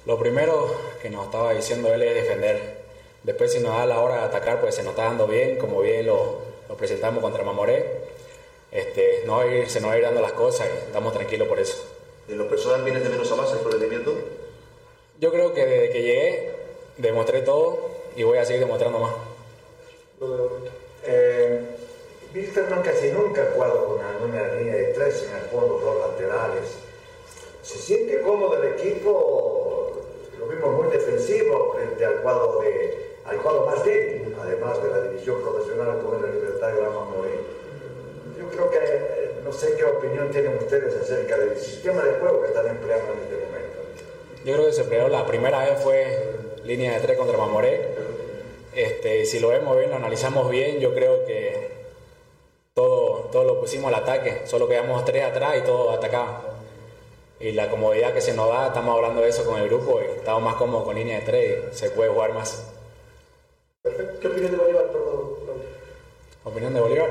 Lo 0.06 0.18
primero 0.18 0.74
que 1.02 1.10
nos 1.10 1.26
estaba 1.26 1.52
diciendo 1.52 1.92
él 1.92 2.02
es 2.02 2.14
defender. 2.14 2.86
Después 3.22 3.52
si 3.52 3.60
nos 3.60 3.76
da 3.76 3.86
la 3.86 4.00
hora 4.00 4.18
de 4.18 4.22
atacar, 4.22 4.60
pues 4.60 4.74
se 4.74 4.82
nos 4.82 4.92
está 4.92 5.04
dando 5.04 5.26
bien, 5.26 5.58
como 5.58 5.80
bien 5.80 6.06
lo, 6.06 6.38
lo 6.68 6.76
presentamos 6.76 7.22
contra 7.22 7.44
Mamoré. 7.44 7.84
Este, 8.70 9.22
no 9.26 9.44
ir, 9.46 9.68
se 9.70 9.80
nos 9.80 9.90
va 9.90 9.94
a 9.94 9.98
ir 9.98 10.04
dando 10.04 10.20
las 10.20 10.32
cosas 10.32 10.68
y 10.68 10.86
estamos 10.86 11.12
tranquilos 11.12 11.48
por 11.48 11.58
eso. 11.58 11.78
¿En 12.28 12.38
lo 12.38 12.48
personal 12.48 12.82
vienes 12.82 13.04
de 13.04 13.08
menos 13.08 13.30
a 13.30 13.36
más 13.36 13.52
el 13.52 13.64
rendimiento? 13.64 14.12
Yo 15.20 15.30
creo 15.30 15.54
que 15.54 15.64
desde 15.64 15.90
que 15.90 16.02
llegué 16.02 16.52
demostré 16.96 17.42
todo 17.42 17.78
y 18.16 18.22
voy 18.22 18.38
a 18.38 18.44
seguir 18.44 18.60
demostrando 18.60 18.98
más. 18.98 19.14
Eh, 21.04 21.60
Wilterman 22.34 22.82
casi 22.82 23.10
nunca 23.12 23.42
ha 23.42 23.52
jugado 23.54 23.86
con 23.86 23.98
una, 23.98 24.16
una 24.18 24.54
línea 24.54 24.74
de 24.74 24.84
tres 24.86 25.26
en 25.30 25.36
el 25.36 25.42
fondo, 25.50 25.78
dos 25.78 26.10
laterales. 26.10 26.64
¿Se 27.62 27.78
siente 27.78 28.20
cómodo 28.20 28.62
el 28.62 28.74
equipo? 28.74 30.02
Lo 30.38 30.46
vimos 30.46 30.74
muy 30.74 30.90
defensivo 30.90 31.74
frente 31.74 32.04
al 32.04 32.22
cuadro, 32.22 32.60
de, 32.60 33.05
al 33.28 33.36
cuadro 33.38 33.66
más 33.66 33.84
débil, 33.84 34.34
además 34.40 34.82
de 34.82 34.90
la 34.90 35.00
división 35.00 35.42
profesional 35.42 35.98
como 36.00 36.24
el 36.24 36.32
Libertario 36.32 36.84
Rama 36.84 37.04
Moreno. 37.16 37.42
Yo 38.38 38.48
creo 38.48 38.70
que, 38.70 38.78
eh, 38.78 39.32
no 39.44 39.52
sé 39.52 39.74
qué 39.76 39.84
opinión 39.84 40.30
tienen 40.30 40.56
ustedes 40.58 40.94
acerca 40.94 41.36
del 41.36 41.56
sistema 41.58 42.04
de 42.04 42.18
juego 42.20 42.42
que 42.42 42.48
están 42.48 42.68
empleando 42.68 43.12
en 43.12 43.18
este 43.20 43.46
momento. 43.46 43.78
Yo 44.44 44.54
creo 44.54 44.66
que 44.66 44.72
se 44.72 44.82
empleó 44.82 45.08
la 45.08 45.26
primera 45.26 45.64
vez 45.64 45.82
fue 45.82 46.36
línea 46.64 46.94
de 46.94 47.00
tres 47.00 47.18
contra 47.18 47.36
Mamoré. 47.36 47.94
Este, 48.74 49.24
si 49.24 49.40
lo 49.40 49.48
vemos 49.48 49.76
bien, 49.76 49.90
lo 49.90 49.96
analizamos 49.96 50.50
bien, 50.50 50.78
yo 50.78 50.94
creo 50.94 51.24
que 51.24 51.70
todo, 52.74 53.28
todo 53.32 53.44
lo 53.44 53.60
pusimos 53.60 53.92
al 53.92 54.02
ataque, 54.02 54.42
solo 54.44 54.68
quedamos 54.68 55.04
tres 55.04 55.24
atrás 55.24 55.56
y 55.58 55.62
todo 55.62 55.90
atacaba. 55.90 56.42
Y 57.40 57.52
la 57.52 57.70
comodidad 57.70 58.14
que 58.14 58.20
se 58.20 58.34
nos 58.34 58.48
da, 58.48 58.68
estamos 58.68 58.94
hablando 58.94 59.22
de 59.22 59.30
eso 59.30 59.44
con 59.44 59.60
el 59.60 59.68
grupo 59.68 60.00
y 60.00 60.18
estamos 60.18 60.42
más 60.42 60.54
cómodos 60.54 60.84
con 60.84 60.94
línea 60.94 61.20
de 61.20 61.26
tres 61.26 61.64
y 61.72 61.76
se 61.76 61.90
puede 61.90 62.10
jugar 62.10 62.32
más. 62.32 62.75
Perfecto. 63.86 64.20
¿Qué 64.20 64.26
opinión 64.26 64.50
de 64.50 64.58
Bolívar, 64.58 64.86
perdón? 64.90 65.20
¿Opinión 66.44 66.74
de 66.74 66.80
Bolívar? 66.80 67.10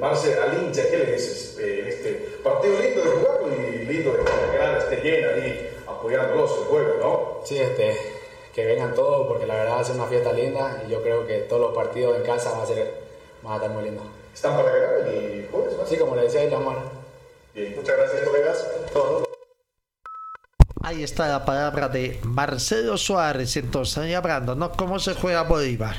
Marce, 0.00 0.34
al 0.38 0.62
hincha, 0.62 0.88
¿qué 0.88 0.96
le 0.96 1.12
dices? 1.12 1.58
Eh, 1.58 1.84
este 1.88 2.12
partido 2.42 2.78
lindo 2.78 3.02
de 3.02 3.10
jugarlo 3.10 3.48
y 3.48 3.84
lindo 3.84 4.12
de 4.12 4.18
que 4.18 4.24
la 4.24 4.52
grada 4.52 4.78
esté 4.78 4.96
llena 5.02 5.34
ahí 5.34 5.76
apoyándolos 5.86 6.58
el 6.58 6.64
juego, 6.64 6.94
¿no? 7.00 7.44
Sí, 7.44 7.58
este, 7.58 7.96
que 8.54 8.64
vengan 8.64 8.94
todos 8.94 9.26
porque 9.26 9.46
la 9.46 9.56
verdad 9.56 9.74
va 9.74 9.80
a 9.80 9.84
ser 9.84 9.96
una 9.96 10.06
fiesta 10.06 10.32
linda 10.32 10.84
y 10.86 10.90
yo 10.90 11.02
creo 11.02 11.26
que 11.26 11.38
todos 11.40 11.60
los 11.60 11.74
partidos 11.74 12.16
en 12.16 12.22
casa 12.22 12.52
van 12.52 12.60
a 12.60 12.66
ser, 12.66 12.94
van 13.42 13.54
a 13.54 13.56
estar 13.56 13.70
muy 13.70 13.84
lindos. 13.84 14.06
¿Están 14.32 14.56
para 14.56 14.70
ganar 14.70 15.08
el 15.08 15.48
jueves? 15.50 15.76
¿no? 15.76 15.86
Sí, 15.86 15.96
como 15.96 16.16
le 16.16 16.22
decía, 16.22 16.40
ahí 16.40 16.50
la 16.50 16.60
mano. 16.60 16.82
Bien, 17.54 17.74
muchas 17.76 17.96
gracias, 17.96 18.22
colegas. 18.22 18.70
Todo. 18.92 19.27
Ahí 20.88 21.02
está 21.02 21.28
la 21.28 21.44
palabra 21.44 21.90
de 21.90 22.18
Marcelo 22.24 22.96
Suárez, 22.96 23.58
entonces, 23.58 23.98
ahí 23.98 24.14
hablando, 24.14 24.54
¿no? 24.54 24.72
¿Cómo 24.72 24.98
se 24.98 25.12
juega 25.12 25.42
Bolívar? 25.42 25.96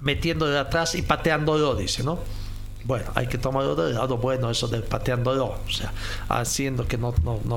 Metiéndole 0.00 0.58
atrás 0.58 0.96
y 0.96 1.02
pateándolo, 1.02 1.76
dice, 1.76 2.02
¿no? 2.02 2.18
Bueno, 2.82 3.06
hay 3.14 3.28
que 3.28 3.38
tomarlo 3.38 3.76
del 3.76 3.94
lado 3.94 4.16
bueno, 4.16 4.50
eso 4.50 4.66
de 4.66 4.80
pateándolo, 4.80 5.54
o 5.64 5.70
sea, 5.70 5.92
haciendo 6.28 6.88
que 6.88 6.98
no, 6.98 7.12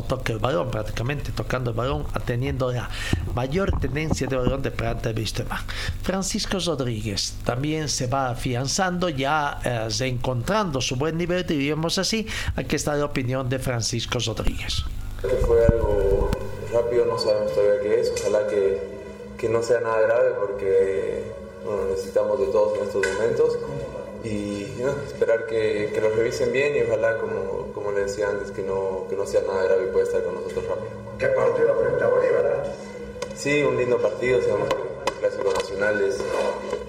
toque 0.08 0.34
el 0.34 0.38
balón, 0.38 0.70
prácticamente 0.70 1.32
tocando 1.32 1.72
el 1.72 1.76
balón, 1.76 2.06
teniendo 2.24 2.72
la 2.72 2.88
mayor 3.34 3.72
tendencia 3.80 4.28
de 4.28 4.36
balón 4.36 4.62
de 4.62 4.70
parte 4.70 5.12
de 5.12 5.20
Wisterman. 5.20 5.60
Francisco 6.04 6.60
Rodríguez 6.64 7.36
también 7.44 7.90
se 7.90 8.06
va 8.06 8.30
afianzando, 8.30 9.10
ya 9.10 9.60
eh, 9.64 9.88
reencontrando 9.98 10.82
su 10.82 10.98
buen 10.98 11.18
nivel, 11.18 11.48
diríamos 11.48 11.98
así. 11.98 12.28
Aquí 12.56 12.76
está 12.76 12.94
la 12.94 13.06
opinión 13.06 13.50
de 13.50 13.58
Francisco 13.58 14.20
Rodríguez. 14.20 14.84
Fue 15.24 15.66
algo 15.68 16.30
rápido, 16.74 17.06
no 17.06 17.18
sabemos 17.20 17.54
todavía 17.54 17.82
qué 17.82 18.00
es, 18.00 18.14
ojalá 18.20 18.48
que, 18.48 18.80
que 19.38 19.50
no 19.50 19.62
sea 19.64 19.80
nada 19.80 20.02
grave 20.02 20.32
porque 20.40 21.22
bueno, 21.64 21.86
necesitamos 21.86 22.40
de 22.40 22.48
todos 22.48 22.78
en 22.78 22.84
estos 22.84 23.08
momentos 23.14 23.58
y 24.24 24.68
¿no? 24.80 24.92
esperar 25.06 25.46
que, 25.48 25.92
que, 25.94 26.02
lo 26.02 26.10
revisen 26.10 26.52
bien 26.52 26.76
y 26.76 26.82
ojalá, 26.82 27.18
como, 27.20 27.72
como 27.74 27.92
le 27.92 28.02
decía 28.02 28.30
antes, 28.30 28.52
que 28.52 28.64
no, 28.64 29.06
que 29.10 29.16
no 29.16 29.26
sea 29.26 29.42
nada 29.42 29.64
grave 29.64 29.86
y 29.86 29.92
pueda 29.92 30.06
estar 30.06 30.24
con 30.24 30.36
nosotros 30.36 30.66
rápido. 30.66 30.92
¿Qué 31.18 31.28
partido 31.28 31.76
frente 31.76 32.04
a 32.04 32.08
Bolívar? 32.08 32.74
Sí, 33.36 33.64
un 33.64 33.78
lindo 33.78 33.98
partido, 33.98 34.42
sabemos 34.42 34.70
que 34.70 35.12
el 35.12 35.20
Clásico 35.20 35.54
Nacional 35.54 36.02
es, 36.04 36.20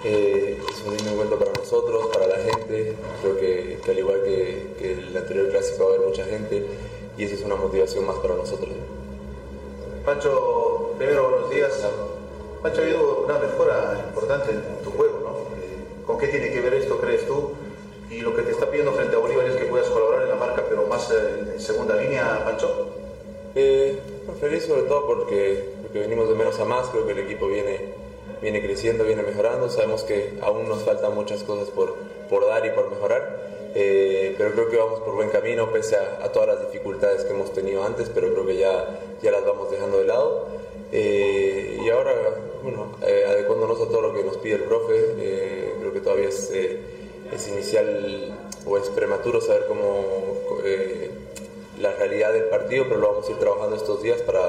eh, 0.04 0.58
es 0.70 0.82
un 0.86 0.96
lindo 0.96 1.12
encuentro 1.12 1.38
para 1.38 1.52
nosotros, 1.52 2.06
para 2.12 2.26
la 2.28 2.36
gente, 2.36 2.94
creo 3.22 3.36
que, 3.36 3.78
que 3.84 3.90
al 3.90 3.98
igual 3.98 4.22
que, 4.22 4.74
que, 4.78 4.92
el 4.92 5.16
anterior 5.16 5.48
Clásico 5.50 5.84
va 5.84 5.90
a 5.90 5.94
haber 5.94 6.08
mucha 6.08 6.24
gente 6.24 6.66
y 7.16 7.24
esa 7.24 7.34
es 7.34 7.42
una 7.42 7.56
motivación 7.56 8.06
más 8.06 8.16
para 8.18 8.34
nosotros. 8.34 8.70
Pancho, 10.04 10.92
primero 10.98 11.30
buenos 11.30 11.50
días. 11.50 11.82
Pancho, 12.60 12.80
ha 12.82 12.84
habido 12.84 13.24
una 13.24 13.38
mejora 13.38 14.04
importante 14.06 14.50
en 14.50 14.84
tu 14.84 14.90
juego, 14.90 15.20
¿no? 15.24 16.06
¿Con 16.06 16.18
qué 16.18 16.28
tiene 16.28 16.52
que 16.52 16.60
ver 16.60 16.74
esto, 16.74 16.98
crees 16.98 17.26
tú? 17.26 17.52
Y 18.10 18.20
lo 18.20 18.36
que 18.36 18.42
te 18.42 18.50
está 18.50 18.68
pidiendo 18.68 18.92
frente 18.92 19.16
a 19.16 19.18
Bolívar 19.18 19.46
es 19.46 19.56
que 19.56 19.64
puedas 19.64 19.88
colaborar 19.88 20.24
en 20.24 20.28
la 20.28 20.34
marca, 20.34 20.62
pero 20.68 20.86
más 20.86 21.10
en 21.10 21.58
segunda 21.58 21.96
línea, 21.96 22.42
Pancho. 22.44 22.90
Eh, 23.54 23.98
feliz 24.40 24.66
sobre 24.66 24.82
todo 24.82 25.06
porque, 25.06 25.70
venimos 25.94 26.28
de 26.28 26.34
menos 26.34 26.60
a 26.60 26.66
más, 26.66 26.88
creo 26.88 27.06
que 27.06 27.12
el 27.12 27.20
equipo 27.20 27.46
viene, 27.46 27.94
viene 28.42 28.60
creciendo, 28.60 29.04
viene 29.04 29.22
mejorando, 29.22 29.70
sabemos 29.70 30.04
que 30.04 30.38
aún 30.42 30.68
nos 30.68 30.82
faltan 30.82 31.14
muchas 31.14 31.42
cosas 31.44 31.70
por 31.70 32.46
dar 32.46 32.66
y 32.66 32.70
por 32.70 32.90
mejorar, 32.90 33.53
eh, 33.74 34.34
pero 34.38 34.52
creo 34.52 34.70
que 34.70 34.76
vamos 34.76 35.00
por 35.00 35.14
buen 35.14 35.30
camino 35.30 35.72
pese 35.72 35.96
a, 35.96 36.24
a, 36.24 36.32
todas 36.32 36.48
las 36.48 36.60
dificultades 36.72 37.24
que 37.24 37.32
hemos 37.32 37.52
tenido 37.52 37.84
antes, 37.84 38.08
pero 38.08 38.32
creo 38.32 38.46
que 38.46 38.56
ya, 38.56 39.00
ya 39.22 39.30
las 39.30 39.44
vamos 39.44 39.70
dejando 39.70 39.98
de 39.98 40.04
lado. 40.04 40.46
Eh, 40.96 41.80
y 41.82 41.90
ahora, 41.90 42.12
bueno, 42.62 42.92
eh, 43.04 43.24
adecuándonos 43.26 43.80
a 43.80 43.88
todo 43.88 44.00
lo 44.00 44.14
que 44.14 44.22
nos 44.22 44.36
pide 44.36 44.54
el 44.54 44.62
profe, 44.62 44.94
eh, 45.18 45.74
creo 45.80 45.92
que 45.92 45.98
todavía 45.98 46.28
es, 46.28 46.52
es, 46.52 47.48
inicial 47.48 48.32
o 48.64 48.78
es 48.78 48.88
prematuro 48.90 49.40
saber 49.40 49.64
cómo 49.66 50.04
la 51.80 51.92
realidad 51.96 52.32
del 52.32 52.44
partido, 52.44 52.84
pero 52.84 53.00
lo 53.00 53.08
vamos 53.08 53.28
a 53.28 53.32
ir 53.32 53.38
trabajando 53.38 53.74
estos 53.74 54.04
días 54.04 54.22
para, 54.22 54.40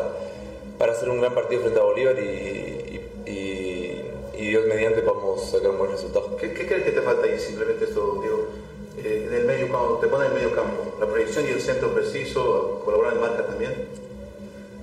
para 0.78 0.92
hacer 0.92 1.10
un 1.10 1.20
gran 1.20 1.34
partido 1.34 1.62
frente 1.62 1.80
a 1.80 1.84
Bolívar 1.84 2.20
y, 2.20 3.02
y, 3.26 3.32
y, 3.32 4.12
y 4.38 4.48
Dios 4.50 4.68
mediante 4.68 5.02
vamos 5.02 5.42
a 5.42 5.58
sacar 5.58 5.72
un 5.72 5.80
buen 5.80 5.92
resultado. 5.92 6.38
¿Qué, 6.38 6.54
qué 6.54 6.68
crees 6.68 6.84
que 6.84 6.92
te 6.92 7.02
falta 7.02 7.26
ahí? 7.26 7.40
Simplemente 7.40 7.86
esto, 7.86 8.20
Diego. 8.22 8.46
En 9.04 9.34
el 9.34 9.46
medio, 9.46 9.70
cuando 9.70 9.98
te 9.98 10.08
ponen 10.08 10.28
en 10.28 10.38
el 10.38 10.44
medio 10.44 10.56
campo, 10.56 10.96
la 11.00 11.06
proyección 11.06 11.46
y 11.46 11.50
el 11.50 11.62
centro 11.62 11.94
preciso, 11.94 12.82
colaborar 12.86 13.14
en 13.14 13.22
marca 13.22 13.46
también. 13.46 13.74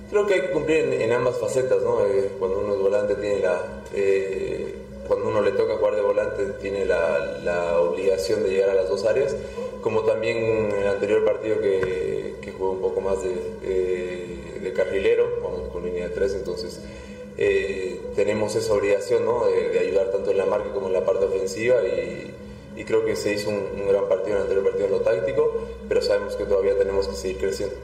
Creo 0.09 0.27
que 0.27 0.33
hay 0.35 0.41
que 0.41 0.51
cumplir 0.51 0.77
en, 0.85 1.01
en 1.01 1.11
ambas 1.11 1.37
facetas, 1.37 1.81
¿no? 1.81 2.05
Eh, 2.05 2.31
cuando 2.37 2.59
uno 2.59 2.75
es 2.75 2.79
volante 2.79 3.15
tiene 3.15 3.39
la... 3.39 3.61
Eh, 3.93 4.75
cuando 5.07 5.27
uno 5.27 5.41
le 5.41 5.51
toca 5.51 5.75
jugar 5.75 5.95
de 5.95 6.01
volante 6.01 6.45
tiene 6.61 6.85
la, 6.85 7.39
la, 7.43 7.79
obligación 7.79 8.41
de 8.43 8.51
llegar 8.51 8.69
a 8.69 8.73
las 8.73 8.87
dos 8.87 9.05
áreas, 9.05 9.35
como 9.81 10.03
también 10.03 10.37
en 10.37 10.71
el 10.71 10.87
anterior 10.87 11.25
partido 11.25 11.59
que, 11.59 12.35
que 12.41 12.51
jugué 12.51 12.69
un 12.69 12.81
poco 12.81 13.01
más 13.01 13.21
de, 13.21 13.33
eh, 13.63 14.59
de, 14.61 14.73
carrilero, 14.73 15.27
vamos 15.43 15.67
con 15.73 15.83
línea 15.83 16.07
de 16.07 16.15
tres, 16.15 16.33
entonces 16.35 16.79
eh, 17.37 17.99
tenemos 18.15 18.55
esa 18.55 18.73
obligación 18.73 19.25
¿no? 19.25 19.45
de, 19.47 19.69
de, 19.69 19.79
ayudar 19.79 20.11
tanto 20.11 20.31
en 20.31 20.37
la 20.37 20.45
marca 20.45 20.71
como 20.73 20.87
en 20.87 20.93
la 20.93 21.03
parte 21.03 21.25
ofensiva 21.25 21.83
y, 21.83 22.33
y 22.75 22.83
creo 22.85 23.05
que 23.05 23.15
se 23.15 23.33
hizo 23.33 23.49
un, 23.49 23.67
un, 23.81 23.87
gran 23.87 24.07
partido 24.07 24.31
en 24.31 24.35
el 24.35 24.41
anterior 24.43 24.63
partido 24.65 24.85
en 24.85 24.91
lo 24.91 24.99
táctico, 25.01 25.53
pero 25.87 26.01
sabemos 26.01 26.35
que 26.35 26.45
todavía 26.45 26.77
tenemos 26.77 27.07
que 27.07 27.15
seguir 27.15 27.37
creciendo. 27.37 27.75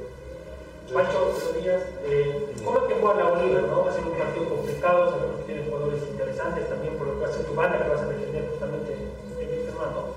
Pancho, 0.93 1.31
buenos 1.31 1.63
días. 1.63 1.83
Eh, 2.03 2.47
¿Cómo 2.65 2.79
es 2.79 2.83
que 2.85 2.99
juega 2.99 3.23
la 3.23 3.29
Bolívar? 3.29 3.63
¿no? 3.63 3.85
Va 3.85 3.91
a 3.91 3.93
ser 3.93 4.03
un 4.03 4.17
partido 4.17 4.49
complicado, 4.49 5.11
sabemos 5.11 5.37
que 5.37 5.53
tiene 5.53 5.69
jugadores 5.69 6.01
interesantes 6.09 6.67
también 6.67 6.95
por 6.95 7.07
lo 7.07 7.19
que 7.19 7.31
ser 7.31 7.45
tu 7.45 7.53
banda, 7.53 7.83
que 7.83 7.89
vas 7.89 8.01
a 8.01 8.07
defender 8.07 8.49
justamente 8.49 8.93
en 8.93 9.49
este 9.49 9.67
hermano. 9.69 10.15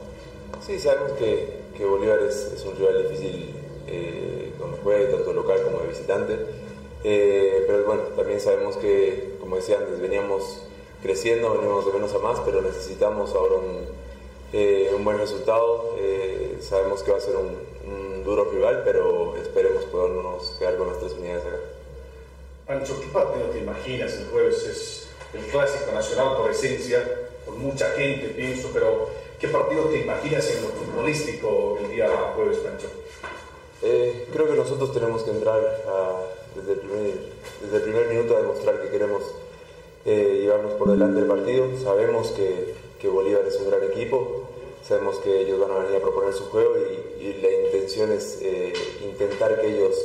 Sí, 0.66 0.79
sabemos 0.79 1.12
que, 1.18 1.61
que 1.77 1.85
Bolívar 1.85 2.20
es, 2.20 2.53
es, 2.55 2.64
un 2.64 2.77
rival 2.77 3.03
difícil 3.03 3.55
eh, 3.87 4.53
donde 4.59 4.79
juegue, 4.79 5.07
tanto 5.07 5.33
local 5.35 5.62
como 5.62 5.81
de 5.81 5.89
visitante. 5.89 6.39
Eh, 7.05 7.64
pero 7.66 7.85
bueno, 7.85 8.03
también 8.16 8.41
sabemos 8.41 8.77
que, 8.79 9.37
como 9.41 9.57
decía 9.57 9.77
antes, 9.79 10.01
veníamos 10.01 10.62
creciendo, 11.03 11.53
venimos 11.53 11.85
de 11.85 11.93
menos 11.93 12.14
a 12.14 12.18
más, 12.18 12.41
pero 12.41 12.62
necesitamos 12.62 13.35
ahora 13.35 13.57
un, 13.57 13.85
eh, 14.53 14.93
un 14.95 15.05
buen 15.05 15.19
resultado. 15.19 15.97
sabemos 16.61 17.03
que 17.03 17.11
va 17.11 17.19
a 17.19 17.21
ser 17.21 17.37
un, 17.37 17.57
un 17.87 18.25
duro 18.25 18.51
rival, 18.51 18.83
pero 18.85 19.37
esperemos 19.37 19.85
podernos 19.85 20.55
quedar 20.59 20.77
con 20.77 20.89
las 20.89 20.99
tres 20.99 21.13
unidades 21.13 21.45
acá. 21.45 21.57
Pancho, 22.67 23.01
¿qué 23.01 23.09
partido 23.09 23.47
te 23.47 23.59
imaginas 23.59 24.15
el 24.15 24.27
jueves? 24.27 24.65
Es 24.65 25.09
el 25.35 25.45
clásico 25.47 25.93
nacional 25.93 26.37
por 26.37 26.51
esencia, 26.51 27.03
con 27.45 27.59
mucha 27.59 27.91
gente, 27.91 28.29
pienso, 28.29 28.71
pero 28.73 29.09
¿qué 29.41 29.49
partido 29.49 29.85
te 29.87 30.01
imaginas 30.01 30.49
en 30.51 30.63
lo 30.63 30.69
futbolístico 30.69 31.79
el 31.83 31.91
día 31.91 32.09
jueves, 32.35 32.59
Pancho? 32.59 32.89
Eh, 33.83 34.29
creo 34.33 34.47
que 34.49 34.55
nosotros 34.55 34.93
tenemos 34.93 35.23
que 35.23 35.31
entrar 35.31 35.59
a, 35.89 36.21
desde, 36.55 36.73
el 36.73 36.79
primer, 36.79 37.15
desde, 37.63 37.77
el 37.77 37.83
primer, 37.83 38.07
minuto 38.07 38.37
a 38.37 38.41
demostrar 38.41 38.81
que 38.81 38.91
queremos 38.91 39.23
eh, 40.05 40.39
llevarnos 40.43 40.75
por 40.75 40.91
delante 40.91 41.21
el 41.21 41.27
partido. 41.27 41.67
Sabemos 41.83 42.31
que, 42.31 42.75
que 43.01 43.09
Bolívar 43.09 43.45
es 43.47 43.57
un 43.57 43.71
gran 43.71 43.83
equipo, 43.83 44.41
sabemos 44.83 45.18
que 45.18 45.43
ellos 45.43 45.61
van 45.61 45.70
a 45.70 45.78
venir 45.78 45.97
a 45.97 46.01
proponer 46.01 46.33
su 46.33 46.45
juego 46.47 46.74
y, 46.76 47.03
la 47.41 47.51
intención 47.51 48.12
es 48.12 48.39
eh, 48.43 48.72
intentar 49.03 49.61
que 49.61 49.66
ellos, 49.68 49.97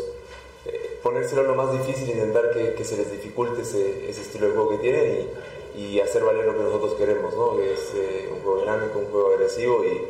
eh, 0.65 0.99
ponérselo 1.03 1.43
lo 1.43 1.55
más 1.55 1.71
difícil, 1.71 2.09
intentar 2.09 2.51
que, 2.51 2.73
que 2.73 2.83
se 2.83 2.97
les 2.97 3.11
dificulte 3.11 3.61
ese, 3.61 4.09
ese, 4.09 4.21
estilo 4.21 4.47
de 4.47 4.53
juego 4.53 4.69
que 4.71 4.77
tienen 4.77 5.29
y, 5.75 5.99
hacer 5.99 6.23
valer 6.23 6.45
lo 6.45 6.53
que 6.57 6.63
nosotros 6.63 6.93
queremos, 6.93 7.35
¿no? 7.35 7.57
que 7.57 7.73
es 7.73 7.91
eh, 7.95 8.29
un 8.31 8.41
juego 8.41 8.59
dinámico, 8.61 8.99
un 8.99 9.05
juego 9.07 9.33
agresivo 9.33 9.83
y, 9.83 10.07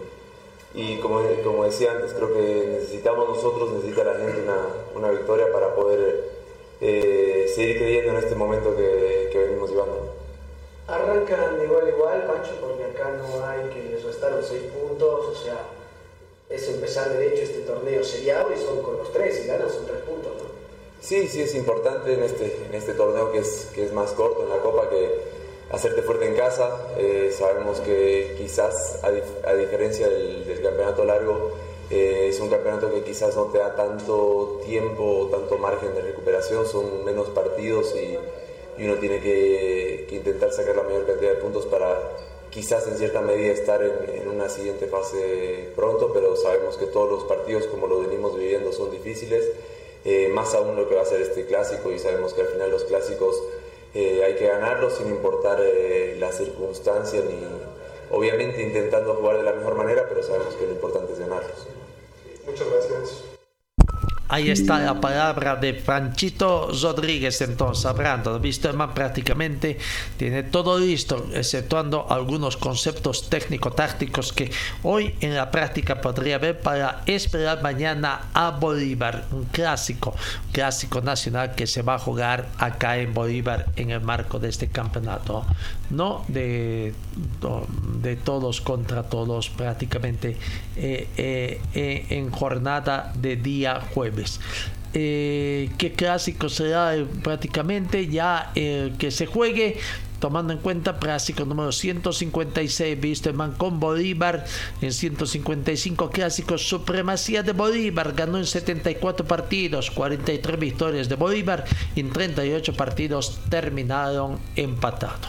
y 0.73 0.99
como, 0.99 1.21
como, 1.43 1.65
decía 1.65 1.93
antes, 1.93 2.13
creo 2.13 2.33
que 2.33 2.67
necesitamos 2.67 3.27
nosotros, 3.27 3.71
necesita 3.71 4.03
la 4.03 4.15
gente 4.15 4.41
una, 4.41 4.67
una 4.95 5.11
victoria 5.11 5.51
para 5.51 5.75
poder 5.75 6.37
seguir 6.79 7.77
creyendo 7.79 8.11
en 8.11 8.17
este 8.17 8.35
momento 8.35 8.75
que, 8.75 9.29
que 9.31 9.39
venimos 9.39 9.69
llevando. 9.69 10.26
Arrancan 10.87 11.61
igual 11.61 11.89
igual, 11.89 12.25
Pancho, 12.25 12.53
porque 12.61 12.85
acá 12.85 13.11
no 13.11 13.45
hay 13.45 13.69
que 13.69 13.89
les 13.89 14.03
restaron 14.03 14.41
seis 14.41 14.63
puntos, 14.71 15.25
o 15.25 15.35
sea, 15.35 15.57
es 16.49 16.67
empezar 16.69 17.09
de 17.09 17.27
hecho 17.27 17.43
este 17.43 17.59
torneo 17.59 18.03
seriado 18.03 18.53
y 18.53 18.57
son 18.57 18.81
con 18.81 18.97
los 18.97 19.11
tres, 19.11 19.43
y 19.43 19.47
ganan 19.47 19.69
son 19.69 19.85
tres 19.85 19.99
puntos, 20.03 20.31
¿no? 20.37 20.47
Sí, 21.01 21.27
sí, 21.27 21.41
es 21.41 21.53
importante 21.55 22.13
en 22.13 22.23
este, 22.23 22.65
en 22.67 22.73
este 22.73 22.93
torneo 22.93 23.31
que 23.31 23.39
es, 23.39 23.69
que 23.75 23.85
es 23.85 23.91
más 23.91 24.11
corto 24.13 24.43
en 24.43 24.49
la 24.49 24.59
Copa 24.59 24.89
que 24.89 25.21
hacerte 25.71 26.01
fuerte 26.01 26.27
en 26.27 26.35
casa. 26.35 26.87
Eh, 26.97 27.33
sabemos 27.37 27.79
que 27.81 28.35
quizás, 28.37 28.99
a, 29.03 29.11
dif 29.11 29.25
a 29.45 29.53
diferencia 29.53 30.07
del, 30.07 30.45
del, 30.45 30.61
campeonato 30.61 31.03
largo, 31.03 31.51
eh, 31.89 32.27
es 32.29 32.39
un 32.39 32.49
campeonato 32.49 32.89
que 32.91 33.03
quizás 33.03 33.35
no 33.35 33.45
te 33.45 33.59
da 33.59 33.75
tanto 33.75 34.61
tiempo, 34.65 35.27
tanto 35.31 35.57
margen 35.57 35.93
de 35.93 36.01
recuperación, 36.01 36.65
son 36.65 37.05
menos 37.05 37.27
partidos 37.27 37.95
y 37.95 38.17
y 38.77 38.85
uno 38.85 38.95
tiene 38.95 39.19
que, 39.19 40.05
que, 40.09 40.15
intentar 40.15 40.51
sacar 40.51 40.75
la 40.75 40.83
mayor 40.83 41.05
cantidad 41.05 41.33
de 41.33 41.37
puntos 41.37 41.65
para 41.65 41.97
quizás 42.49 42.87
en 42.87 42.97
cierta 42.97 43.21
medida 43.21 43.51
estar 43.51 43.81
en, 43.83 44.21
en, 44.21 44.27
una 44.27 44.49
siguiente 44.49 44.87
fase 44.87 45.69
pronto, 45.75 46.11
pero 46.13 46.35
sabemos 46.35 46.77
que 46.77 46.85
todos 46.85 47.09
los 47.09 47.23
partidos 47.25 47.65
como 47.67 47.87
lo 47.87 47.99
venimos 47.99 48.37
viviendo 48.37 48.71
son 48.71 48.91
difíciles, 48.91 49.45
eh, 50.05 50.29
más 50.29 50.53
aún 50.53 50.75
lo 50.75 50.87
que 50.87 50.95
va 50.95 51.01
a 51.01 51.05
ser 51.05 51.21
este 51.21 51.45
clásico 51.45 51.91
y 51.91 51.99
sabemos 51.99 52.33
que 52.33 52.41
al 52.41 52.47
final 52.47 52.71
los 52.71 52.83
clásicos 52.85 53.43
eh, 53.93 54.23
hay 54.23 54.35
que 54.35 54.47
ganarlos 54.47 54.93
sin 54.93 55.07
importar 55.07 55.59
eh, 55.61 56.15
la 56.19 56.31
circunstancia 56.31 57.21
ni 57.21 57.45
obviamente 58.09 58.61
intentando 58.61 59.15
jugar 59.15 59.37
de 59.37 59.43
la 59.43 59.53
mejor 59.53 59.75
manera, 59.75 60.05
pero 60.07 60.23
sabemos 60.23 60.55
que 60.55 60.65
lo 60.65 60.71
importante 60.71 61.13
es 61.13 61.19
ganarlos. 61.19 61.67
Muchas 62.45 62.69
gracias. 62.69 63.36
Ahí 64.29 64.49
está 64.49 64.79
la 64.79 64.99
palabra 64.99 65.55
de 65.55 65.73
Franchito 65.73 66.69
Rodríguez 66.81 67.39
entonces 67.41 67.85
hablando. 67.85 68.37
Wisterman 68.37 68.93
prácticamente 68.93 69.77
tiene 70.17 70.43
todo 70.43 70.77
listo, 70.77 71.27
exceptuando 71.33 72.07
algunos 72.09 72.57
conceptos 72.57 73.29
técnico-tácticos 73.29 74.33
que 74.33 74.51
hoy 74.83 75.15
en 75.21 75.33
la 75.33 75.49
práctica 75.49 76.01
podría 76.01 76.35
haber 76.35 76.59
para 76.59 77.03
esperar 77.05 77.63
mañana 77.63 78.27
a 78.33 78.51
Bolívar, 78.51 79.25
un 79.31 79.45
clásico, 79.45 80.13
clásico 80.51 80.99
nacional 80.99 81.55
que 81.55 81.65
se 81.65 81.81
va 81.81 81.95
a 81.95 81.99
jugar 81.99 82.47
acá 82.57 82.97
en 82.97 83.13
Bolívar 83.13 83.67
en 83.77 83.91
el 83.91 84.01
marco 84.01 84.39
de 84.39 84.49
este 84.49 84.67
campeonato. 84.67 85.45
No 85.89 86.25
de, 86.27 86.93
de 88.01 88.15
todos 88.17 88.59
contra 88.59 89.03
todos 89.03 89.49
prácticamente 89.49 90.37
eh, 90.75 91.07
eh, 91.17 91.61
eh, 91.73 92.05
en 92.09 92.29
jornada 92.29 93.13
de 93.15 93.35
día 93.37 93.81
jueves. 93.93 94.16
Eh, 94.93 95.69
qué 95.77 95.91
clásico 95.91 96.49
será 96.49 96.95
eh, 96.95 97.05
prácticamente 97.21 98.07
ya 98.07 98.51
eh, 98.55 98.93
que 98.97 99.11
se 99.11 99.25
juegue 99.25 99.77
tomando 100.19 100.53
en 100.53 100.59
cuenta 100.59 100.97
clásico 100.97 101.45
número 101.45 101.71
156 101.71 102.97
Wisterman 103.03 103.53
con 103.53 103.79
Bolívar 103.79 104.45
en 104.81 104.91
155 104.91 106.09
clásicos 106.09 106.67
supremacía 106.67 107.43
de 107.43 107.51
Bolívar 107.51 108.13
ganó 108.13 108.37
en 108.37 108.45
74 108.45 109.25
partidos 109.25 109.91
43 109.91 110.59
victorias 110.59 111.09
de 111.09 111.15
Bolívar 111.15 111.65
y 111.95 111.99
en 111.99 112.11
38 112.11 112.73
partidos 112.73 113.39
terminaron 113.49 114.39
empatados. 114.55 115.27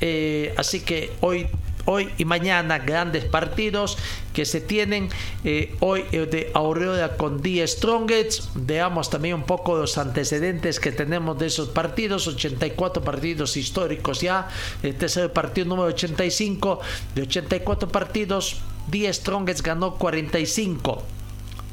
Eh, 0.00 0.54
así 0.56 0.80
que 0.80 1.12
hoy 1.20 1.48
hoy 1.88 2.10
y 2.18 2.26
mañana 2.26 2.78
grandes 2.78 3.24
partidos 3.24 3.96
que 4.34 4.44
se 4.44 4.60
tienen 4.60 5.08
eh, 5.42 5.74
hoy 5.80 6.04
eh, 6.12 6.26
de 6.26 6.50
Aureola 6.52 7.16
con 7.16 7.40
The 7.40 7.66
Strongest 7.66 8.50
veamos 8.54 9.08
también 9.08 9.36
un 9.36 9.44
poco 9.44 9.76
los 9.76 9.96
antecedentes 9.96 10.80
que 10.80 10.92
tenemos 10.92 11.38
de 11.38 11.46
esos 11.46 11.70
partidos. 11.70 12.28
84 12.28 13.02
partidos 13.02 13.56
históricos 13.56 14.20
ya. 14.20 14.48
Este 14.82 15.06
el 15.20 15.30
partido 15.30 15.66
número 15.66 15.88
85 15.88 16.80
de 17.14 17.22
84 17.22 17.88
partidos 17.88 18.58
The 18.90 19.12
Strongest 19.12 19.62
ganó 19.62 19.94
45 19.94 21.17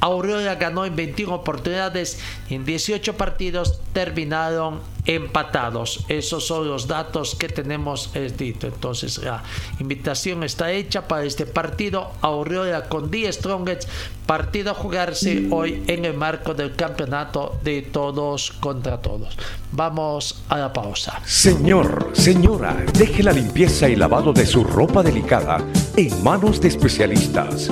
Aurora 0.06 0.53
ganó 0.53 0.86
en 0.86 0.95
21 0.95 1.34
oportunidades 1.34 2.20
en 2.51 2.64
18 2.64 3.18
partidos 3.18 3.80
terminaron 3.91 4.80
empatados. 5.06 6.06
Esos 6.10 6.45
son 6.45 6.68
los 6.68 6.88
datos 6.88 7.34
que 7.36 7.49
tenemos 7.49 8.12
dito. 8.38 8.68
Entonces 8.68 9.18
la 9.18 9.43
invitación 9.80 10.43
está 10.43 10.72
hecha 10.72 11.08
para 11.08 11.24
este 11.24 11.47
partido. 11.47 12.12
Aurora 12.22 12.84
con 12.84 13.10
10 13.10 13.36
Strongest. 13.36 13.89
Partido 14.28 14.72
a 14.72 14.74
jugarse 14.76 15.47
hoy 15.49 15.84
en 15.88 16.06
el 16.06 16.14
marco 16.14 16.53
del 16.53 16.76
campeonato 16.76 17.58
de 17.64 17.82
todos 17.82 18.51
contra 18.60 19.01
todos. 19.01 19.36
Vamos 19.72 20.43
a 20.49 20.58
la 20.58 20.74
pausa. 20.74 21.22
Señor, 21.26 22.12
señora, 22.14 22.76
deje 22.93 23.24
la 23.24 23.32
limpieza 23.32 23.89
y 23.89 23.95
lavado 23.95 24.34
de 24.34 24.45
su 24.45 24.64
ropa 24.64 25.01
delicada 25.01 25.64
en 25.95 26.24
manos 26.24 26.62
de 26.62 26.68
especialistas. 26.68 27.72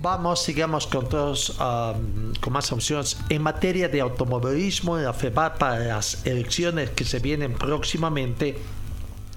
Vamos, 0.00 0.42
sigamos 0.42 0.86
con 0.86 1.08
todos, 1.08 1.50
um, 1.58 2.32
con 2.40 2.52
más 2.52 2.70
opciones. 2.70 3.18
En 3.28 3.42
materia 3.42 3.88
de 3.88 4.00
automovilismo, 4.00 4.96
en 4.96 5.04
la 5.04 5.12
para 5.12 5.80
las 5.80 6.24
elecciones 6.24 6.90
que 6.90 7.04
se 7.04 7.18
vienen 7.18 7.54
próximamente, 7.54 8.56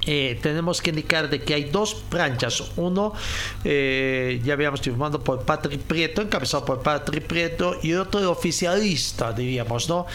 eh, 0.05 0.39
tenemos 0.41 0.81
que 0.81 0.91
indicar 0.91 1.29
de 1.29 1.41
que 1.41 1.55
hay 1.55 1.63
dos 1.65 1.95
planchas. 1.95 2.63
Uno, 2.75 3.13
eh, 3.63 4.39
ya 4.43 4.53
habíamos 4.53 4.85
informado 4.85 5.23
por 5.23 5.41
Patrick 5.45 5.81
Prieto, 5.81 6.21
encabezado 6.21 6.63
por 6.63 6.81
Patrick 6.81 7.25
Prieto, 7.25 7.77
y 7.81 7.93
otro 7.93 8.29
oficialista, 8.29 9.33
diríamos, 9.33 9.89
¿no? 9.89 10.05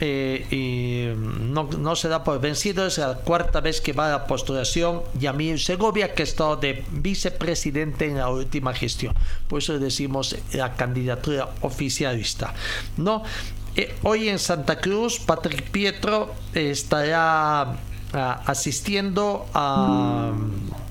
Eh, 0.00 0.46
y 0.50 1.16
no, 1.16 1.68
no, 1.78 1.94
se 1.94 2.08
da 2.08 2.24
por 2.24 2.40
vencido, 2.40 2.86
es 2.86 2.98
la 2.98 3.14
cuarta 3.14 3.60
vez 3.60 3.80
que 3.80 3.92
va 3.92 4.08
a 4.08 4.10
la 4.10 4.26
postulación 4.26 5.02
Yamil 5.18 5.60
Segovia, 5.60 6.14
que 6.14 6.22
ha 6.22 6.24
estado 6.24 6.56
de 6.56 6.84
vicepresidente 6.90 8.06
en 8.06 8.18
la 8.18 8.28
última 8.28 8.74
gestión. 8.74 9.14
Por 9.48 9.62
eso 9.62 9.78
decimos 9.78 10.36
la 10.52 10.74
candidatura 10.74 11.48
oficialista, 11.60 12.54
¿no? 12.96 13.22
hoy 14.04 14.28
en 14.28 14.38
Santa 14.38 14.80
Cruz, 14.80 15.18
Patrick 15.18 15.70
Pietro 15.70 16.32
estará 16.54 17.76
asistiendo 18.12 19.46
a, 19.52 20.32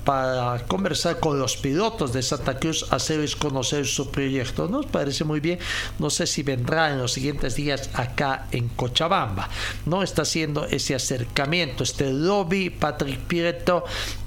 para 0.04 0.64
conversar 0.66 1.18
con 1.18 1.38
los 1.38 1.56
pilotos 1.56 2.12
de 2.12 2.22
Santa 2.22 2.58
Cruz, 2.58 2.86
hacerles 2.90 3.36
conocer 3.36 3.86
su 3.86 4.10
proyecto. 4.10 4.68
Nos 4.68 4.86
parece 4.86 5.24
muy 5.24 5.40
bien. 5.40 5.58
No 5.98 6.10
sé 6.10 6.26
si 6.26 6.42
vendrá 6.42 6.90
en 6.90 6.98
los 6.98 7.12
siguientes 7.12 7.54
días 7.54 7.90
acá 7.94 8.46
en 8.52 8.68
Cochabamba. 8.68 9.48
No 9.86 10.02
está 10.02 10.22
haciendo 10.22 10.66
ese 10.66 10.94
acercamiento, 10.94 11.82
este 11.82 12.12
lobby, 12.12 12.70
Patrick 12.70 13.20
Pietro 13.20 13.84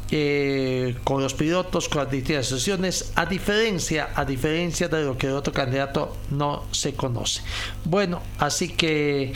eh, 0.10 0.96
con 1.04 1.22
los 1.22 1.34
pilotos, 1.34 1.90
con 1.90 2.04
las 2.04 2.12
distintas 2.12 2.48
asociaciones, 2.48 3.12
a 3.16 3.26
diferencia, 3.26 4.10
a 4.16 4.24
diferencia 4.24 4.88
de 4.88 5.04
lo 5.04 5.18
que 5.18 5.28
el 5.28 5.34
otro 5.34 5.52
candidato 5.52 6.16
no 6.32 6.64
se 6.72 6.94
conoce. 6.94 7.42
Bueno, 7.84 8.22
así 8.40 8.70
que 8.70 9.34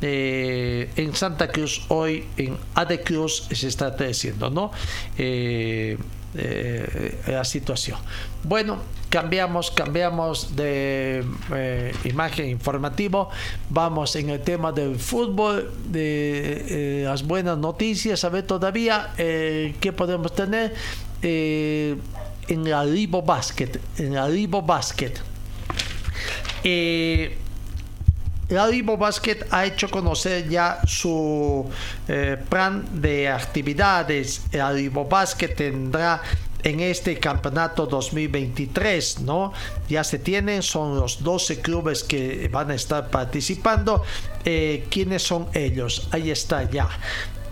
eh, 0.00 0.90
en 0.96 1.14
Santa 1.14 1.48
Cruz, 1.48 1.82
hoy 1.88 2.24
en 2.36 2.58
Ade 2.74 3.02
Cruz 3.02 3.46
se 3.50 3.68
está 3.68 3.90
diciendo, 3.90 4.50
¿no? 4.50 4.70
Eh, 5.16 5.96
eh, 6.36 7.18
la 7.28 7.44
situación. 7.44 7.98
Bueno, 8.42 8.78
cambiamos, 9.08 9.70
cambiamos 9.70 10.56
de 10.56 11.24
imagen 12.04 12.50
informativo. 12.50 13.30
Vamos 13.70 14.16
en 14.16 14.30
el 14.30 14.40
tema 14.40 14.72
del 14.72 14.98
fútbol, 14.98 15.72
de 15.86 17.02
las 17.04 17.22
buenas 17.22 17.56
noticias. 17.56 18.24
A 18.24 18.28
ver 18.30 18.46
todavía 18.46 19.12
qué 19.16 19.94
podemos 19.96 20.34
tener. 20.34 20.74
en 21.22 22.68
la 22.68 22.84
Libo 22.84 23.22
Basket. 23.22 23.80
En 23.98 24.14
la 24.14 24.28
Libo 24.28 24.60
Basket. 24.60 25.14
La 28.54 28.66
Libo 28.68 28.96
Basket 28.96 29.46
ha 29.50 29.64
hecho 29.66 29.90
conocer 29.90 30.48
ya 30.48 30.80
su 30.86 31.68
eh, 32.08 32.36
plan 32.48 32.84
de 33.00 33.28
actividades. 33.28 34.42
La 34.52 34.72
Libo 34.72 35.04
Basket 35.04 35.48
tendrá 35.48 36.22
en 36.62 36.80
este 36.80 37.18
campeonato 37.18 37.86
2023, 37.86 39.20
¿no? 39.20 39.52
Ya 39.88 40.02
se 40.02 40.18
tienen, 40.18 40.62
son 40.62 40.96
los 40.96 41.22
12 41.22 41.60
clubes 41.60 42.02
que 42.04 42.48
van 42.50 42.70
a 42.70 42.74
estar 42.74 43.10
participando. 43.10 44.02
Eh, 44.44 44.86
¿Quiénes 44.88 45.22
son 45.22 45.46
ellos? 45.52 46.08
Ahí 46.10 46.30
está 46.30 46.68
ya. 46.70 46.88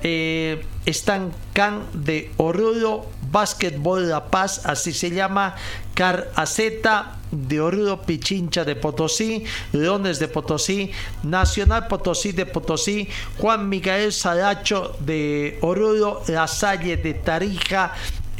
Eh, 0.02 0.64
están 0.86 1.32
Can 1.52 1.86
de 1.92 2.32
Oruro, 2.38 3.06
Básquetbol 3.32 4.08
La 4.08 4.26
Paz, 4.26 4.66
así 4.66 4.92
se 4.92 5.10
llama, 5.10 5.56
Car 5.94 6.30
Aceta 6.36 7.16
de 7.30 7.60
Oruro, 7.60 8.02
Pichincha 8.02 8.64
de 8.64 8.76
Potosí, 8.76 9.44
Leones 9.72 10.18
de 10.18 10.28
Potosí, 10.28 10.92
Nacional 11.22 11.88
Potosí 11.88 12.32
de 12.32 12.44
Potosí, 12.46 13.08
Juan 13.38 13.68
Miguel 13.68 14.12
Salacho 14.12 14.94
de 15.00 15.58
Oruro, 15.62 16.22
La 16.28 16.46
Salle 16.46 16.98
de 16.98 17.14
Tarija, 17.14 17.94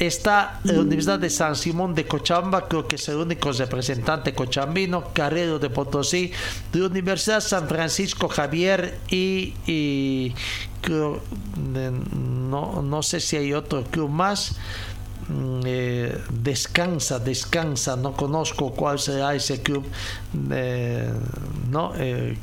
está 0.05 0.59
la 0.63 0.79
Universidad 0.79 1.19
de 1.19 1.29
San 1.29 1.55
Simón 1.55 1.95
de 1.95 2.05
Cochabamba, 2.05 2.67
creo 2.67 2.87
que 2.87 2.95
es 2.95 3.09
el 3.09 3.17
único 3.17 3.51
representante 3.51 4.33
cochambino, 4.33 5.13
Carrero 5.13 5.59
de 5.59 5.69
Potosí, 5.69 6.31
la 6.73 6.87
Universidad 6.87 7.41
San 7.41 7.67
Francisco 7.67 8.27
Javier 8.27 8.97
y, 9.09 9.53
y 9.65 10.33
no, 10.89 12.81
no 12.81 13.03
sé 13.03 13.19
si 13.19 13.37
hay 13.37 13.53
otro 13.53 13.83
club 13.83 14.09
más. 14.09 14.55
Mm, 15.29 15.61
eh, 15.65 16.17
descansa, 16.31 17.17
descansa, 17.19 17.95
no 17.95 18.13
conozco 18.13 18.71
cuál 18.73 18.99
será 18.99 19.33
ese 19.33 19.61
club, 19.61 19.85
eh, 20.51 21.09
no, 21.69 21.93
eh, 21.95 22.37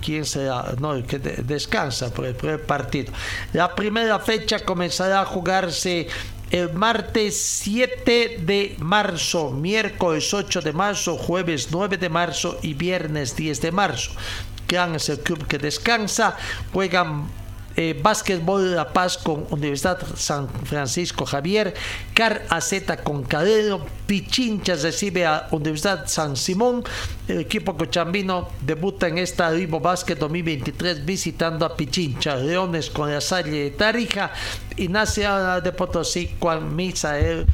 quién 0.00 0.24
será, 0.24 0.74
no, 0.80 1.00
que 1.06 1.20
descansa 1.20 2.12
por 2.12 2.26
el 2.26 2.34
primer 2.34 2.62
partido. 2.62 3.12
La 3.52 3.74
primera 3.74 4.18
fecha 4.18 4.64
comenzará 4.64 5.20
a 5.20 5.24
jugarse 5.24 6.08
el 6.50 6.72
martes 6.72 7.40
7 7.40 8.38
de 8.40 8.76
marzo, 8.78 9.50
miércoles 9.50 10.32
8 10.32 10.60
de 10.60 10.72
marzo, 10.72 11.16
jueves 11.16 11.68
9 11.70 11.96
de 11.96 12.08
marzo 12.08 12.58
y 12.62 12.74
viernes 12.74 13.34
10 13.36 13.60
de 13.60 13.72
marzo. 13.72 14.12
Gran 14.68 14.94
es 14.94 15.08
el 15.08 15.20
club 15.20 15.46
que 15.46 15.58
descansa, 15.58 16.36
juegan 16.72 17.28
eh, 17.76 17.98
Básquetbol 18.02 18.74
La 18.74 18.92
Paz 18.92 19.18
con 19.18 19.46
Universidad 19.50 19.98
San 20.16 20.48
Francisco 20.48 21.26
Javier, 21.26 21.74
Car 22.14 22.46
AZ 22.48 22.74
con 23.04 23.22
Cadero, 23.24 23.84
Pichincha 24.06 24.76
recibe 24.76 25.26
a 25.26 25.48
Universidad 25.50 26.06
San 26.06 26.36
Simón, 26.36 26.84
el 27.28 27.40
equipo 27.40 27.76
cochambino 27.76 28.48
debuta 28.62 29.08
en 29.08 29.18
esta 29.18 29.50
Ribo 29.50 29.80
Básquet 29.80 30.18
2023 30.18 31.04
visitando 31.04 31.66
a 31.66 31.76
Pichincha, 31.76 32.36
Leones 32.36 32.88
con 32.88 33.10
la 33.10 33.20
Salle 33.20 33.64
de 33.64 33.70
Tarija. 33.72 34.32
Y 34.78 34.88
de 34.88 35.72
Potosí 35.72 36.36
Juan 36.38 36.76
Misael, 36.76 37.46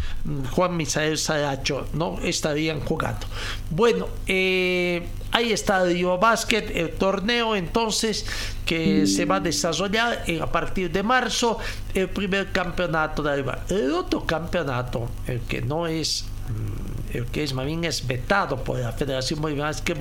Juan 0.51 0.77
Misael 0.77 1.17
Saracho, 1.17 1.87
no 1.93 2.19
estarían 2.21 2.81
jugando. 2.81 3.27
Bueno, 3.71 4.09
eh, 4.27 5.07
Ahí 5.35 5.51
está 5.51 5.83
Basket, 6.19 6.67
el 6.75 6.91
torneo. 6.91 7.57
Entonces 7.57 8.27
que 8.65 9.07
se 9.07 9.25
va 9.25 9.37
a 9.37 9.41
desarrollar 9.41 10.25
a 10.41 10.47
partir 10.47 10.91
de 10.91 11.03
marzo, 11.03 11.59
el 11.95 12.09
primer 12.09 12.53
campeonato 12.53 13.23
de 13.23 13.33
arriba. 13.33 13.65
El 13.69 13.93
otro 13.93 14.25
campeonato, 14.25 15.09
el 15.27 15.41
que 15.41 15.63
no 15.63 15.87
es 15.87 16.25
mm, 16.49 16.93
el 17.13 17.27
que 17.27 17.43
es 17.43 17.53
más 17.53 17.67
bien 17.67 17.85
es 17.85 18.07
vetado 18.07 18.65
por 18.65 18.79
la 18.79 18.93
Federación 18.93 19.41
Boliviana 19.41 19.73
que 19.85 19.95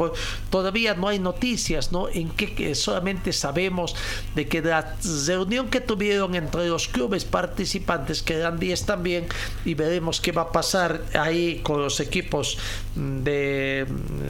todavía 0.49 0.93
no 0.93 1.07
hay 1.07 1.19
noticias, 1.19 1.91
¿no? 1.91 2.07
En 2.09 2.29
que, 2.29 2.73
solamente 2.75 3.33
sabemos 3.33 3.95
de 4.35 4.47
que 4.47 4.61
la 4.61 4.95
reunión 5.27 5.69
que 5.69 5.81
tuvieron 5.81 6.35
entre 6.35 6.67
los 6.67 6.87
clubes 6.87 7.25
participantes, 7.25 8.23
que 8.23 8.35
eran 8.35 8.59
10 8.59 8.85
también, 8.85 9.27
y 9.65 9.73
veremos 9.73 10.21
qué 10.21 10.31
va 10.31 10.43
a 10.43 10.51
pasar 10.51 11.01
ahí 11.13 11.59
con 11.63 11.81
los 11.81 11.99
equipos 11.99 12.57
de 12.95 13.85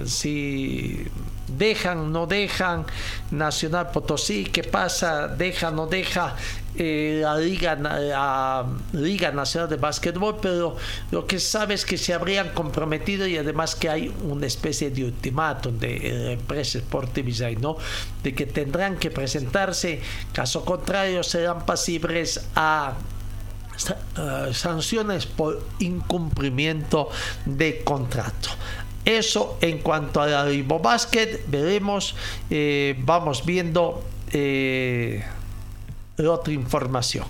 si 0.05 1.05
dejan, 1.58 2.12
no 2.12 2.28
dejan, 2.28 2.86
Nacional 3.32 3.91
Potosí, 3.91 4.45
qué 4.45 4.64
pasa, 4.64 5.28
deja, 5.28 5.72
no 5.72 5.88
deja 5.88 6.36
eh, 6.76 7.22
la 7.24 7.38
Liga, 7.38 9.32
Nacional 9.32 9.70
de 9.70 9.76
Básquetbol, 9.76 10.38
pero 10.41 10.76
lo 11.12 11.28
que 11.28 11.39
sabe 11.39 11.74
es 11.74 11.86
que 11.86 11.97
se 11.97 12.14
habrían 12.14 12.49
comprometido 12.49 13.28
y 13.28 13.38
además 13.38 13.76
que 13.76 13.89
hay 13.89 14.14
una 14.24 14.47
especie 14.47 14.89
de 14.89 15.06
ultimátum 15.06 15.78
de 15.78 15.99
la 15.99 16.32
empresa 16.32 16.80
Sportivis, 16.80 17.41
¿no? 17.60 17.78
De 18.24 18.34
que 18.34 18.45
tendrán 18.45 18.97
que 18.97 19.12
presentarse, 19.12 20.02
caso 20.34 20.64
contrario 20.64 21.24
serán 21.24 21.66
pasibles 21.66 22.47
a 22.56 22.93
sanciones 24.54 25.26
por 25.26 25.64
incumplimiento 25.80 27.10
de 27.45 27.84
contrato. 27.84 28.49
Eso 29.06 29.58
en 29.62 29.80
cuanto 29.80 30.22
a 30.22 30.28
la 30.28 30.45
Basket, 30.82 31.43
veremos, 31.47 32.16
eh, 32.49 32.95
vamos 32.99 33.45
viendo 33.45 34.04
eh, 34.32 35.24
otra 36.18 36.54
información. 36.54 37.26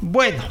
Bueno, 0.00 0.44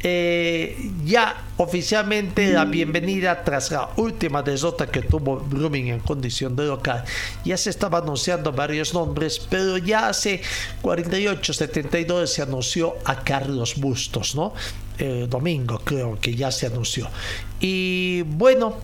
eh, 0.00 0.92
ya 1.04 1.34
oficialmente 1.56 2.52
la 2.52 2.64
bienvenida 2.64 3.42
tras 3.42 3.72
la 3.72 3.88
última 3.96 4.44
derrota 4.44 4.86
que 4.86 5.02
tuvo 5.02 5.40
Blooming 5.40 5.88
en 5.88 6.00
condición 6.00 6.54
de 6.54 6.66
local. 6.66 7.04
Ya 7.44 7.56
se 7.56 7.70
estaba 7.70 7.98
anunciando 7.98 8.52
varios 8.52 8.94
nombres, 8.94 9.40
pero 9.50 9.76
ya 9.76 10.08
hace 10.08 10.40
48, 10.82 11.52
72 11.52 12.32
se 12.32 12.42
anunció 12.42 12.94
a 13.04 13.24
Carlos 13.24 13.74
Bustos, 13.76 14.36
¿no? 14.36 14.52
El 14.98 15.28
domingo 15.28 15.80
creo 15.84 16.18
que 16.20 16.34
ya 16.34 16.52
se 16.52 16.66
anunció. 16.66 17.08
Y 17.58 18.22
bueno, 18.22 18.76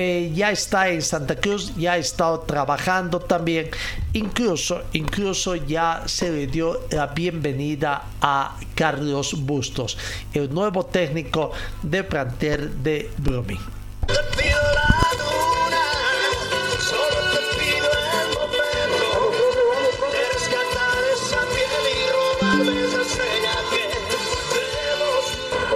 eh, 0.00 0.30
ya 0.32 0.52
está 0.52 0.90
en 0.90 1.02
Santa 1.02 1.34
Cruz, 1.34 1.74
ya 1.76 1.94
ha 1.94 1.96
estado 1.96 2.38
trabajando 2.40 3.18
también. 3.18 3.68
Incluso, 4.12 4.82
incluso 4.92 5.56
ya 5.56 6.04
se 6.06 6.30
le 6.30 6.46
dio 6.46 6.82
la 6.90 7.08
bienvenida 7.08 8.04
a 8.20 8.56
Carlos 8.76 9.34
Bustos, 9.44 9.98
el 10.32 10.54
nuevo 10.54 10.86
técnico 10.86 11.50
de 11.82 12.04
planter 12.04 12.70
de 12.70 13.10
Blooming. 13.18 13.58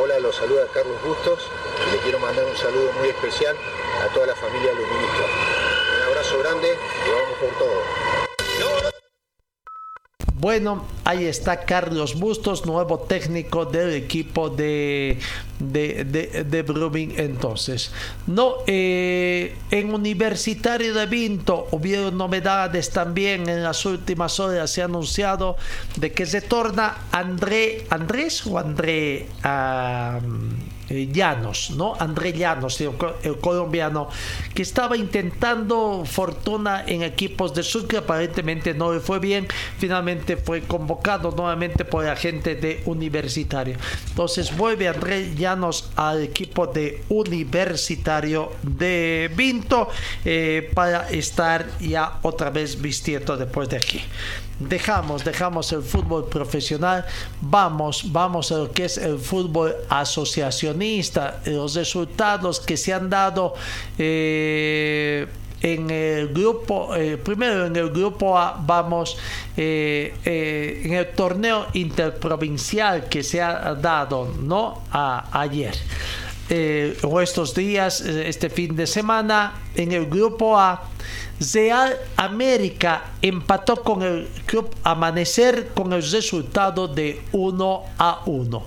Hola, 0.00 0.18
los 0.20 0.36
saluda 0.36 0.62
Carlos 0.72 1.02
Bustos 1.04 1.40
le 1.90 1.98
quiero 1.98 2.18
mandar 2.18 2.44
un 2.44 2.56
saludo 2.56 2.92
muy 2.98 3.08
especial 3.08 3.56
a 4.02 4.12
toda 4.12 4.26
la 4.26 4.36
familia 4.36 4.72
luminista. 4.72 5.24
Un 5.96 6.02
abrazo 6.10 6.38
grande 6.38 6.68
y 6.68 7.10
vamos 7.10 7.38
por 7.40 7.58
todo. 7.58 8.02
Bueno, 10.42 10.84
ahí 11.04 11.26
está 11.26 11.64
Carlos 11.64 12.18
Bustos, 12.18 12.66
nuevo 12.66 12.98
técnico 12.98 13.64
del 13.64 13.92
equipo 13.94 14.50
de, 14.50 15.20
de, 15.60 16.02
de, 16.02 16.62
Brumming 16.62 17.14
entonces. 17.16 17.92
No, 18.26 18.56
eh, 18.66 19.54
en 19.70 19.94
Universitario 19.94 20.94
de 20.94 21.06
Vinto 21.06 21.68
hubieron 21.70 22.18
novedades 22.18 22.90
también 22.90 23.48
en 23.48 23.62
las 23.62 23.86
últimas 23.86 24.40
horas. 24.40 24.68
Se 24.68 24.82
ha 24.82 24.86
anunciado 24.86 25.56
de 25.94 26.12
que 26.12 26.26
se 26.26 26.40
torna 26.40 27.06
André, 27.12 27.86
Andrés 27.88 28.44
o 28.44 28.58
André... 28.58 29.28
Eh, 30.92 31.08
Llanos, 31.10 31.70
¿no? 31.70 31.94
André 31.98 32.34
Llanos, 32.34 32.78
el, 32.80 33.38
colombiano, 33.40 34.08
que 34.54 34.60
estaba 34.60 34.94
intentando 34.94 36.04
fortuna 36.04 36.84
en 36.86 37.02
equipos 37.02 37.54
de 37.54 37.62
sur 37.62 37.88
que 37.88 37.96
aparentemente 37.96 38.74
no 38.74 38.92
le 38.92 39.00
fue 39.00 39.18
bien. 39.18 39.48
Finalmente 39.78 40.36
fue 40.36 40.60
convocado 40.60 41.30
nuevamente 41.30 41.86
por 41.86 42.04
la 42.04 42.14
gente 42.14 42.56
de 42.56 42.82
Universitario. 42.84 43.78
Entonces 44.08 44.54
vuelve 44.54 44.86
André 44.86 45.34
Llanos 45.34 45.90
al 45.96 46.22
equipo 46.22 46.66
de 46.66 47.02
Universitario 47.08 48.52
de 48.62 49.30
Vinto 49.34 49.88
eh, 50.26 50.70
para 50.74 51.08
estar 51.08 51.66
ya 51.80 52.18
otra 52.20 52.50
vez 52.50 52.80
vistiendo 52.80 53.38
después 53.38 53.70
de 53.70 53.76
aquí 53.78 54.02
dejamos, 54.58 55.24
dejamos 55.24 55.72
el 55.72 55.82
fútbol 55.82 56.28
profesional, 56.28 57.04
vamos, 57.40 58.12
vamos 58.12 58.52
a 58.52 58.58
lo 58.58 58.72
que 58.72 58.84
es 58.84 58.98
el 58.98 59.18
fútbol 59.18 59.74
asociacionista, 59.88 61.40
los 61.46 61.74
resultados 61.74 62.60
que 62.60 62.76
se 62.76 62.92
han 62.92 63.10
dado 63.10 63.54
eh, 63.98 65.26
en 65.62 65.90
el 65.90 66.28
grupo, 66.28 66.94
eh, 66.96 67.16
primero 67.16 67.66
en 67.66 67.76
el 67.76 67.90
grupo 67.90 68.36
A, 68.36 68.60
vamos, 68.60 69.16
eh, 69.56 70.12
en 70.84 70.92
el 70.92 71.08
torneo 71.12 71.66
interprovincial 71.74 73.08
que 73.08 73.22
se 73.22 73.40
ha 73.40 73.74
dado, 73.74 74.34
¿no? 74.40 74.82
Ayer. 74.90 75.74
Eh, 76.54 76.98
o 77.02 77.18
estos 77.22 77.54
días, 77.54 78.02
eh, 78.02 78.28
este 78.28 78.50
fin 78.50 78.76
de 78.76 78.86
semana, 78.86 79.54
en 79.74 79.90
el 79.90 80.04
grupo 80.04 80.58
A, 80.58 80.82
Real 81.40 81.96
América 82.14 83.12
empató 83.22 83.82
con 83.82 84.02
el 84.02 84.28
Club 84.44 84.68
Amanecer 84.84 85.70
con 85.74 85.94
el 85.94 86.02
resultado 86.02 86.88
de 86.88 87.22
1 87.32 87.82
a 87.96 88.20
1. 88.26 88.62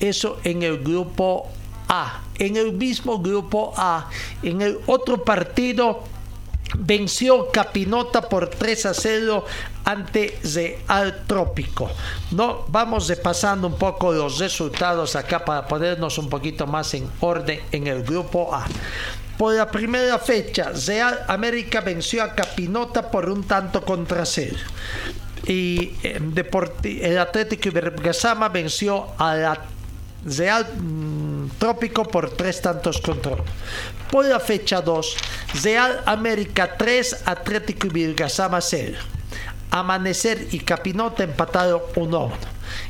Eso 0.00 0.38
en 0.44 0.62
el 0.62 0.80
grupo 0.80 1.48
A. 1.88 2.20
En 2.38 2.58
el 2.58 2.74
mismo 2.74 3.18
grupo 3.20 3.72
A, 3.74 4.10
en 4.42 4.60
el 4.60 4.78
otro 4.86 5.24
partido, 5.24 6.02
venció 6.78 7.50
Capinota 7.50 8.28
por 8.28 8.48
3 8.48 8.86
a 8.86 8.94
0 8.94 9.44
ante 9.84 10.38
Real 10.42 11.24
Trópico. 11.26 11.90
No, 12.30 12.64
vamos 12.68 13.08
repasando 13.08 13.66
un 13.66 13.76
poco 13.76 14.12
los 14.12 14.38
resultados 14.38 15.16
acá 15.16 15.44
para 15.44 15.66
ponernos 15.66 16.18
un 16.18 16.28
poquito 16.28 16.66
más 16.66 16.94
en 16.94 17.10
orden 17.20 17.60
en 17.72 17.86
el 17.86 18.02
grupo 18.02 18.54
A. 18.54 18.66
Por 19.36 19.54
la 19.54 19.70
primera 19.70 20.18
fecha, 20.18 20.70
Real 20.86 21.24
América 21.26 21.80
venció 21.80 22.22
a 22.22 22.34
Capinota 22.34 23.10
por 23.10 23.30
un 23.30 23.44
tanto 23.44 23.82
contra 23.82 24.26
cero. 24.26 24.58
Y 25.46 25.94
eh, 26.02 26.20
el 26.84 27.18
Atlético 27.18 27.68
Ibergasama 27.68 28.50
venció 28.50 29.06
a 29.16 29.34
la 29.34 29.60
Real 30.24 30.66
mm, 30.76 31.50
Trópico 31.58 32.04
por 32.04 32.30
tres 32.30 32.60
tantos 32.60 33.00
contra 33.00 33.32
uno. 33.32 33.44
Por 34.10 34.26
la 34.26 34.40
fecha 34.40 34.80
2, 34.80 35.16
Real 35.62 36.02
América 36.06 36.76
3, 36.76 37.22
Atlético 37.26 37.86
Ibergasama 37.86 38.60
0. 38.60 38.98
Amanecer 39.70 40.48
y 40.50 40.58
Capinota 40.60 41.22
empataron 41.22 41.80
1 41.94 42.16
a 42.16 42.24
1. 42.24 42.36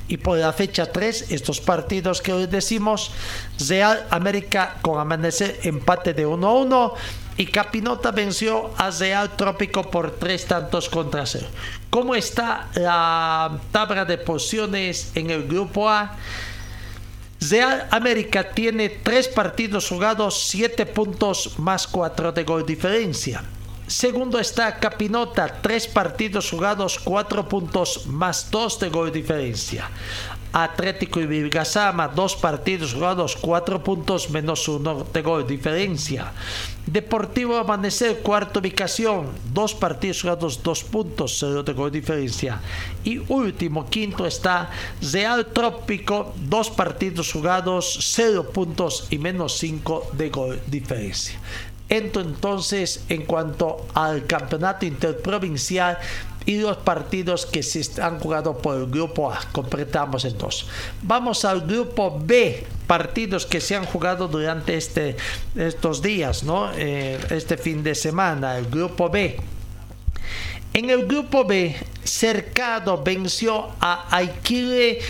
Y 0.08 0.16
por 0.16 0.38
la 0.38 0.52
fecha 0.52 0.90
3, 0.90 1.30
estos 1.30 1.60
partidos 1.60 2.20
que 2.22 2.32
hoy 2.32 2.46
decimos, 2.46 3.12
Real 3.68 4.06
América 4.10 4.76
con 4.82 4.98
Amanecer 4.98 5.60
empate 5.62 6.14
de 6.14 6.26
1 6.26 6.46
a 6.46 6.52
1 6.54 6.94
y 7.36 7.46
Capinota 7.46 8.10
venció 8.10 8.70
a 8.76 8.90
Real 8.90 9.36
Trópico 9.36 9.90
por 9.90 10.12
3 10.12 10.44
tantos 10.46 10.88
contra 10.88 11.24
0. 11.26 11.46
¿Cómo 11.88 12.14
está 12.14 12.68
la 12.74 13.58
tabla 13.72 14.04
de 14.04 14.18
posiciones 14.18 15.12
en 15.14 15.30
el 15.30 15.46
grupo 15.46 15.88
A? 15.88 16.16
Real 17.40 17.88
América 17.90 18.50
tiene 18.50 18.88
3 18.90 19.28
partidos 19.28 19.88
jugados, 19.88 20.48
7 20.48 20.84
puntos 20.86 21.58
más 21.58 21.86
4 21.86 22.32
de 22.32 22.44
gol 22.44 22.66
diferencia. 22.66 23.42
Segundo 23.90 24.38
está 24.38 24.78
Capinota, 24.78 25.48
tres 25.60 25.88
partidos 25.88 26.48
jugados, 26.48 26.96
cuatro 26.96 27.48
puntos 27.48 28.06
más 28.06 28.48
dos 28.48 28.78
de 28.78 28.88
gol 28.88 29.10
diferencia. 29.10 29.90
Atlético 30.52 31.20
y 31.20 31.26
Virgasama, 31.26 32.08
dos 32.08 32.36
partidos 32.36 32.94
jugados, 32.94 33.36
cuatro 33.36 33.82
puntos 33.82 34.30
menos 34.30 34.66
uno 34.68 35.06
de 35.12 35.22
gol 35.22 35.46
diferencia. 35.46 36.32
Deportivo 36.86 37.56
Amanecer, 37.56 38.18
cuarta 38.18 38.58
ubicación, 38.58 39.28
dos 39.52 39.74
partidos 39.74 40.22
jugados, 40.22 40.62
dos 40.62 40.82
puntos, 40.82 41.36
cero 41.38 41.62
de 41.62 41.72
gol 41.72 41.92
diferencia. 41.92 42.60
Y 43.04 43.18
último, 43.28 43.88
quinto 43.88 44.26
está 44.26 44.70
Real 45.12 45.46
Trópico, 45.46 46.34
dos 46.36 46.70
partidos 46.70 47.32
jugados, 47.32 47.98
cero 48.00 48.50
puntos 48.52 49.06
y 49.10 49.18
menos 49.18 49.56
cinco 49.56 50.08
de 50.12 50.30
gol 50.30 50.60
diferencia. 50.66 51.38
Entonces, 51.88 53.04
en 53.08 53.22
cuanto 53.26 53.86
al 53.94 54.24
campeonato 54.24 54.86
interprovincial 54.86 55.98
y 56.46 56.58
los 56.58 56.76
partidos 56.78 57.46
que 57.46 57.62
se 57.62 58.00
han 58.02 58.18
jugado 58.18 58.56
por 58.58 58.76
el 58.76 58.86
grupo 58.86 59.30
A, 59.30 59.40
completamos 59.52 60.24
entonces. 60.24 60.66
Vamos 61.02 61.44
al 61.44 61.62
grupo 61.62 62.18
B, 62.20 62.66
partidos 62.86 63.46
que 63.46 63.60
se 63.60 63.76
han 63.76 63.84
jugado 63.84 64.28
durante 64.28 64.76
este, 64.76 65.16
estos 65.54 66.02
días, 66.02 66.42
¿no? 66.42 66.70
Eh, 66.74 67.18
este 67.30 67.56
fin 67.56 67.82
de 67.82 67.94
semana, 67.94 68.56
el 68.58 68.66
grupo 68.66 69.10
B. 69.10 69.38
En 70.72 70.88
el 70.88 71.06
grupo 71.06 71.44
B, 71.44 71.76
Cercado 72.04 73.02
venció 73.02 73.68
a 73.80 74.06
Aikile 74.16 75.00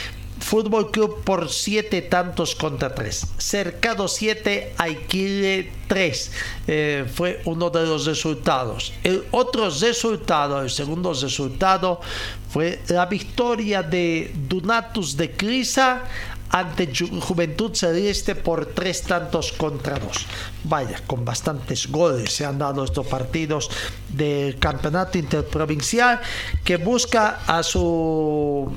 Fútbol 0.51 0.91
Club 0.91 1.23
por 1.23 1.49
7 1.49 2.03
tantos 2.11 2.57
contra 2.57 2.93
3. 2.93 3.39
Cercado 3.39 4.09
7, 4.09 4.75
Aikile 4.79 5.71
3. 5.87 6.33
Eh, 6.67 7.05
fue 7.15 7.41
uno 7.45 7.71
de 7.71 7.87
los 7.87 8.05
resultados. 8.05 8.93
El 9.05 9.23
otro 9.31 9.71
resultado, 9.71 10.61
el 10.61 10.71
segundo 10.71 11.15
resultado, 11.15 12.01
fue 12.49 12.81
la 12.89 13.07
victoria 13.07 13.85
de 13.85 14.35
Donatus 14.49 15.17
de 15.17 15.31
Crisa 15.31 16.03
ante 16.51 16.91
Juventud 17.21 17.73
Celeste 17.73 18.35
por 18.35 18.67
tres 18.67 19.03
tantos 19.03 19.53
contra 19.53 19.99
dos. 19.99 20.27
Vaya, 20.65 21.01
con 21.07 21.25
bastantes 21.25 21.87
goles 21.87 22.33
se 22.33 22.45
han 22.45 22.59
dado 22.59 22.85
estos 22.85 23.07
partidos 23.07 23.71
del 24.09 24.59
campeonato 24.59 25.17
interprovincial 25.17 26.21
que 26.65 26.77
busca 26.77 27.39
a 27.47 27.63
su 27.63 28.69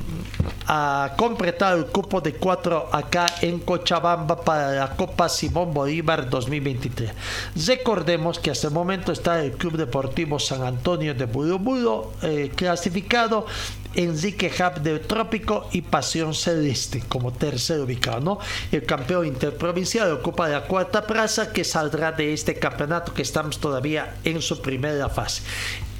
a 0.67 1.13
completar 1.17 1.77
el 1.77 1.85
cupo 1.87 2.21
de 2.21 2.33
cuatro 2.33 2.89
acá 2.91 3.25
en 3.41 3.59
Cochabamba 3.59 4.41
para 4.41 4.71
la 4.71 4.95
Copa 4.95 5.29
Simón 5.29 5.73
Bolívar 5.73 6.29
2023. 6.29 7.11
Recordemos 7.67 8.39
que 8.39 8.51
hasta 8.51 8.67
el 8.67 8.73
momento 8.73 9.11
está 9.11 9.43
el 9.43 9.53
Club 9.53 9.77
Deportivo 9.77 10.39
San 10.39 10.63
Antonio 10.63 11.13
de 11.13 11.25
Buruburo 11.25 12.13
eh, 12.21 12.51
clasificado 12.55 13.45
Enrique 13.95 14.51
Hub 14.51 14.81
del 14.81 15.01
Trópico 15.01 15.69
y 15.71 15.81
Pasión 15.81 16.33
Celeste 16.33 17.03
como 17.07 17.31
tercer 17.31 17.79
ubicado. 17.79 18.39
El 18.71 18.83
campeón 18.85 19.27
interprovincial 19.27 20.11
ocupa 20.11 20.49
la 20.49 20.63
cuarta 20.63 21.05
plaza 21.05 21.51
que 21.51 21.63
saldrá 21.63 22.11
de 22.11 22.33
este 22.33 22.55
campeonato 22.55 23.13
que 23.13 23.21
estamos 23.21 23.59
todavía 23.59 24.15
en 24.23 24.41
su 24.41 24.61
primera 24.61 25.09
fase. 25.09 25.43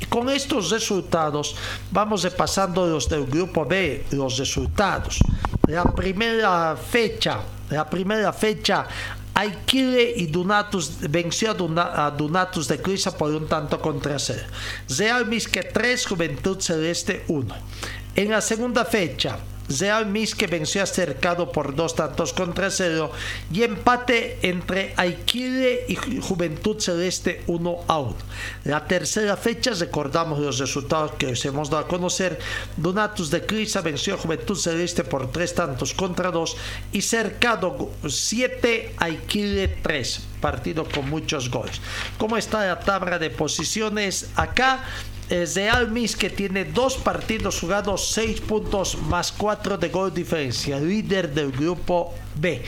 Con 0.09 0.29
estos 0.29 0.69
resultados 0.69 1.55
vamos 1.91 2.23
repasando 2.23 2.85
los 2.85 3.09
del 3.09 3.25
grupo 3.25 3.65
B, 3.65 4.05
los 4.11 4.37
resultados. 4.37 5.19
La 5.67 5.83
primera 5.83 6.75
fecha, 6.75 7.39
la 7.69 7.89
primera 7.89 8.33
fecha 8.33 8.87
Aikile 9.35 10.13
y 10.15 10.27
Donatus 10.27 10.99
venció 11.09 11.51
a, 11.51 12.11
Donatus 12.11 12.67
de 12.67 12.81
Crisa 12.81 13.17
por 13.17 13.31
un 13.31 13.47
tanto 13.47 13.81
contra 13.81 14.19
cero. 14.19 14.43
Real 14.89 15.25
Misque 15.25 15.63
3, 15.63 16.05
Juventud 16.05 16.59
Celeste 16.61 17.23
1. 17.27 17.55
En 18.15 18.29
la 18.29 18.41
segunda 18.41 18.85
fecha, 18.85 19.39
Real 19.79 20.05
Misque 20.05 20.47
venció 20.47 20.83
a 20.83 20.85
Cercado 20.85 21.51
por 21.51 21.75
dos 21.75 21.95
tantos 21.95 22.33
contra 22.33 22.69
cero 22.69 23.11
y 23.51 23.63
empate 23.63 24.39
entre 24.41 24.93
Aikile 24.97 25.85
y 25.87 25.95
Juventud 25.95 26.79
Celeste 26.79 27.43
1 27.47 27.79
a 27.87 27.99
1. 27.99 28.15
La 28.65 28.85
tercera 28.87 29.37
fecha, 29.37 29.71
recordamos 29.71 30.39
los 30.39 30.59
resultados 30.59 31.13
que 31.13 31.27
os 31.27 31.45
hemos 31.45 31.69
dado 31.69 31.85
a 31.85 31.87
conocer, 31.87 32.39
Donatus 32.77 33.29
de 33.29 33.45
Crisa 33.45 33.81
venció 33.81 34.15
a 34.15 34.17
Juventud 34.17 34.57
Celeste 34.57 35.03
por 35.03 35.31
tres 35.31 35.53
tantos 35.53 35.93
contra 35.93 36.31
dos 36.31 36.57
y 36.91 37.01
Cercado 37.01 37.91
7, 38.05 38.95
Aikile 38.97 39.67
3 39.67 40.27
partido 40.43 40.83
con 40.83 41.09
muchos 41.09 41.49
goles. 41.49 41.79
¿Cómo 42.17 42.35
está 42.35 42.67
la 42.67 42.81
tabla 42.81 43.17
de 43.17 43.29
posiciones 43.29 44.29
acá? 44.35 44.83
Real 45.29 45.89
Mis 45.89 46.15
que 46.15 46.29
tiene 46.29 46.65
dos 46.65 46.97
partidos 46.97 47.59
jugados, 47.59 48.11
seis 48.11 48.41
puntos 48.41 48.97
más 48.97 49.31
cuatro 49.31 49.77
de 49.77 49.89
gol 49.89 50.13
diferencia, 50.13 50.79
líder 50.79 51.33
del 51.33 51.51
grupo 51.51 52.13
B. 52.35 52.61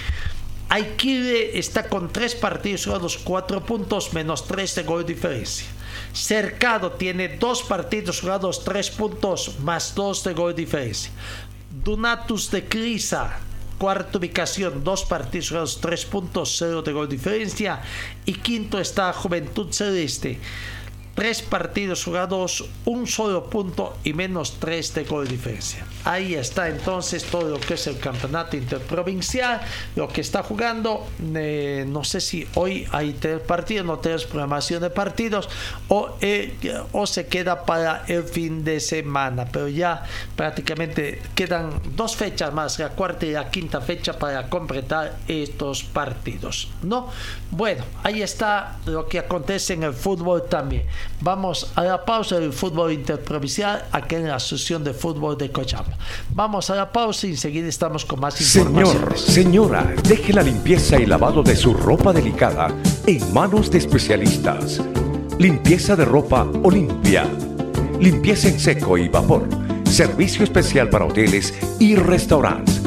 Aikide 0.70 1.60
está 1.60 1.88
con 1.88 2.12
tres 2.12 2.34
partidos 2.34 2.86
jugados, 2.86 3.18
cuatro 3.18 3.64
puntos 3.64 4.14
menos 4.14 4.48
tres 4.48 4.74
de 4.76 4.84
gol 4.84 5.06
diferencia. 5.06 5.68
Cercado 6.12 6.92
tiene 6.94 7.38
dos 7.38 7.62
partidos 7.62 8.22
jugados, 8.22 8.64
tres 8.64 8.90
puntos 8.90 9.60
más 9.60 9.94
dos 9.94 10.24
de 10.24 10.34
gol 10.34 10.56
diferencia. 10.56 11.12
Donatus 11.84 12.50
de 12.50 12.66
Crisa, 12.66 13.38
cuarta 13.78 14.18
ubicación, 14.18 14.84
dos 14.84 15.06
partidos 15.06 15.50
jugados, 15.50 15.82
tres 15.82 16.06
puntos, 16.06 16.56
cero 16.58 16.82
de 16.82 16.94
gol 16.94 17.08
diferencia. 17.08 17.82
Y 18.26 18.34
quinto 18.34 18.80
está 18.80 19.14
Juventud 19.14 19.72
Celeste 19.72 20.40
tres 21.16 21.42
partidos 21.42 22.04
jugados, 22.04 22.66
un 22.84 23.08
solo 23.08 23.50
punto 23.50 23.98
y 24.04 24.14
menos 24.14 24.60
tres 24.60 24.94
de 24.94 25.06
gol 25.06 25.28
diferencia. 25.28 25.86
Ahí 26.04 26.36
está 26.36 26.68
entonces 26.68 27.24
todo 27.24 27.50
lo 27.50 27.60
que 27.60 27.76
es 27.76 27.88
el 27.88 27.98
campeonato 27.98 28.58
interprovincial, 28.58 29.62
lo 29.96 30.10
que 30.10 30.22
está 30.22 30.44
jugando. 30.44 31.08
Eh, 31.34 31.86
no 31.88 32.04
sé 32.04 32.20
si 32.20 32.46
hoy 32.56 32.86
hay 32.92 33.14
tres 33.14 33.40
partidos, 33.40 33.86
no 33.86 34.00
tenemos 34.00 34.26
programación 34.26 34.82
de 34.82 34.90
partidos 34.90 35.50
o, 35.88 36.18
eh, 36.20 36.54
o 36.92 37.08
se 37.08 37.28
queda 37.28 37.66
para 37.66 38.04
el 38.08 38.24
fin 38.24 38.66
de 38.66 38.82
semana, 38.82 39.48
pero 39.50 39.70
ya 39.70 40.04
prácticamente 40.36 41.22
quedan 41.34 41.80
dos 41.96 42.16
fechas 42.18 42.54
más, 42.54 42.78
la 42.78 42.90
cuarta 42.90 43.26
y 43.26 43.32
la 43.32 43.50
quinta 43.50 43.80
fecha 43.80 44.20
para 44.20 44.50
completar 44.50 45.18
estos 45.30 45.84
partidos. 45.84 46.68
¿no? 46.84 47.08
Bueno, 47.52 47.86
ahí 48.04 48.22
está 48.22 48.80
lo 48.86 49.08
que 49.08 49.20
acontece 49.20 49.74
en 49.74 49.84
el 49.84 49.94
fútbol 49.94 50.44
también. 50.50 50.84
Vamos 51.22 51.72
a 51.76 51.84
la 51.84 52.04
pausa 52.06 52.40
del 52.40 52.52
fútbol 52.54 52.92
interprovincial 52.92 53.86
aquí 53.92 54.16
en 54.16 54.28
la 54.28 54.36
Asociación 54.36 54.84
de 54.84 54.94
Fútbol 54.94 55.38
de 55.38 55.52
Cochabamba. 55.52 55.98
Vamos 56.34 56.70
a 56.70 56.76
la 56.76 56.92
pausa 56.92 57.28
y 57.28 57.32
enseguida 57.32 57.68
estamos 57.68 58.06
con 58.06 58.20
más 58.20 58.36
Señor, 58.36 58.68
informaciones. 58.70 59.22
señora, 59.22 59.94
deje 60.04 60.34
la 60.34 60.44
limpieza 60.44 61.00
y 61.00 61.06
lavado 61.06 61.42
de 61.42 61.56
su 61.56 61.74
ropa 61.74 62.12
delicada 62.14 62.68
en 63.08 63.34
manos 63.34 63.72
de 63.72 63.78
especialistas. 63.80 64.82
Limpieza 65.40 65.96
de 65.96 66.06
ropa 66.06 66.48
Olimpia. 66.64 67.26
Limpieza 68.00 68.50
en 68.50 68.60
seco 68.60 68.98
y 68.98 69.08
vapor. 69.08 69.48
Servicio 69.86 70.44
especial 70.44 70.90
para 70.90 71.06
hoteles 71.06 71.54
y 71.80 71.96
restaurantes. 71.96 72.82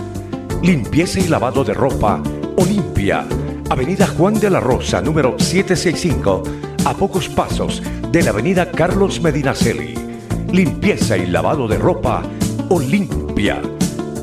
Limpieza 0.63 1.21
y 1.21 1.29
lavado 1.29 1.65
de 1.65 1.73
ropa 1.75 2.23
Olimpia. 2.57 3.27
Avenida 3.71 4.07
Juan 4.07 4.35
de 4.41 4.51
la 4.51 4.61
Rosa, 4.61 5.01
número 5.01 5.39
765, 5.39 6.43
a 6.87 6.95
pocos 6.95 7.29
pasos 7.29 7.83
de 8.11 8.23
la 8.23 8.31
Avenida 8.31 8.71
Carlos 8.71 9.21
Medinaceli. 9.21 9.95
Limpieza 10.51 11.17
y 11.19 11.27
lavado 11.27 11.69
de 11.69 11.77
ropa 11.77 12.23
Olimpia. 12.71 13.61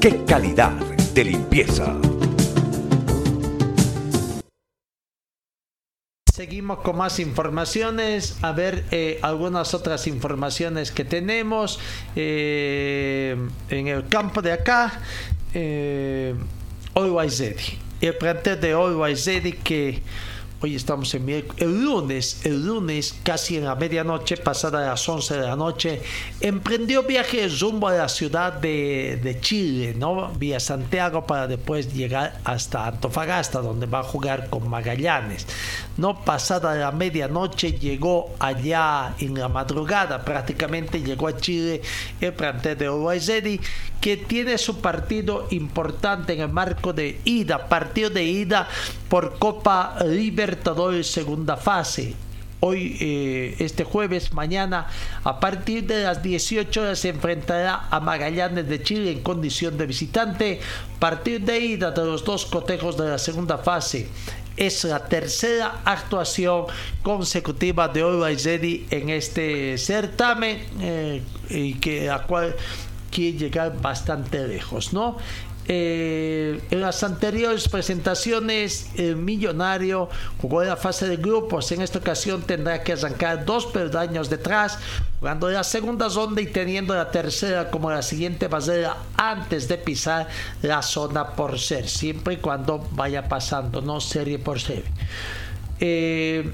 ¡Qué 0.02 0.24
calidad 0.26 0.72
de 1.14 1.24
limpieza! 1.24 1.96
Seguimos 6.34 6.80
con 6.80 6.98
más 6.98 7.20
informaciones, 7.20 8.38
a 8.42 8.52
ver 8.54 8.86
eh, 8.90 9.20
algunas 9.22 9.74
otras 9.76 10.08
informaciones 10.08 10.92
que 10.92 11.06
tenemos 11.06 11.80
eh, 12.16 13.38
en 13.70 13.88
el 13.88 14.08
campo 14.08 14.42
de 14.42 14.52
acá. 14.52 15.00
Eh. 15.54 16.34
El 18.02 18.18
plantel 18.18 18.60
de 18.60 18.74
Always 18.74 19.26
que 19.64 20.02
hoy 20.66 20.76
estamos 20.76 21.14
en 21.14 21.30
el 21.30 21.84
lunes, 21.84 22.44
el 22.44 22.66
lunes 22.66 23.16
casi 23.22 23.58
en 23.58 23.66
la 23.66 23.76
medianoche, 23.76 24.36
pasada 24.36 24.88
las 24.88 25.08
11 25.08 25.36
de 25.36 25.42
la 25.42 25.56
noche, 25.56 26.02
emprendió 26.42 27.04
viaje 27.04 27.48
rumbo 27.50 27.88
a 27.88 27.94
la 27.94 28.10
ciudad 28.10 28.54
de, 28.54 29.38
Chile, 29.42 29.94
¿no? 29.96 30.30
Vía 30.30 30.60
Santiago 30.60 31.28
para 31.28 31.46
después 31.46 31.94
llegar 31.94 32.40
hasta 32.46 32.88
Antofagasta, 32.88 33.62
donde 33.62 33.86
va 33.86 34.00
a 34.00 34.04
jugar 34.04 34.50
con 34.50 34.68
Magallanes. 34.68 35.46
No 35.98 36.26
pasada 36.26 36.74
la 36.74 36.92
medianoche 36.92 37.74
llegó 37.74 38.34
allá 38.40 39.14
en 39.20 39.36
la 39.36 39.48
madrugada, 39.48 40.26
prácticamente 40.26 41.00
llegó 41.00 41.28
a 41.28 41.38
Chile 41.38 41.84
el 42.20 42.34
plantel 42.34 42.76
de 42.76 42.90
Ready, 42.90 43.62
que 44.02 44.18
tiene 44.18 44.58
su 44.58 44.82
partido 44.82 45.48
importante 45.52 46.34
en 46.34 46.42
el 46.42 46.50
marco 46.50 46.92
de 46.92 47.22
ida, 47.24 47.70
partido 47.70 48.10
de 48.10 48.24
ida 48.24 48.68
por 49.10 49.38
Copa 49.38 49.98
Libertadores 50.06 50.55
segunda 51.04 51.58
fase. 51.58 52.14
Hoy, 52.62 52.98
eh, 53.00 53.56
este 53.60 53.84
jueves, 53.84 54.34
mañana, 54.34 54.88
a 55.24 55.40
partir 55.40 55.86
de 55.86 56.04
las 56.04 56.24
18 56.24 56.82
horas 56.82 57.00
se 57.00 57.10
enfrentará 57.10 57.88
a 57.92 58.00
Magallanes 58.00 58.68
de 58.68 58.82
Chile 58.82 59.12
en 59.12 59.22
condición 59.22 59.78
de 59.78 59.86
visitante. 59.86 60.60
Partido 61.00 61.46
de 61.46 61.60
ida 61.60 61.92
de 61.92 62.06
los 62.06 62.24
dos 62.24 62.46
cotejos 62.46 62.98
de 62.98 63.10
la 63.10 63.18
segunda 63.18 63.58
fase. 63.58 64.08
Es 64.58 64.84
la 64.86 65.06
tercera 65.06 65.82
actuación 65.84 66.66
consecutiva 67.04 67.90
de 67.90 68.02
Always 68.02 68.46
Ready 68.46 68.88
en 68.90 69.10
este 69.10 69.78
certamen 69.78 70.66
eh, 70.80 71.22
y 71.50 71.74
que 71.76 72.10
a 72.10 72.20
cual 72.20 72.56
quiere 73.12 73.38
llegar 73.38 73.80
bastante 73.82 74.48
lejos, 74.48 74.94
¿no? 74.94 75.18
Eh, 75.68 76.62
en 76.70 76.82
las 76.82 77.04
anteriores 77.04 77.68
presentaciones, 77.68 78.88
el 78.96 79.16
Millonario 79.16 80.10
jugó 80.40 80.62
en 80.62 80.70
la 80.70 80.78
fase 80.78 81.08
de 81.08 81.18
grupos. 81.18 81.72
En 81.72 81.82
esta 81.82 82.00
ocasión 82.00 82.44
tendrá 82.44 82.84
que 82.84 82.94
arrancar 82.94 83.46
dos 83.46 83.66
peldaños 83.66 84.30
detrás, 84.30 84.78
jugando 85.20 85.50
la 85.50 85.64
segunda 85.64 86.08
ronda 86.08 86.42
y 86.42 86.48
teniendo 86.48 86.94
la 86.94 87.10
tercera 87.10 87.72
como 87.72 87.90
la 87.90 88.04
siguiente 88.04 88.48
barrera 88.48 88.98
antes 89.18 89.68
de 89.68 89.78
pisar 89.78 90.28
la 90.62 90.84
zona 90.84 91.32
por 91.32 91.60
ser, 91.60 91.90
siempre 91.90 92.36
y 92.36 92.38
cuando 92.38 92.88
vaya 92.92 93.28
pasando, 93.28 93.82
no 93.82 94.00
serie 94.00 94.38
por 94.38 94.60
serie. 94.60 94.86
Eh, 95.80 96.52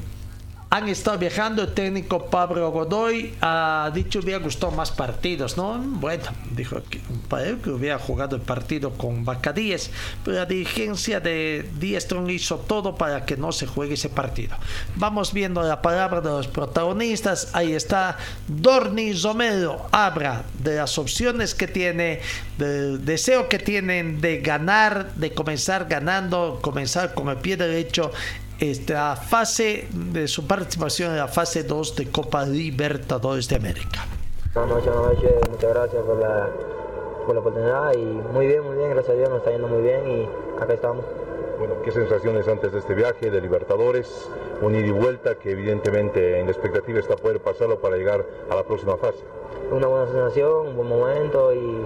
han 0.71 0.87
estado 0.87 1.17
viajando. 1.17 1.63
El 1.63 1.73
técnico 1.73 2.27
Pablo 2.27 2.71
Godoy 2.71 3.35
ha 3.41 3.91
dicho 3.93 4.19
hubiera 4.19 4.39
gustado 4.39 4.71
más 4.71 4.89
partidos, 4.89 5.57
¿no? 5.57 5.77
Bueno, 5.77 6.23
dijo 6.55 6.81
que 6.89 7.01
él 7.43 7.59
que 7.61 7.69
hubiera 7.69 7.99
jugado 7.99 8.37
el 8.37 8.41
partido 8.41 8.91
con 8.93 9.25
Bacadíes, 9.25 9.91
pero 10.23 10.37
la 10.37 10.45
dirigencia 10.45 11.19
de 11.19 11.69
Diestrón 11.77 12.29
hizo 12.29 12.57
todo 12.57 12.95
para 12.95 13.25
que 13.25 13.35
no 13.35 13.51
se 13.51 13.67
juegue 13.67 13.95
ese 13.95 14.07
partido. 14.07 14.55
Vamos 14.95 15.33
viendo 15.33 15.61
la 15.61 15.81
palabra 15.81 16.21
de 16.21 16.29
los 16.29 16.47
protagonistas. 16.47 17.49
Ahí 17.51 17.73
está 17.73 18.17
Dorni 18.47 19.11
Romero. 19.13 19.87
Habla 19.91 20.43
de 20.59 20.77
las 20.77 20.97
opciones 20.97 21.53
que 21.53 21.67
tiene, 21.67 22.21
del 22.57 23.03
deseo 23.03 23.49
que 23.49 23.59
tienen 23.59 24.21
de 24.21 24.39
ganar, 24.39 25.13
de 25.15 25.33
comenzar 25.33 25.87
ganando, 25.89 26.59
comenzar 26.61 27.13
con 27.13 27.27
el 27.27 27.37
pie 27.37 27.57
derecho 27.57 28.11
esta 28.61 29.15
fase 29.15 29.87
de 29.91 30.27
su 30.27 30.45
participación 30.45 31.11
en 31.11 31.17
la 31.17 31.27
fase 31.27 31.63
2 31.63 31.95
de 31.95 32.11
Copa 32.11 32.45
Libertadores 32.45 33.49
de 33.49 33.55
América. 33.55 34.05
Buenas 34.53 34.75
noches, 34.75 34.93
buenas 34.93 35.15
noches, 35.15 35.31
muchas 35.49 35.73
gracias 35.73 36.03
por 36.03 36.19
la, 36.19 36.49
por 37.25 37.33
la 37.33 37.41
oportunidad 37.41 37.93
y 37.93 38.05
muy 38.05 38.45
bien, 38.45 38.63
muy 38.63 38.77
bien, 38.77 38.91
gracias 38.91 39.15
a 39.15 39.17
Dios 39.17 39.29
nos 39.29 39.39
está 39.39 39.51
yendo 39.51 39.67
muy 39.67 39.81
bien 39.81 40.07
y 40.07 40.61
acá 40.61 40.73
estamos. 40.73 41.03
Bueno, 41.57 41.81
¿qué 41.83 41.91
sensaciones 41.91 42.47
antes 42.47 42.71
de 42.71 42.79
este 42.79 42.93
viaje 42.93 43.31
de 43.31 43.41
Libertadores? 43.41 44.29
Un 44.61 44.75
ida 44.75 44.85
y 44.85 44.91
vuelta 44.91 45.35
que 45.35 45.51
evidentemente 45.51 46.39
en 46.39 46.45
la 46.45 46.51
expectativa 46.51 46.99
está 46.99 47.15
poder 47.15 47.41
pasarlo 47.41 47.79
para 47.79 47.97
llegar 47.97 48.23
a 48.47 48.55
la 48.55 48.63
próxima 48.63 48.95
fase. 48.97 49.23
Una 49.71 49.87
buena 49.87 50.05
sensación, 50.05 50.67
un 50.67 50.75
buen 50.75 50.87
momento 50.87 51.51
y 51.51 51.83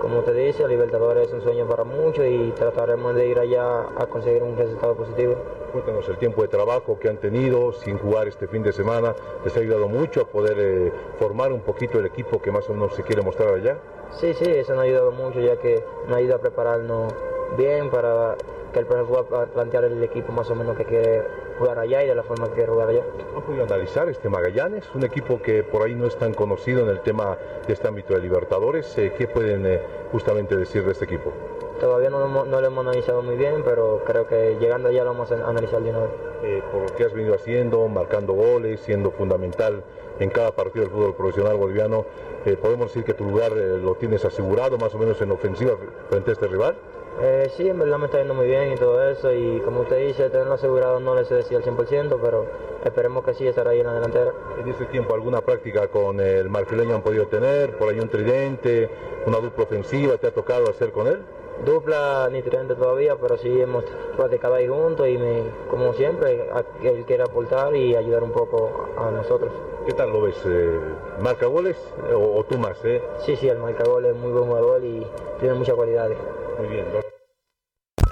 como 0.00 0.20
te 0.22 0.32
dice, 0.32 0.66
Libertadores 0.66 1.28
es 1.28 1.34
un 1.34 1.42
sueño 1.42 1.66
para 1.66 1.84
muchos 1.84 2.24
y 2.26 2.52
trataremos 2.52 3.14
de 3.14 3.28
ir 3.28 3.38
allá 3.38 3.82
a 3.96 4.06
conseguir 4.06 4.42
un 4.42 4.56
resultado 4.56 4.94
positivo. 4.96 5.36
Cuéntanos 5.72 6.08
el 6.08 6.16
tiempo 6.18 6.42
de 6.42 6.48
trabajo 6.48 6.98
que 6.98 7.08
han 7.08 7.18
tenido 7.18 7.72
sin 7.72 7.98
jugar 7.98 8.28
este 8.28 8.46
fin 8.48 8.62
de 8.62 8.72
semana. 8.72 9.14
¿Les 9.44 9.56
ha 9.56 9.60
ayudado 9.60 9.88
mucho 9.88 10.22
a 10.22 10.24
poder 10.26 10.56
eh, 10.58 10.92
formar 11.18 11.52
un 11.52 11.60
poquito 11.60 11.98
el 11.98 12.06
equipo 12.06 12.40
que 12.40 12.50
más 12.50 12.68
o 12.70 12.74
menos 12.74 12.94
se 12.94 13.02
quiere 13.02 13.22
mostrar 13.22 13.54
allá? 13.54 13.78
Sí, 14.12 14.32
sí, 14.34 14.44
eso 14.48 14.72
nos 14.72 14.80
ha 14.80 14.84
ayudado 14.84 15.12
mucho 15.12 15.40
ya 15.40 15.56
que 15.56 15.84
nos 16.06 16.16
ayuda 16.16 16.36
a 16.36 16.38
prepararnos 16.38 17.12
bien 17.56 17.90
para 17.90 18.36
que 18.72 18.80
el 18.80 18.86
profesor 18.86 19.26
pueda 19.26 19.46
plantear 19.46 19.84
el 19.84 20.02
equipo 20.02 20.32
más 20.32 20.50
o 20.50 20.54
menos 20.54 20.76
que 20.76 20.84
quiere 20.84 21.22
jugar 21.58 21.78
allá 21.78 22.04
y 22.04 22.06
de 22.08 22.14
la 22.14 22.22
forma 22.22 22.48
que 22.48 22.54
quiere 22.54 22.70
jugar 22.70 22.88
allá. 22.90 23.02
¿Han 23.34 23.42
podido 23.42 23.64
analizar 23.64 24.08
este 24.08 24.28
Magallanes? 24.28 24.84
Un 24.94 25.04
equipo 25.04 25.40
que 25.40 25.62
por 25.62 25.82
ahí 25.82 25.94
no 25.94 26.06
es 26.06 26.16
tan 26.16 26.34
conocido 26.34 26.82
en 26.82 26.90
el 26.90 27.00
tema 27.00 27.36
de 27.66 27.72
este 27.72 27.88
ámbito 27.88 28.12
de 28.14 28.20
Libertadores. 28.20 28.96
Eh, 28.98 29.12
¿Qué 29.16 29.26
pueden 29.26 29.66
eh, 29.66 29.80
justamente 30.12 30.54
decir 30.56 30.84
de 30.84 30.92
este 30.92 31.06
equipo? 31.06 31.32
Todavía 31.80 32.10
no, 32.10 32.18
lo 32.18 32.26
hemos- 32.26 32.46
no 32.48 32.60
lo 32.60 32.66
hemos 32.66 32.84
analizado 32.86 33.22
muy 33.22 33.36
bien, 33.36 33.62
pero 33.64 34.02
creo 34.04 34.26
que 34.26 34.56
llegando 34.60 34.88
allá 34.88 35.04
lo 35.04 35.10
vamos 35.12 35.30
a 35.32 35.34
analizar 35.48 35.80
de 35.80 35.90
una 35.90 36.00
vez. 36.00 36.10
Eh, 36.42 36.62
por 36.70 36.82
lo 36.90 36.94
que 36.96 37.04
has 37.04 37.12
venido 37.14 37.34
haciendo, 37.34 37.88
marcando 37.88 38.32
goles, 38.34 38.80
siendo 38.80 39.10
fundamental 39.12 39.82
en 40.20 40.28
cada 40.30 40.52
partido 40.52 40.84
del 40.84 40.92
fútbol 40.92 41.14
profesional 41.14 41.56
boliviano, 41.56 42.04
eh, 42.44 42.56
¿podemos 42.60 42.88
decir 42.88 43.04
que 43.04 43.14
tu 43.14 43.24
lugar 43.24 43.52
eh, 43.56 43.78
lo 43.78 43.94
tienes 43.94 44.24
asegurado 44.24 44.76
más 44.76 44.94
o 44.94 44.98
menos 44.98 45.20
en 45.22 45.30
ofensiva 45.30 45.72
frente 46.10 46.30
a 46.30 46.32
este 46.34 46.46
rival? 46.48 46.76
Eh, 47.20 47.50
sí, 47.56 47.68
en 47.68 47.78
verdad 47.80 47.98
me 47.98 48.06
está 48.06 48.18
yendo 48.18 48.34
muy 48.34 48.46
bien 48.46 48.72
y 48.72 48.76
todo 48.76 49.02
eso, 49.08 49.32
y 49.32 49.60
como 49.64 49.80
usted 49.80 50.06
dice, 50.06 50.30
tenerlo 50.30 50.54
asegurado 50.54 51.00
no 51.00 51.16
le 51.16 51.24
sé 51.24 51.34
decir 51.34 51.56
al 51.56 51.64
100%, 51.64 52.16
pero 52.22 52.46
esperemos 52.84 53.24
que 53.24 53.34
sí 53.34 53.44
estar 53.44 53.66
ahí 53.66 53.80
en 53.80 53.86
la 53.86 53.94
delantera. 53.94 54.32
En 54.60 54.68
este 54.68 54.86
tiempo, 54.86 55.14
¿alguna 55.14 55.40
práctica 55.40 55.88
con 55.88 56.20
el 56.20 56.48
marfileño 56.48 56.94
han 56.94 57.02
podido 57.02 57.26
tener? 57.26 57.76
¿Por 57.76 57.88
ahí 57.88 57.98
un 57.98 58.08
tridente, 58.08 58.88
una 59.26 59.38
dupla 59.38 59.64
ofensiva 59.64 60.16
te 60.16 60.28
ha 60.28 60.30
tocado 60.30 60.70
hacer 60.70 60.92
con 60.92 61.08
él? 61.08 61.18
Dupla 61.64 62.28
ni 62.30 62.42
tridente 62.42 62.74
todavía, 62.74 63.16
pero 63.16 63.36
sí 63.36 63.48
hemos 63.60 63.84
practicado 64.16 64.54
ahí 64.54 64.68
juntos 64.68 65.08
y 65.08 65.18
me, 65.18 65.42
como 65.70 65.92
siempre, 65.94 66.48
él 66.82 67.04
quiere 67.06 67.24
aportar 67.24 67.74
y 67.74 67.96
ayudar 67.96 68.22
un 68.22 68.32
poco 68.32 68.88
a 68.96 69.10
nosotros. 69.10 69.52
¿Qué 69.86 69.92
tal 69.92 70.10
lo 70.10 70.22
ves? 70.22 70.36
Eh, 70.46 70.78
¿Marca 71.20 71.46
goles 71.46 71.76
o, 72.14 72.38
o 72.38 72.44
tú 72.44 72.58
más? 72.58 72.76
Eh? 72.84 73.02
Sí, 73.24 73.36
sí, 73.36 73.48
el 73.48 73.58
marcagol 73.58 74.04
es 74.04 74.14
muy 74.14 74.30
buen 74.30 74.44
jugador 74.44 74.84
y 74.84 75.06
tiene 75.40 75.54
muchas 75.54 75.74
cualidades. 75.74 76.18
Muy 76.58 76.68
bien. 76.68 76.84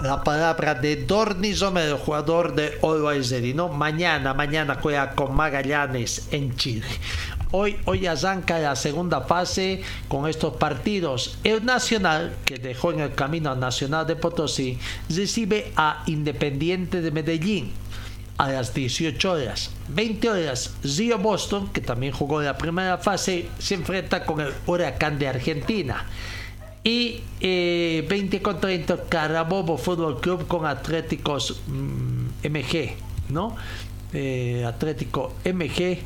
La 0.03 0.23
palabra 0.23 0.75
de 0.75 1.05
Dorni 1.05 1.53
Romero, 1.55 1.97
jugador 1.97 2.53
de 2.53 3.53
¿no? 3.55 3.67
Mañana, 3.69 4.33
mañana 4.33 4.77
juega 4.81 5.15
con 5.15 5.35
Magallanes 5.35 6.31
en 6.31 6.55
Chile. 6.55 6.85
Hoy, 7.51 7.77
hoy 7.85 8.05
arranca 8.07 8.59
la 8.59 8.75
segunda 8.75 9.21
fase 9.21 9.81
con 10.09 10.27
estos 10.27 10.55
partidos. 10.55 11.37
El 11.45 11.63
Nacional, 11.63 12.35
que 12.43 12.57
dejó 12.57 12.91
en 12.91 12.99
el 12.99 13.13
camino 13.13 13.51
al 13.51 13.59
Nacional 13.59 14.05
de 14.05 14.17
Potosí, 14.17 14.77
recibe 15.09 15.71
a 15.77 16.03
Independiente 16.07 17.01
de 17.01 17.11
Medellín 17.11 17.71
a 18.37 18.49
las 18.49 18.73
18 18.73 19.31
horas. 19.31 19.71
20 19.87 20.29
horas, 20.29 20.75
Río 20.83 21.17
Boston, 21.19 21.69
que 21.69 21.79
también 21.79 22.11
jugó 22.11 22.41
la 22.41 22.57
primera 22.57 22.97
fase, 22.97 23.47
se 23.59 23.75
enfrenta 23.75 24.25
con 24.25 24.41
el 24.41 24.53
Huracán 24.65 25.17
de 25.17 25.29
Argentina. 25.29 26.05
Y 26.83 27.21
eh, 27.39 28.05
20 28.09 28.41
con 28.41 28.59
30 28.59 29.05
Carabobo 29.09 29.77
Fútbol 29.77 30.19
Club 30.19 30.47
con 30.47 30.65
Atléticos 30.65 31.61
mm, 31.67 32.47
MG, 32.47 32.95
¿no? 33.29 33.55
Eh, 34.13 34.63
Atlético 34.65 35.33
MG 35.43 35.99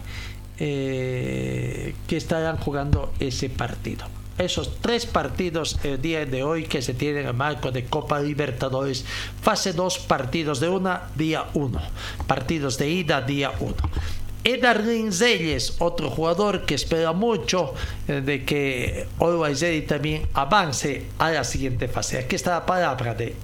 eh, 0.63 1.95
que 2.05 2.17
estarán 2.17 2.57
jugando 2.57 3.11
ese 3.19 3.49
partido. 3.49 4.05
esos 4.37 4.77
tres 4.79 5.07
partidos 5.07 5.79
el 5.83 5.99
día 5.99 6.23
de 6.27 6.43
hoy 6.43 6.65
que 6.65 6.83
se 6.83 6.93
tienen 6.93 7.27
en 7.27 7.35
marco 7.35 7.71
de 7.71 7.85
Copa 7.85 8.19
Libertadores, 8.19 9.03
fase 9.41 9.73
2, 9.73 9.97
partidos 9.99 10.59
de 10.59 10.69
una, 10.69 11.09
día 11.15 11.47
1, 11.55 11.81
partidos 12.27 12.77
de 12.77 12.89
ida, 12.89 13.21
día 13.21 13.53
1. 13.59 13.75
Edar 14.43 14.83
Zelles, 15.11 15.77
otro 15.79 16.11
jugador 16.11 16.61
que 16.65 16.75
espera 16.75 17.11
mucho 17.11 17.73
eh, 18.07 18.21
de 18.21 18.45
que 18.45 19.07
Always 19.19 19.65
también 19.87 20.27
avance 20.33 21.07
a 21.17 21.31
la 21.31 21.43
siguiente 21.43 21.87
fase. 21.87 22.19
Aquí 22.19 22.35
está 22.35 22.51
la 22.51 22.65
palabra 22.67 23.15
de 23.15 23.35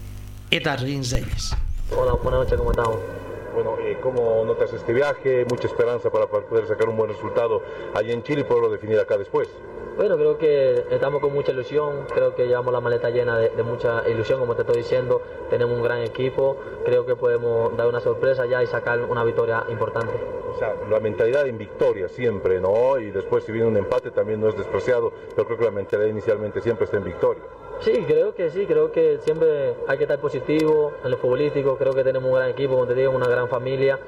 Edar 0.52 0.82
Zelles. 0.82 1.56
Hola, 1.96 2.14
buenas 2.14 2.42
noches, 2.42 2.58
¿cómo 2.60 2.72
estamos? 2.72 3.27
Bueno, 3.58 3.76
eh, 3.80 3.98
¿cómo 4.04 4.46
notas 4.46 4.72
este 4.72 4.94
viaje? 4.94 5.44
Mucha 5.50 5.66
esperanza 5.66 6.12
para, 6.12 6.28
poder 6.28 6.68
sacar 6.68 6.88
un 6.90 6.96
buen 6.96 7.10
resultado 7.10 7.64
allí 7.96 8.12
en 8.12 8.22
Chile 8.22 8.42
y 8.42 8.44
poderlo 8.44 8.70
definir 8.70 9.00
acá 9.00 9.18
después. 9.18 9.50
Bueno, 9.96 10.16
creo 10.16 10.38
que 10.38 10.86
estamos 10.92 11.20
con 11.22 11.34
mucha 11.34 11.54
ilusión, 11.54 12.06
creo 12.14 12.36
que 12.36 12.46
llevamos 12.46 12.72
la 12.72 12.82
maleta 12.82 13.10
llena 13.10 13.36
de, 13.40 13.50
de, 13.50 13.64
mucha 13.64 14.08
ilusión, 14.08 14.40
como 14.40 14.54
te 14.54 14.62
estoy 14.62 14.78
diciendo, 14.78 15.24
tenemos 15.50 15.76
un 15.76 15.82
gran 15.82 16.04
equipo, 16.04 16.58
creo 16.86 17.08
que 17.08 17.16
podemos 17.16 17.76
dar 17.76 17.88
una 17.88 18.00
sorpresa 18.00 18.46
ya 18.46 18.62
y 18.62 18.68
sacar 18.68 19.02
una 19.02 19.24
victoria 19.24 19.64
importante. 19.70 20.14
O 20.54 20.60
sea, 20.60 20.76
la 20.88 21.00
mentalidad 21.00 21.48
en 21.48 21.58
victoria 21.58 22.10
siempre, 22.10 22.62
¿no? 22.62 23.00
Y 23.00 23.10
después 23.10 23.44
si 23.44 23.52
viene 23.52 23.68
un 23.68 23.78
empate 23.78 24.12
también 24.12 24.40
no 24.40 24.50
es 24.50 24.56
despreciado, 24.56 25.12
pero 25.36 25.48
creo 25.48 25.58
que 25.58 25.66
la 25.66 25.72
mentalidad 25.72 26.10
inicialmente 26.10 26.62
siempre 26.62 26.86
está 26.86 26.98
en 26.98 27.06
victoria. 27.06 27.42
Sí, 27.82 27.92
creo 28.08 28.34
que 28.34 28.50
sí, 28.50 28.66
creo 28.66 28.92
que 28.92 29.20
siempre 29.24 29.76
hay 29.88 29.98
que 29.98 30.04
estar 30.04 30.20
positivo 30.20 30.94
en 31.04 31.12
lo 31.12 31.18
futbolístico, 31.18 31.78
creo 31.78 31.94
que 31.94 32.04
tenemos 32.04 32.30
un 32.30 32.36
gran 32.36 32.50
equipo, 32.50 32.74
como 32.74 32.88
te 32.88 32.96
digo, 32.96 33.12
una 33.12 33.28
gran 33.28 33.48
familia. 33.48 34.00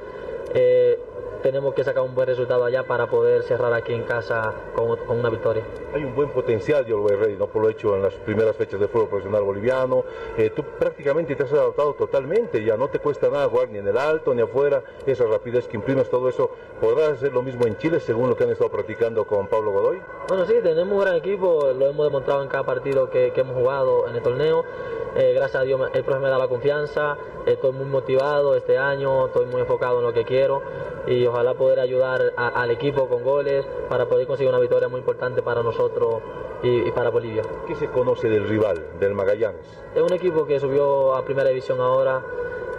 Eh, 0.54 1.00
tenemos 1.42 1.74
que 1.74 1.84
sacar 1.84 2.04
un 2.04 2.14
buen 2.14 2.28
resultado 2.28 2.66
allá 2.66 2.84
para 2.84 3.08
poder 3.08 3.44
cerrar 3.44 3.74
aquí 3.74 3.94
en 3.94 4.04
casa 4.04 4.54
con, 4.76 4.96
con 4.98 5.20
una 5.20 5.30
victoria. 5.30 5.64
Hay 5.94 6.04
un 6.04 6.16
buen 6.16 6.30
potencial 6.30 6.86
de 6.86 6.94
Always 6.94 7.20
Ready, 7.20 7.36
¿no? 7.38 7.48
por 7.48 7.64
lo 7.64 7.70
hecho 7.70 7.96
en 7.96 8.04
las 8.04 8.14
primeras 8.16 8.56
fechas 8.56 8.80
de 8.80 8.88
fútbol 8.88 9.10
profesional 9.10 9.44
boliviano. 9.44 10.04
Eh, 10.38 10.52
tú 10.56 10.64
prácticamente 10.78 11.36
te 11.36 11.44
has 11.44 11.54
adaptado 11.54 11.94
totalmente, 11.94 12.64
ya 12.64 12.78
no 12.78 12.88
te 12.88 13.00
cuesta 13.00 13.30
nada 13.30 13.48
jugar 13.48 13.70
ni 13.70 13.80
en 13.80 13.88
el 13.88 13.98
alto 13.98 14.34
ni 14.34 14.42
afuera, 14.42 14.84
esa 15.06 15.26
rapidez 15.26 15.68
que 15.68 15.78
imprimes, 15.78 16.10
todo 16.10 16.30
eso. 16.30 16.52
¿Podrás 16.82 17.14
hacer 17.14 17.34
lo 17.34 17.42
mismo 17.42 17.66
en 17.66 17.78
Chile 17.78 18.00
según 18.00 18.30
lo 18.30 18.38
que 18.38 18.44
han 18.44 18.52
estado 18.52 18.70
practicando 18.70 19.26
con 19.26 19.48
Pablo 19.48 19.72
Godoy? 19.72 20.02
Bueno, 20.28 20.46
sí, 20.46 20.56
tenemos 20.64 20.94
un 20.94 21.02
gran 21.02 21.16
equipo, 21.16 21.72
lo 21.78 21.88
hemos 21.88 22.06
demostrado 22.06 22.44
en 22.44 22.50
cada 22.50 22.64
partido 22.64 23.10
que, 23.10 23.32
que 23.34 23.42
hemos 23.42 23.56
jugado 23.56 24.08
en 24.08 24.16
el 24.16 24.22
torneo. 24.22 24.64
Eh, 25.16 25.34
gracias 25.34 25.62
a 25.62 25.66
Dios 25.66 25.82
el 25.94 26.04
profe 26.04 26.20
me 26.20 26.30
da 26.30 26.38
la 26.38 26.48
confianza, 26.48 27.18
estoy 27.48 27.72
muy 27.72 27.86
motivado 27.86 28.56
este 28.56 28.78
año, 28.78 29.26
estoy 29.26 29.48
muy 29.48 29.62
enfocado 29.62 30.00
en 30.00 30.06
lo 30.06 30.14
que 30.14 30.24
quiero 30.24 30.62
y 31.08 31.26
ojalá 31.30 31.54
poder 31.54 31.80
ayudar 31.80 32.34
a, 32.36 32.48
al 32.50 32.72
equipo 32.72 33.08
con 33.08 33.24
goles 33.24 33.66
para 33.88 34.06
poder 34.08 34.28
conseguir 34.28 34.50
una 34.50 34.60
victoria 34.60 34.88
muy 34.88 35.00
importante 35.00 35.42
para 35.42 35.64
nosotros 35.64 36.22
y, 36.64 36.88
y, 36.88 36.92
para 36.92 37.10
Bolivia. 37.10 37.44
¿Qué 37.68 37.76
se 37.76 37.88
conoce 37.88 38.30
del 38.30 38.48
rival, 38.48 38.86
del 39.00 39.14
Magallanes? 39.14 39.62
Es 39.96 40.02
un 40.02 40.14
equipo 40.14 40.46
que 40.46 40.60
subió 40.60 41.16
a 41.16 41.24
primera 41.24 41.50
división 41.50 41.80
ahora, 41.80 42.22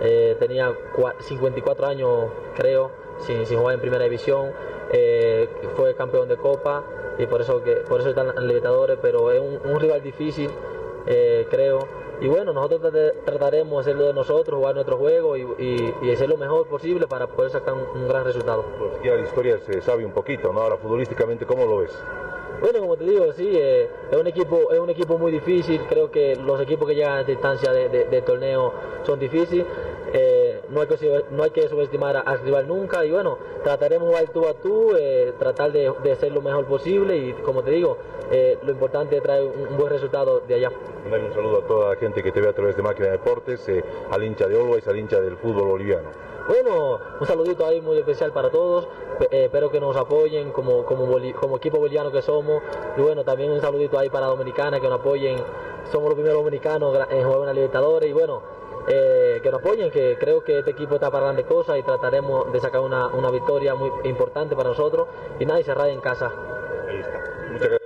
eh, 0.00 0.36
tenía 0.38 0.72
54 1.20 1.86
años 1.86 2.30
creo, 2.56 2.90
sin, 3.18 3.44
sin, 3.46 3.58
jugar 3.58 3.74
en 3.74 3.80
primera 3.80 4.04
división, 4.04 4.52
eh, 4.92 5.48
fue 5.76 5.94
campeón 5.94 6.28
de 6.28 6.36
Copa 6.36 6.84
y 7.18 7.26
por 7.26 7.42
eso, 7.42 7.62
que, 7.62 7.76
por 7.88 8.00
eso 8.00 8.10
están 8.10 8.28
en 8.36 8.46
Libertadores, 8.46 8.98
pero 9.00 9.30
es 9.30 9.40
un, 9.40 9.60
un 9.70 9.78
rival 9.80 10.02
difícil, 10.02 10.50
eh, 11.06 11.46
creo 11.50 11.80
y 12.20 12.28
bueno, 12.28 12.52
nosotros 12.52 12.92
trataremos 13.24 13.84
de 13.84 13.90
hacerlo 13.90 14.08
de 14.08 14.14
nosotros, 14.14 14.58
jugar 14.58 14.74
nuestro 14.74 14.96
juego 14.96 15.36
y, 15.36 15.42
y, 15.58 15.94
y, 16.02 16.12
hacer 16.12 16.28
lo 16.28 16.36
mejor 16.36 16.66
posible 16.66 17.06
para 17.06 17.26
poder 17.26 17.50
sacar 17.50 17.74
un, 17.74 18.02
un 18.02 18.08
gran 18.08 18.24
resultado. 18.24 18.64
Pues 18.78 18.92
ya 19.02 19.14
la 19.14 19.22
historia 19.22 19.58
se 19.58 19.80
sabe 19.80 20.04
un 20.04 20.12
poquito, 20.12 20.52
¿no? 20.52 20.60
Ahora 20.60 20.76
futbolísticamente, 20.76 21.46
¿cómo 21.46 21.64
lo 21.64 21.78
ves? 21.78 21.92
Bueno, 22.60 22.80
como 22.80 22.96
te 22.96 23.04
digo, 23.04 23.32
sí, 23.32 23.48
eh, 23.52 23.88
es, 24.10 24.16
un 24.18 24.26
equipo, 24.26 24.72
es 24.72 24.78
un 24.78 24.90
equipo 24.90 25.18
muy 25.18 25.32
difícil. 25.32 25.80
Creo 25.88 26.10
que 26.10 26.36
los 26.36 26.60
equipos 26.60 26.86
que 26.86 26.94
llegan 26.94 27.18
a 27.18 27.20
esta 27.20 27.32
instancia 27.32 27.72
de, 27.72 27.88
de, 27.88 28.04
de 28.04 28.22
torneo 28.22 28.72
son 29.04 29.18
difíciles. 29.18 29.66
Eh, 30.12 30.60
no, 30.70 30.80
hay 30.80 30.86
que, 30.88 31.24
no 31.30 31.42
hay 31.42 31.50
que 31.50 31.68
subestimar 31.68 32.22
al 32.24 32.40
rival 32.40 32.66
nunca. 32.66 33.04
Y 33.04 33.10
bueno, 33.10 33.38
trataremos 33.62 34.08
de 34.08 34.14
jugar 34.14 34.32
tú 34.32 34.46
a 34.46 34.54
tú, 34.54 34.96
eh, 34.96 35.32
tratar 35.38 35.72
de, 35.72 35.92
de, 36.02 36.12
hacer 36.12 36.32
lo 36.32 36.42
mejor 36.42 36.66
posible. 36.66 37.16
Y 37.16 37.32
como 37.32 37.62
te 37.62 37.70
digo, 37.70 37.96
eh, 38.30 38.58
lo 38.62 38.72
importante 38.72 39.16
es 39.16 39.22
traer 39.22 39.44
un, 39.44 39.68
un, 39.68 39.76
buen 39.76 39.90
resultado 39.90 40.40
de 40.40 40.54
allá. 40.54 40.70
Un 41.04 41.34
saludo 41.34 41.58
a 41.58 41.66
toda 41.66 41.94
la 41.94 41.96
gente 41.96 42.22
que 42.22 42.32
te 42.32 42.40
ve 42.40 42.48
a 42.48 42.52
través 42.52 42.76
de 42.76 42.82
Máquina 42.82 43.06
de 43.06 43.12
Deportes, 43.12 43.68
eh, 43.68 43.82
al 44.10 44.22
hincha 44.22 44.46
de 44.46 44.60
Always, 44.60 44.86
al 44.86 44.98
hincha 44.98 45.20
del 45.20 45.36
fútbol 45.36 45.68
boliviano. 45.68 46.10
Bueno, 46.50 46.98
un 47.20 47.26
saludito 47.28 47.64
ahí 47.64 47.80
muy 47.80 47.98
especial 47.98 48.32
para 48.32 48.50
todos. 48.50 48.88
Eh, 49.20 49.44
espero 49.44 49.70
que 49.70 49.78
nos 49.78 49.96
apoyen 49.96 50.50
como, 50.50 50.84
como, 50.84 51.16
equipo 51.56 51.78
boliviano 51.78 52.10
que 52.10 52.22
somos. 52.22 52.60
Y 52.96 53.00
bueno, 53.00 53.22
también 53.22 53.52
un 53.52 53.60
saludito 53.60 53.96
ahí 53.96 54.10
para 54.10 54.26
Dominicana, 54.26 54.80
que 54.80 54.88
nos 54.88 54.98
apoyen. 54.98 55.36
Somos 55.92 56.08
los 56.08 56.14
primeros 56.14 56.38
dominicanos 56.38 56.92
en 57.08 57.22
jugar 57.22 57.42
en 57.42 57.46
la 57.46 57.52
Libertadores. 57.52 58.10
Y 58.10 58.12
bueno, 58.12 58.42
eh, 58.88 59.38
que 59.40 59.48
nos 59.48 59.60
apoyen, 59.60 59.92
que 59.92 60.16
creo 60.18 60.42
que 60.42 60.58
este 60.58 60.72
equipo 60.72 60.96
está 60.96 61.08
para 61.08 61.26
grandes 61.26 61.46
cosas 61.46 61.78
y 61.78 61.84
trataremos 61.84 62.52
de 62.52 62.58
sacar 62.58 62.80
una, 62.80 63.06
una 63.06 63.30
victoria 63.30 63.76
muy 63.76 63.92
importante 64.02 64.56
para 64.56 64.70
nosotros. 64.70 65.06
Y 65.38 65.46
nada, 65.46 65.60
y 65.60 65.62
cerrar 65.62 65.88
en 65.88 66.00
casa. 66.00 66.32
Ahí 66.88 66.98
está. 66.98 67.80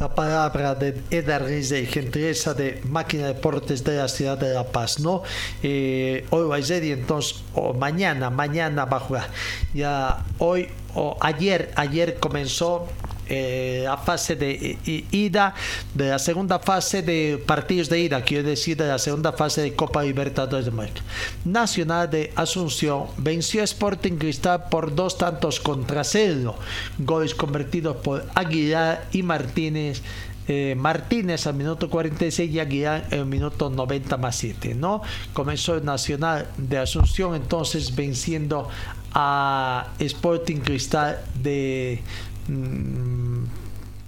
La 0.00 0.14
palabra 0.14 0.74
de 0.74 1.00
Edar 1.10 1.44
Rizzi, 1.44 1.86
gentileza 1.86 2.52
de 2.54 2.80
Máquina 2.84 3.28
de 3.28 3.34
Deportes 3.34 3.84
de 3.84 3.96
la 3.96 4.08
ciudad 4.08 4.36
de 4.36 4.52
La 4.52 4.64
Paz, 4.64 5.00
¿no? 5.00 5.22
Eh, 5.62 6.26
hoy 6.30 6.48
va 6.48 6.56
a 6.56 6.62
ser 6.62 6.84
y 6.84 6.92
entonces, 6.92 7.42
o 7.54 7.72
mañana, 7.72 8.28
mañana 8.28 8.84
va 8.84 8.98
a 8.98 9.00
jugar. 9.00 9.30
Ya 9.72 10.24
hoy 10.38 10.68
o 10.94 11.16
ayer, 11.20 11.72
ayer 11.76 12.18
comenzó 12.20 12.86
eh, 13.28 13.82
la 13.84 13.96
fase 13.96 14.36
de 14.36 14.78
ida 15.10 15.54
de 15.94 16.10
la 16.10 16.18
segunda 16.18 16.58
fase 16.58 17.02
de 17.02 17.42
partidos 17.44 17.88
de 17.88 18.00
ida, 18.00 18.22
quiero 18.22 18.48
decir 18.48 18.76
de 18.76 18.88
la 18.88 18.98
segunda 18.98 19.32
fase 19.32 19.62
de 19.62 19.74
Copa 19.74 20.02
Libertadores 20.02 20.66
de 20.66 20.70
América. 20.70 21.02
Nacional 21.44 22.10
de 22.10 22.32
Asunción 22.36 23.06
venció 23.16 23.62
a 23.62 23.64
Sporting 23.64 24.16
Cristal 24.16 24.64
por 24.70 24.94
dos 24.94 25.18
tantos 25.18 25.60
contra 25.60 26.04
cero, 26.04 26.56
goles 26.98 27.34
convertidos 27.34 27.96
por 27.96 28.24
Aguilar 28.34 29.06
y 29.12 29.22
Martínez. 29.22 30.02
Eh, 30.46 30.74
Martínez 30.76 31.46
al 31.46 31.54
minuto 31.54 31.88
46 31.88 32.52
y 32.52 32.60
Aguilar 32.60 33.06
el 33.10 33.24
minuto 33.24 33.70
90 33.70 34.18
más 34.18 34.36
7, 34.36 34.74
¿no? 34.74 35.00
Comenzó 35.32 35.74
el 35.74 35.86
Nacional 35.86 36.48
de 36.58 36.76
Asunción 36.76 37.34
entonces 37.34 37.96
venciendo 37.96 38.68
a 39.14 39.88
Sporting 39.98 40.56
Cristal 40.56 41.18
de 41.42 42.02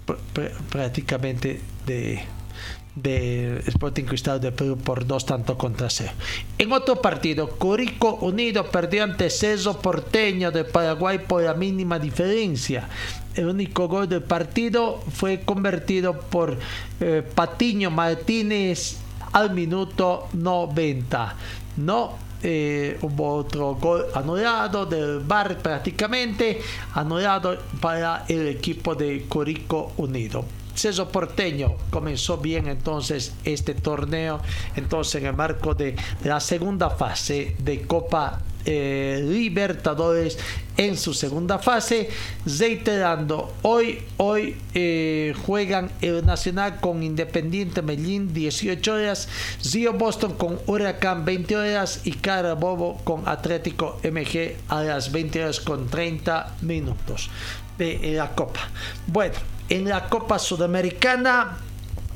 pr 0.05 0.51
prácticamente 0.69 1.59
de 1.85 2.23
de 3.01 3.61
Sporting 3.67 4.05
Cristal 4.05 4.41
de 4.41 4.51
Perú 4.51 4.77
por 4.77 5.05
dos 5.05 5.25
tantos 5.25 5.55
contra 5.55 5.89
cero. 5.89 6.11
En 6.57 6.71
otro 6.71 6.99
partido, 6.99 7.49
Corico 7.49 8.15
Unido 8.15 8.65
perdió 8.71 9.03
ante 9.03 9.29
Ceso 9.29 9.79
Porteño 9.79 10.51
de 10.51 10.63
Paraguay 10.63 11.19
por 11.19 11.43
la 11.43 11.53
mínima 11.53 11.99
diferencia. 11.99 12.89
El 13.35 13.49
único 13.49 13.87
gol 13.87 14.09
del 14.09 14.23
partido 14.23 14.99
fue 15.13 15.41
convertido 15.41 16.19
por 16.19 16.57
eh, 16.99 17.23
Patiño 17.35 17.91
Martínez 17.91 18.97
al 19.31 19.53
minuto 19.53 20.27
90. 20.33 21.35
No 21.77 22.26
eh, 22.43 22.97
hubo 23.01 23.35
otro 23.35 23.75
gol 23.75 24.05
anulado 24.13 24.85
del 24.85 25.19
bar 25.19 25.57
prácticamente 25.57 26.59
anulado 26.93 27.57
para 27.81 28.25
el 28.27 28.47
equipo 28.47 28.95
de 28.95 29.25
Corico 29.27 29.93
Unido. 29.97 30.45
Ceso 30.75 31.09
Porteño 31.09 31.75
comenzó 31.89 32.37
bien 32.37 32.67
entonces 32.67 33.33
este 33.43 33.73
torneo 33.73 34.39
entonces 34.75 35.15
en 35.15 35.27
el 35.27 35.35
marco 35.35 35.73
de 35.73 35.95
la 36.23 36.39
segunda 36.39 36.91
fase 36.91 37.55
de 37.57 37.81
Copa 37.81 38.39
eh, 38.67 39.23
Libertadores 39.23 40.37
en 40.75 40.95
su 40.97 41.13
segunda 41.13 41.57
fase 41.57 42.09
reiterando 42.45 43.53
hoy 43.63 44.03
hoy 44.17 44.57
eh, 44.73 45.33
juegan 45.45 45.89
el 46.01 46.25
Nacional 46.25 46.79
con 46.79 47.01
Independiente 47.01 47.81
Medellín 47.81 48.33
18 48.33 48.93
horas 48.93 49.27
Río 49.73 49.93
Boston 49.93 50.35
con 50.35 50.59
Huracán 50.67 51.25
20 51.25 51.55
horas 51.57 52.01
y 52.03 52.11
Carabobo 52.11 52.97
con 53.03 53.27
Atlético 53.27 53.99
MG 54.03 54.57
a 54.67 54.83
las 54.83 55.11
20 55.11 55.43
horas 55.43 55.59
con 55.61 55.87
30 55.87 56.57
minutos 56.61 57.29
de 57.77 58.13
la 58.13 58.35
Copa. 58.35 58.59
Bueno 59.07 59.35
en 59.69 59.87
la 59.87 60.07
Copa 60.09 60.39
Sudamericana 60.39 61.57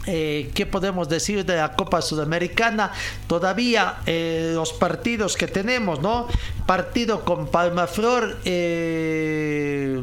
eh, 0.07 0.49
¿Qué 0.53 0.65
podemos 0.65 1.10
decir 1.10 1.45
de 1.45 1.57
la 1.57 1.73
Copa 1.73 2.02
Sudamericana? 2.02 2.91
Todavía 3.28 3.98
eh, 4.06 4.52
los 4.53 4.73
partidos 4.73 5.38
que 5.38 5.48
tenemos, 5.48 6.02
¿no? 6.02 6.28
Partido 6.65 7.23
con 7.23 7.48
Palmaflor. 7.48 8.38
Eh, 8.45 10.02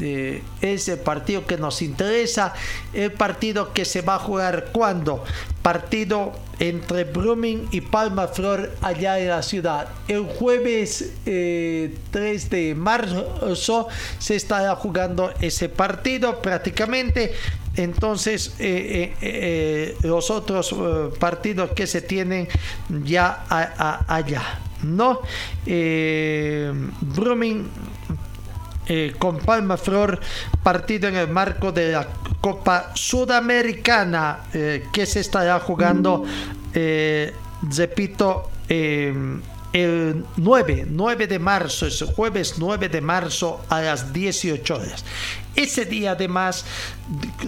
eh, 0.00 0.42
es 0.60 0.88
el 0.88 0.98
partido 0.98 1.46
que 1.46 1.56
nos 1.56 1.80
interesa. 1.82 2.52
El 2.92 3.12
partido 3.12 3.72
que 3.72 3.84
se 3.84 4.02
va 4.02 4.16
a 4.16 4.18
jugar 4.18 4.66
cuando? 4.72 5.24
Partido 5.62 6.32
entre 6.58 7.04
Brumming 7.04 7.68
y 7.70 7.80
Palma 7.80 8.28
Flor 8.28 8.74
allá 8.82 9.18
en 9.18 9.28
la 9.28 9.42
ciudad. 9.42 9.88
El 10.08 10.24
jueves 10.24 11.12
eh, 11.24 11.96
3 12.10 12.50
de 12.50 12.74
marzo 12.74 13.88
se 14.18 14.36
estará 14.36 14.74
jugando 14.76 15.32
ese 15.40 15.68
partido 15.68 16.40
prácticamente. 16.40 17.32
Entonces 17.76 18.54
eh, 18.58 19.12
eh, 19.12 19.14
eh, 19.20 19.96
los 20.02 20.30
otros 20.30 20.74
partidos 21.18 21.70
que 21.70 21.86
se 21.86 22.02
tienen 22.02 22.48
ya 23.04 23.44
allá, 24.08 24.60
¿no? 24.82 25.20
Brumming 27.00 27.68
con 29.18 29.38
Palma 29.38 29.76
Flor, 29.76 30.20
partido 30.62 31.08
en 31.08 31.16
el 31.16 31.28
marco 31.28 31.72
de 31.72 31.92
la 31.92 32.08
Copa 32.40 32.92
Sudamericana 32.94 34.44
que 34.52 35.06
se 35.06 35.20
estará 35.20 35.58
jugando, 35.58 36.24
repito, 37.76 38.50
el 38.68 40.24
9, 40.36 40.86
9 40.88 41.26
de 41.26 41.38
marzo, 41.38 41.86
es 41.86 42.02
jueves 42.14 42.54
9 42.58 42.88
de 42.88 43.00
marzo 43.00 43.64
a 43.68 43.82
las 43.82 44.12
18 44.12 44.74
horas. 44.74 45.04
Ese 45.56 45.86
día 45.86 46.12
además, 46.12 46.64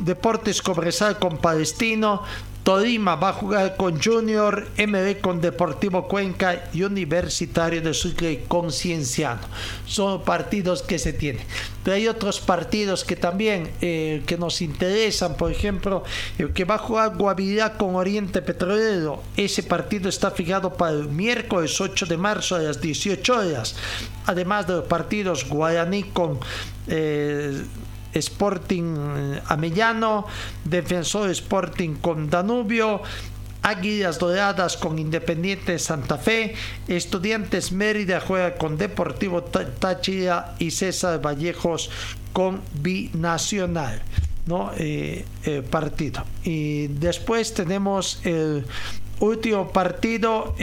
Deportes 0.03 0.63
Cobresal 0.63 1.19
con 1.19 1.39
Palestino, 1.39 2.23
Tolima 2.69 3.17
va 3.17 3.31
a 3.31 3.33
jugar 3.33 3.77
con 3.79 3.99
Junior, 3.99 4.69
MB 4.77 5.23
con 5.23 5.41
Deportivo 5.41 6.07
Cuenca 6.07 6.69
y 6.75 6.83
Universitario 6.83 7.81
de 7.81 7.95
Sucre 7.95 8.45
con 8.47 8.71
Cienciano. 8.71 9.41
Son 9.87 10.23
partidos 10.23 10.83
que 10.83 10.99
se 10.99 11.15
tienen. 11.15 11.43
Pero 11.83 11.97
hay 11.97 12.09
otros 12.09 12.41
partidos 12.41 13.05
que 13.05 13.17
también 13.17 13.71
eh, 13.81 14.23
que 14.27 14.37
nos 14.37 14.61
interesan. 14.61 15.35
Por 15.39 15.51
ejemplo, 15.51 16.05
el 16.37 16.53
que 16.53 16.67
va 16.67 16.75
a 16.75 16.79
jugar 16.79 17.17
Guavirá 17.17 17.79
con 17.79 17.95
Oriente 17.95 18.43
Petrolero. 18.43 19.23
Ese 19.35 19.63
partido 19.63 20.11
está 20.11 20.31
fijado 20.31 20.75
para 20.75 20.93
el 20.93 21.09
miércoles 21.09 21.81
8 21.81 22.05
de 22.05 22.19
marzo 22.19 22.55
a 22.55 22.59
las 22.59 22.83
18 22.83 23.33
horas. 23.35 23.77
Además 24.27 24.67
de 24.67 24.75
los 24.75 24.85
partidos 24.85 25.49
Guaraní 25.49 26.03
con... 26.03 26.39
Eh, 26.87 27.63
Sporting 28.15 28.97
eh, 28.97 29.43
Amellano, 29.47 30.27
Defensor 30.65 31.31
Sporting 31.31 31.97
con 31.97 32.31
Danubio, 32.31 33.03
Águilas 33.63 34.19
Doradas 34.19 34.77
con 34.77 34.99
Independiente 34.99 35.79
Santa 35.79 36.17
Fe, 36.17 36.55
Estudiantes 36.87 37.73
Mérida 37.73 38.21
juega 38.21 38.55
con 38.57 38.79
Deportivo 38.79 39.43
Táchira 39.43 40.55
y 40.59 40.71
César 40.71 41.21
Vallejos 41.21 41.91
con 42.33 42.61
Binacional. 42.75 44.03
¿no? 44.47 44.73
Eh, 44.79 45.27
eh, 45.45 45.63
partido. 45.63 46.25
Y 46.43 46.87
después 46.87 47.53
tenemos 47.53 48.19
el 48.25 48.65
último 49.21 49.69
partido 49.69 50.55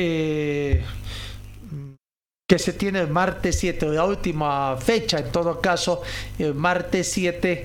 que 2.47 2.59
se 2.59 2.73
tiene 2.73 2.99
el 2.99 3.07
martes 3.07 3.57
7, 3.57 3.87
la 3.87 4.05
última 4.05 4.77
fecha 4.77 5.17
en 5.17 5.31
todo 5.31 5.61
caso, 5.61 6.03
el 6.37 6.53
martes 6.53 7.11
7 7.11 7.63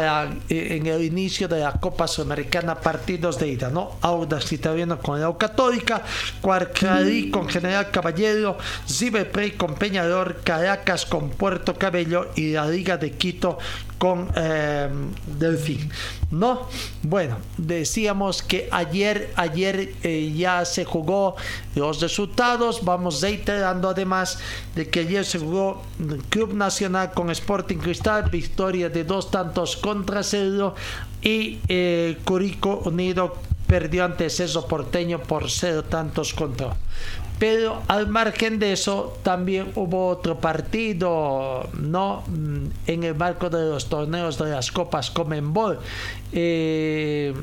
eh, 0.00 0.76
en 0.76 0.86
el 0.86 1.02
inicio 1.04 1.48
de 1.48 1.60
la 1.60 1.72
Copa 1.72 2.08
Sudamericana 2.08 2.74
partidos 2.74 3.38
de 3.38 3.48
ida, 3.48 3.68
¿no? 3.68 3.96
Audax 4.00 4.52
Italiano 4.52 4.98
con 4.98 5.20
la 5.20 5.36
Católica, 5.36 6.02
Cuarclarí 6.40 7.30
con 7.30 7.48
General 7.48 7.90
Caballero, 7.90 8.56
Ziberprey 8.88 9.52
con 9.52 9.74
Peñador, 9.74 10.40
Caracas 10.42 11.04
con 11.04 11.30
Puerto 11.30 11.74
Cabello 11.74 12.28
y 12.34 12.52
la 12.52 12.66
Liga 12.66 12.96
de 12.96 13.12
Quito 13.12 13.58
con 14.02 14.28
eh, 14.34 14.88
Delfín. 15.38 15.88
¿No? 16.32 16.66
Bueno, 17.02 17.36
decíamos 17.56 18.42
que 18.42 18.68
ayer, 18.72 19.32
ayer 19.36 19.94
eh, 20.02 20.32
ya 20.34 20.64
se 20.64 20.84
jugó 20.84 21.36
los 21.76 22.00
resultados. 22.00 22.84
Vamos 22.84 23.20
reiterando 23.20 23.90
además 23.90 24.38
de 24.74 24.88
que 24.88 25.00
ayer 25.00 25.24
se 25.24 25.38
jugó 25.38 25.82
Club 26.30 26.54
Nacional 26.54 27.12
con 27.12 27.30
Sporting 27.30 27.76
Cristal, 27.76 28.28
victoria 28.28 28.88
de 28.88 29.04
dos 29.04 29.30
tantos 29.30 29.76
contra 29.82 30.22
cero 30.22 30.74
y 31.20 31.58
eh, 31.68 32.16
Curico 32.24 32.80
Unido 32.86 33.36
perdió 33.66 34.06
ante 34.06 34.30
Ceso 34.30 34.66
Porteño 34.66 35.18
por 35.18 35.50
cero 35.50 35.84
tantos 35.84 36.32
contra 36.32 36.74
pero 37.42 37.82
al 37.88 38.06
margen 38.06 38.60
de 38.60 38.72
eso, 38.72 39.18
también 39.24 39.72
hubo 39.74 40.06
otro 40.06 40.38
partido, 40.38 41.68
¿no? 41.72 42.22
Mm, 42.28 42.66
en 42.86 43.02
el 43.02 43.16
marco 43.16 43.50
de 43.50 43.68
los 43.68 43.88
torneos 43.88 44.38
de 44.38 44.50
las 44.50 44.70
Copas 44.70 45.10
Comenbol. 45.10 45.80
Eh, 46.32 47.34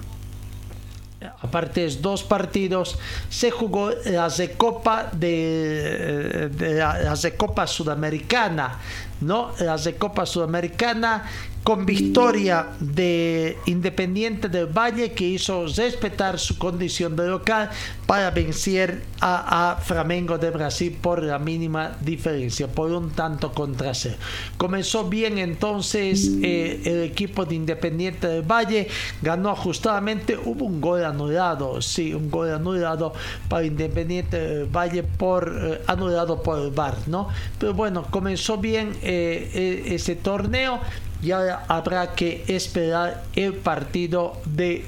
aparte 1.41 1.81
de 1.81 1.95
dos 1.97 2.23
partidos, 2.23 2.97
se 3.27 3.51
jugó 3.51 3.91
la 4.05 4.29
de 4.29 4.53
Copa 4.53 5.09
de, 5.11 6.47
de 6.47 7.35
Copa 7.35 7.67
Sudamericana, 7.67 8.79
¿no? 9.21 9.51
La 9.59 9.77
de 9.77 9.95
Copa 9.95 10.25
Sudamericana 10.25 11.25
con 11.63 11.85
victoria 11.85 12.67
de 12.79 13.57
Independiente 13.65 14.49
del 14.49 14.65
Valle 14.65 15.11
que 15.11 15.25
hizo 15.25 15.67
respetar 15.67 16.39
su 16.39 16.57
condición 16.57 17.15
de 17.15 17.27
local 17.27 17.69
para 18.07 18.31
vencer 18.31 19.03
a, 19.21 19.77
Flamengo 19.83 20.37
de 20.37 20.49
Brasil 20.49 20.97
por 20.99 21.21
la 21.21 21.37
mínima 21.37 21.91
diferencia, 22.01 22.67
por 22.67 22.91
un 22.91 23.11
tanto 23.11 23.51
contra 23.51 23.93
cero. 23.93 24.15
Comenzó 24.57 25.07
bien 25.09 25.37
entonces 25.37 26.31
eh, 26.41 26.81
el 26.85 27.03
equipo 27.03 27.45
de 27.45 27.55
Independiente 27.55 28.27
del 28.27 28.41
Valle, 28.41 28.87
ganó 29.21 29.49
ajustadamente, 29.49 30.37
hubo 30.37 30.65
un 30.65 30.81
gol 30.81 31.03
anulado, 31.05 31.81
sí, 31.81 32.13
un 32.13 32.31
gol 32.31 32.51
anulado 32.51 33.13
para 33.47 33.65
Independiente 33.65 34.39
del 34.39 34.65
Valle 34.65 35.03
por 35.03 35.53
eh, 35.61 35.81
anulado 35.85 36.41
por 36.41 36.59
el 36.59 36.71
VAR, 36.71 36.95
¿no? 37.07 37.27
Pero 37.59 37.73
bueno, 37.73 38.05
comenzó 38.09 38.57
bien 38.57 38.97
eh, 39.11 39.95
ese 39.95 40.15
torneo 40.15 40.79
ya 41.21 41.65
habrá 41.67 42.13
que 42.13 42.43
esperar 42.47 43.23
el 43.35 43.53
partido 43.53 44.37
de, 44.45 44.85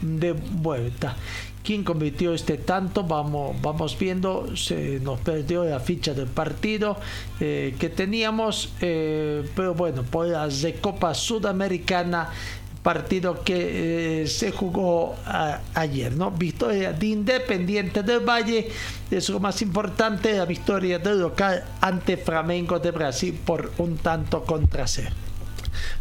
de, 0.00 0.32
vuelta. 0.32 1.16
¿Quién 1.62 1.84
convirtió 1.84 2.34
este 2.34 2.56
tanto? 2.56 3.04
Vamos, 3.04 3.54
vamos 3.60 3.96
viendo. 3.98 4.56
Se 4.56 4.98
nos 5.00 5.20
perdió 5.20 5.64
la 5.64 5.78
ficha 5.78 6.12
del 6.14 6.26
partido 6.26 6.96
eh, 7.38 7.76
que 7.78 7.88
teníamos. 7.88 8.72
Eh, 8.80 9.48
pero 9.54 9.74
bueno, 9.74 10.02
por 10.02 10.26
la 10.26 10.48
de 10.48 10.74
Copa 10.74 11.14
Sudamericana 11.14 12.30
partido 12.82 13.42
que 13.42 14.22
eh, 14.22 14.26
se 14.26 14.50
jugó 14.50 15.14
ayer, 15.74 16.12
¿no? 16.16 16.30
Victoria 16.32 16.92
de 16.92 17.06
Independiente 17.06 18.02
del 18.02 18.20
Valle, 18.20 18.68
es 19.10 19.28
lo 19.28 19.38
más 19.38 19.62
importante, 19.62 20.32
la 20.36 20.44
victoria 20.44 20.98
del 20.98 21.20
local 21.20 21.64
ante 21.80 22.16
Flamengo 22.16 22.78
de 22.78 22.90
Brasil 22.90 23.38
por 23.44 23.72
un 23.78 23.96
tanto 23.98 24.44
contra 24.44 24.86
cero. 24.86 25.21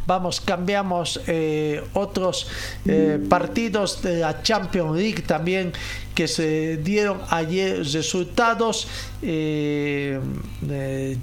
Vamos, 0.07 0.41
cambiamos 0.41 1.21
eh, 1.27 1.83
otros 1.93 2.47
eh, 2.85 3.19
partidos 3.29 4.01
de 4.01 4.19
la 4.19 4.41
Champions 4.41 4.97
League 4.97 5.21
también 5.21 5.73
que 6.15 6.27
se 6.27 6.77
dieron 6.77 7.19
ayer 7.29 7.85
resultados 7.85 8.87
eh, 9.21 10.19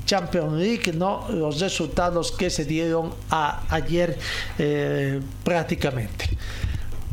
Champions 0.07 0.53
League, 0.55 0.93
¿no? 0.95 1.27
Los 1.31 1.61
resultados 1.61 2.33
que 2.33 2.51
se 2.51 2.65
dieron 2.65 3.13
ayer 3.69 4.17
prácticamente. 5.45 6.31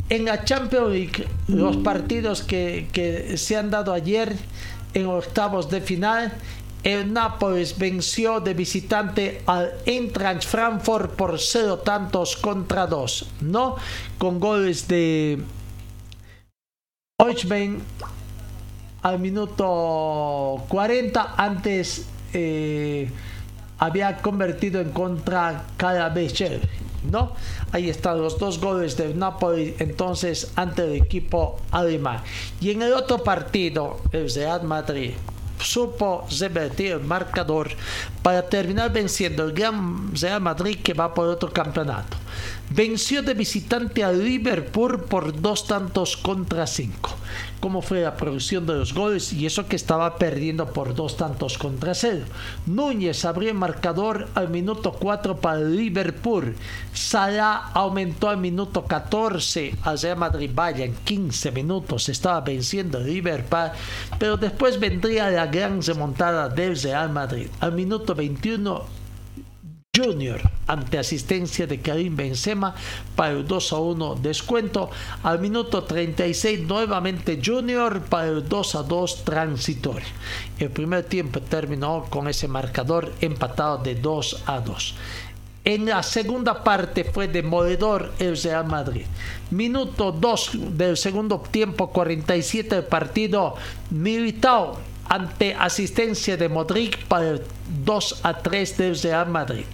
En 0.08 0.24
la 0.24 0.44
Champions 0.44 0.90
League, 0.90 1.26
los 1.48 1.76
partidos 1.78 2.42
que, 2.42 2.88
que 2.92 3.36
se 3.36 3.56
han 3.56 3.70
dado 3.70 3.92
ayer 3.92 4.34
en 4.94 5.06
octavos 5.06 5.68
de 5.68 5.80
final 5.80 6.32
el 6.86 7.12
Nápoles 7.12 7.76
venció 7.76 8.38
de 8.38 8.54
visitante 8.54 9.42
al 9.46 9.72
Eintracht 9.86 10.44
Frankfurt 10.44 11.16
por 11.16 11.40
0 11.40 11.78
tantos 11.78 12.36
contra 12.36 12.86
2, 12.86 13.26
¿no? 13.40 13.74
Con 14.18 14.38
goles 14.38 14.86
de 14.86 15.42
Oichben 17.20 17.82
al 19.02 19.18
minuto 19.18 20.62
40. 20.68 21.34
Antes 21.36 22.06
eh, 22.32 23.10
había 23.78 24.18
convertido 24.18 24.80
en 24.80 24.92
contra 24.92 25.64
Calabecher, 25.76 26.60
¿no? 27.10 27.32
Ahí 27.72 27.90
están 27.90 28.20
los 28.20 28.38
dos 28.38 28.60
goles 28.60 28.96
del 28.96 29.18
Napoli 29.18 29.74
entonces 29.80 30.52
ante 30.54 30.84
el 30.84 31.02
equipo 31.02 31.58
alemán. 31.72 32.22
Y 32.60 32.70
en 32.70 32.82
el 32.82 32.92
otro 32.92 33.24
partido, 33.24 33.98
el 34.12 34.32
Real 34.32 34.62
Madrid 34.62 35.14
supo 35.60 36.26
revertir 36.38 36.92
el 36.92 37.00
marcador 37.00 37.70
para 38.22 38.42
terminar 38.42 38.92
venciendo 38.92 39.44
el 39.44 39.52
Gran 39.52 40.14
Real 40.14 40.40
Madrid 40.40 40.78
que 40.82 40.94
va 40.94 41.12
por 41.12 41.28
otro 41.28 41.52
campeonato. 41.52 42.16
Venció 42.70 43.22
de 43.22 43.34
visitante 43.34 44.02
al 44.02 44.24
Liverpool 44.24 45.04
por 45.04 45.40
dos 45.40 45.66
tantos 45.66 46.16
contra 46.16 46.66
cinco. 46.66 47.10
¿Cómo 47.60 47.80
fue 47.80 48.02
la 48.02 48.16
producción 48.16 48.66
de 48.66 48.74
los 48.74 48.92
goles? 48.92 49.32
Y 49.32 49.46
eso 49.46 49.66
que 49.66 49.76
estaba 49.76 50.18
perdiendo 50.18 50.72
por 50.72 50.94
dos 50.94 51.16
tantos 51.16 51.58
contra 51.58 51.94
cero. 51.94 52.24
Núñez 52.66 53.24
abrió 53.24 53.48
el 53.50 53.56
marcador 53.56 54.28
al 54.34 54.50
minuto 54.50 54.92
4 54.92 55.36
para 55.38 55.60
Liverpool. 55.60 56.54
Salah 56.92 57.70
aumentó 57.72 58.28
al 58.28 58.38
minuto 58.38 58.84
14 58.84 59.74
al 59.82 59.98
Real 59.98 60.18
Madrid. 60.18 60.50
Vaya, 60.54 60.84
en 60.84 60.94
15 60.94 61.52
minutos 61.52 62.08
estaba 62.08 62.40
venciendo 62.40 63.00
Liverpool. 63.00 63.70
Pero 64.18 64.36
después 64.36 64.78
vendría 64.78 65.30
la 65.30 65.46
gran 65.46 65.82
remontada 65.82 66.48
del 66.48 66.80
Real 66.80 67.10
Madrid. 67.10 67.48
Al 67.60 67.72
minuto 67.72 68.14
21 68.14 69.05
Junior 69.96 70.40
ante 70.66 70.98
asistencia 70.98 71.66
de 71.66 71.80
Karim 71.80 72.16
Benzema 72.16 72.74
para 73.14 73.32
el 73.32 73.46
2 73.46 73.72
a 73.72 73.78
1 73.78 74.14
descuento. 74.16 74.90
Al 75.22 75.38
minuto 75.38 75.84
36 75.84 76.60
nuevamente 76.66 77.40
Junior 77.42 78.02
para 78.02 78.28
el 78.28 78.48
2 78.48 78.74
a 78.74 78.82
2 78.82 79.24
transitorio. 79.24 80.06
El 80.58 80.70
primer 80.70 81.04
tiempo 81.04 81.40
terminó 81.40 82.06
con 82.10 82.28
ese 82.28 82.48
marcador 82.48 83.12
empatado 83.20 83.78
de 83.78 83.94
2 83.94 84.42
a 84.46 84.60
2. 84.60 84.94
En 85.64 85.86
la 85.86 86.02
segunda 86.04 86.62
parte 86.62 87.02
fue 87.02 87.26
demoledor 87.26 88.12
el 88.20 88.40
Real 88.40 88.66
Madrid. 88.66 89.04
Minuto 89.50 90.12
2 90.12 90.50
del 90.76 90.96
segundo 90.96 91.42
tiempo, 91.50 91.88
47 91.88 92.76
del 92.76 92.84
partido. 92.84 93.56
Militao 93.90 94.78
ante 95.08 95.54
asistencia 95.54 96.36
de 96.36 96.48
Modric 96.48 97.04
para 97.06 97.30
el 97.30 97.42
2 97.84 98.20
a 98.22 98.38
3 98.38 98.76
del 98.76 98.98
Real 99.00 99.28
Madrid. 99.28 99.64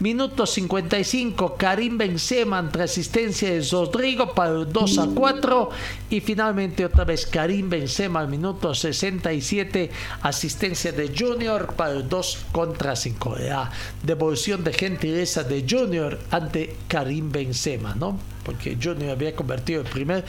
Minuto 0.00 0.46
55, 0.46 1.56
Karim 1.56 1.98
Benzema 1.98 2.58
ante 2.58 2.82
asistencia 2.82 3.50
de 3.50 3.62
Rodrigo 3.70 4.34
para 4.34 4.52
el 4.52 4.72
2 4.72 4.98
a 4.98 5.06
4 5.14 5.70
y 6.10 6.20
finalmente 6.20 6.84
otra 6.84 7.04
vez 7.04 7.26
Karim 7.26 7.68
Benzema 7.68 8.20
al 8.20 8.28
minuto 8.28 8.74
67, 8.74 9.90
asistencia 10.22 10.92
de 10.92 11.12
Junior 11.16 11.74
para 11.74 11.92
el 11.92 12.08
2 12.08 12.46
contra 12.52 12.96
5. 12.96 13.36
La 13.40 13.70
devolución 14.02 14.64
de 14.64 14.72
gentileza 14.72 15.44
de 15.44 15.64
Junior 15.68 16.18
ante 16.30 16.76
Karim 16.88 17.30
Benzema, 17.30 17.94
¿no? 17.94 18.18
Porque 18.44 18.78
Junior 18.82 19.10
había 19.10 19.34
convertido 19.34 19.82
el 19.82 19.88
primer 19.88 20.24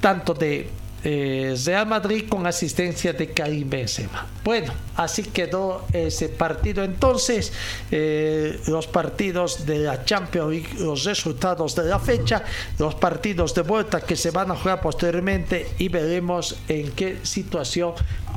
tanto 0.00 0.34
de 0.34 0.68
eh, 1.02 1.56
Real 1.64 1.86
Madrid 1.86 2.24
con 2.28 2.46
asistencia 2.46 3.12
de 3.12 3.30
Karim 3.30 3.68
Benzema. 3.68 4.26
Bueno, 4.44 4.72
así 4.96 5.22
quedó 5.22 5.86
ese 5.92 6.28
partido. 6.28 6.84
Entonces, 6.84 7.52
eh, 7.90 8.60
los 8.66 8.86
partidos 8.86 9.66
de 9.66 9.78
la 9.78 10.04
Champions 10.04 10.50
League, 10.50 10.68
los 10.78 11.04
resultados 11.04 11.74
de 11.74 11.84
la 11.84 11.98
fecha, 11.98 12.44
los 12.78 12.94
partidos 12.94 13.54
de 13.54 13.62
vuelta 13.62 14.00
que 14.00 14.16
se 14.16 14.30
van 14.30 14.50
a 14.50 14.56
jugar 14.56 14.80
posteriormente 14.80 15.66
y 15.78 15.88
veremos 15.88 16.56
en 16.68 16.90
qué 16.92 17.18
situación 17.22 17.94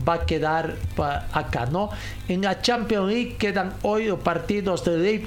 va 0.08 0.16
a 0.16 0.26
quedar 0.26 0.76
acá, 1.32 1.66
¿no? 1.66 1.90
En 2.28 2.42
la 2.42 2.62
Champions 2.62 3.08
League 3.12 3.36
quedan 3.38 3.74
hoy 3.84 4.08
los 4.08 4.20
partidos 4.20 4.84
de 4.84 5.22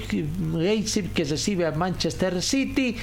Leipzig 0.53 1.11
que 1.13 1.23
recibe 1.23 1.65
a 1.65 1.71
Manchester 1.71 2.41
City, 2.41 2.97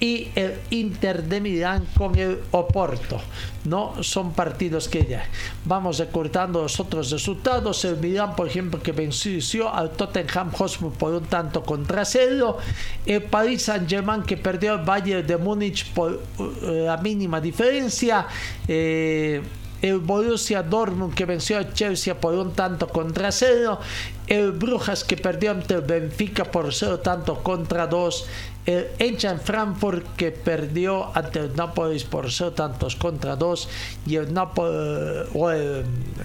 y 0.00 0.28
el 0.34 0.54
Inter 0.70 1.24
de 1.24 1.40
Milán 1.40 1.86
con 1.96 2.16
el 2.16 2.40
Oporto. 2.52 3.20
No 3.64 4.02
son 4.02 4.32
partidos 4.32 4.88
que 4.88 5.04
ya 5.04 5.24
vamos 5.64 5.98
recortando 5.98 6.62
los 6.62 6.78
otros 6.78 7.10
resultados. 7.10 7.84
El 7.84 7.96
Milán, 7.96 8.36
por 8.36 8.46
ejemplo, 8.46 8.80
que 8.80 8.92
venció 8.92 9.72
al 9.72 9.90
Tottenham 9.90 10.52
Hotspur 10.52 10.92
por 10.92 11.12
un 11.12 11.24
tanto 11.26 11.62
contra 11.62 12.04
cero. 12.04 12.58
El 13.04 13.24
Paris 13.24 13.62
Saint 13.62 13.88
Germain 13.88 14.22
que 14.22 14.36
perdió 14.36 14.74
el 14.74 14.84
Bayern 14.84 15.26
de 15.26 15.36
Múnich 15.36 15.92
por 15.92 16.22
eh, 16.38 16.84
la 16.86 16.96
mínima 16.98 17.40
diferencia. 17.40 18.26
Eh, 18.66 19.42
el 19.82 19.98
Borussia 19.98 20.62
Dortmund 20.62 21.14
que 21.14 21.24
venció 21.24 21.58
a 21.58 21.72
Chelsea 21.72 22.14
por 22.20 22.34
un 22.34 22.52
tanto 22.52 22.88
contra 22.88 23.30
cero, 23.30 23.78
el 24.26 24.52
Brujas 24.52 25.04
que 25.04 25.16
perdió 25.16 25.52
ante 25.52 25.74
el 25.74 25.82
Benfica 25.82 26.44
por 26.44 26.74
cero 26.74 26.98
tanto 26.98 27.42
contra 27.42 27.86
dos, 27.86 28.26
el 28.68 28.86
Eintracht 28.98 29.46
Frankfurt 29.46 30.14
que 30.14 30.30
perdió 30.30 31.16
ante 31.16 31.40
el 31.40 31.56
Nápoles 31.56 32.04
por 32.04 32.30
cero 32.30 32.52
tantos 32.52 32.96
contra 32.96 33.34
dos 33.34 33.66
y 34.04 34.16
el 34.16 34.34
Nápoles, 34.34 35.26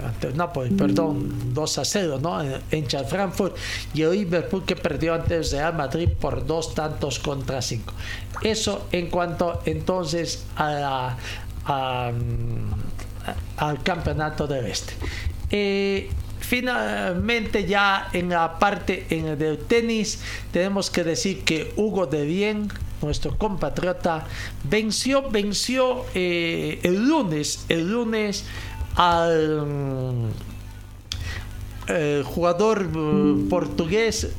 ante 0.06 0.28
el 0.28 0.36
Nápoles, 0.36 0.74
perdón, 0.74 1.54
2 1.54 1.78
a 1.78 1.86
0, 1.86 2.20
¿no? 2.22 2.42
El 2.42 2.62
Eintracht 2.70 3.10
Frankfurt 3.10 3.56
y 3.94 4.02
el 4.02 4.12
Liverpool 4.12 4.66
que 4.66 4.76
perdió 4.76 5.14
ante 5.14 5.38
el 5.38 5.50
Real 5.50 5.74
Madrid 5.74 6.10
por 6.20 6.46
dos 6.46 6.76
tantos 6.76 7.20
contra 7.20 7.62
cinco. 7.62 7.94
Eso 8.42 8.88
en 8.92 9.10
cuanto 9.10 9.62
entonces 9.66 10.44
a 10.58 10.72
la, 10.72 11.18
al 13.56 13.84
campeonato 13.84 14.48
del 14.48 14.66
este. 14.66 14.94
Eh, 15.50 16.10
finalmente 16.44 17.66
ya 17.66 18.10
en 18.12 18.30
la 18.30 18.60
parte 18.60 19.08
en 19.10 19.38
del 19.38 19.58
tenis 19.60 20.20
tenemos 20.52 20.90
que 20.90 21.04
decir 21.04 21.44
que 21.44 21.72
Hugo 21.78 22.06
de 22.06 22.26
Bien 22.26 22.68
nuestro 23.02 23.38
compatriota 23.38 24.26
venció 24.64 25.30
venció 25.30 26.06
eh, 26.14 26.80
el 26.84 27.08
lunes 27.08 27.66
el 27.70 27.90
lunes 27.90 28.46
al 28.96 30.32
eh, 31.88 32.24
jugador 32.26 32.90
portugués 33.50 34.30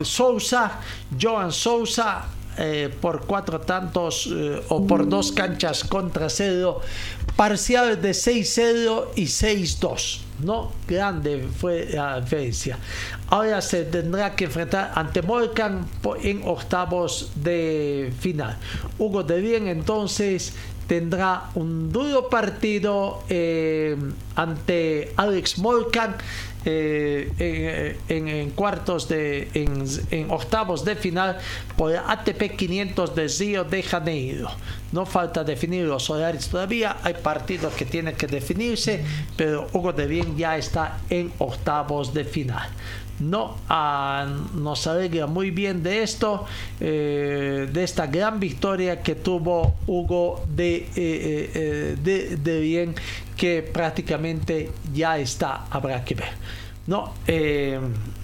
Sousa 0.00 0.80
Joan 1.20 1.52
Sousa 1.52 2.26
por 3.00 3.26
cuatro 3.26 3.60
tantos 3.60 4.32
o 4.68 4.86
por 4.86 5.08
dos 5.08 5.32
canchas 5.32 5.82
contra 5.82 6.30
cero 6.30 6.80
parcial 7.36 8.00
de 8.00 8.10
6-0 8.10 9.08
y 9.16 9.24
6-2. 9.24 10.23
¿No? 10.44 10.72
Grande 10.86 11.48
fue 11.56 11.88
la 11.92 12.20
diferencia. 12.20 12.78
Ahora 13.28 13.60
se 13.60 13.84
tendrá 13.84 14.34
que 14.36 14.44
enfrentar 14.44 14.92
ante 14.94 15.22
Morgan 15.22 15.86
en 16.22 16.42
octavos 16.44 17.32
de 17.34 18.12
final. 18.18 18.56
Hugo 18.98 19.22
de 19.22 19.40
Bien 19.40 19.68
entonces 19.68 20.54
tendrá 20.86 21.50
un 21.54 21.90
duro 21.90 22.28
partido 22.28 23.22
eh, 23.28 23.96
ante 24.36 25.12
Alex 25.16 25.58
Morgan 25.58 26.16
eh, 26.66 27.98
en, 28.08 28.50
cuartos 28.50 29.08
de 29.08 29.48
en, 30.10 30.30
octavos 30.30 30.84
de 30.84 30.96
final 30.96 31.38
por 31.76 31.94
ATP 31.94 32.56
500 32.56 33.14
de 33.14 33.28
Río 33.28 33.64
de 33.64 33.82
Janeiro. 33.82 34.50
No 34.92 35.04
falta 35.06 35.42
definir 35.44 35.84
los 35.84 36.08
horarios 36.10 36.48
todavía, 36.48 36.96
hay 37.02 37.14
partidos 37.14 37.74
que 37.74 37.84
tienen 37.84 38.14
que 38.14 38.26
definirse, 38.26 39.04
pero 39.36 39.66
Hugo 39.72 39.92
de 39.92 40.06
Bien 40.06 40.36
ya 40.36 40.56
está 40.56 41.00
en 41.10 41.32
octavos 41.38 42.14
de 42.14 42.24
final. 42.24 42.68
No, 43.20 43.56
ah, 43.68 44.26
nos 44.54 44.86
alegra 44.86 45.26
muy 45.26 45.50
bien 45.50 45.82
de 45.82 46.02
esto, 46.02 46.46
eh, 46.80 47.68
de 47.72 47.84
esta 47.84 48.06
gran 48.06 48.40
victoria 48.40 49.02
que 49.02 49.14
tuvo 49.14 49.74
Hugo 49.86 50.44
de, 50.48 50.88
eh, 50.96 51.96
de, 52.02 52.36
de 52.36 52.60
bien 52.60 52.94
que 53.36 53.62
prácticamente 53.62 54.70
ya 54.92 55.18
está, 55.18 55.66
habrá 55.70 56.04
que 56.04 56.14
ver. 56.14 56.32
No, 56.86 57.14
eh, 57.26 57.80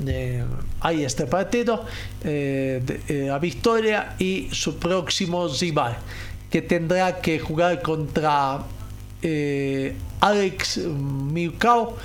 eh, 0.06 0.44
hay 0.80 1.04
este 1.04 1.26
partido, 1.26 1.86
eh, 2.22 3.30
a 3.32 3.38
Victoria 3.38 4.16
y 4.18 4.48
su 4.52 4.78
próximo 4.78 5.48
rival, 5.48 5.96
que 6.50 6.60
tendrá 6.60 7.20
que 7.20 7.38
jugar 7.38 7.80
contra 7.80 8.62
Alex 10.20 10.78
Milcao 10.78 11.96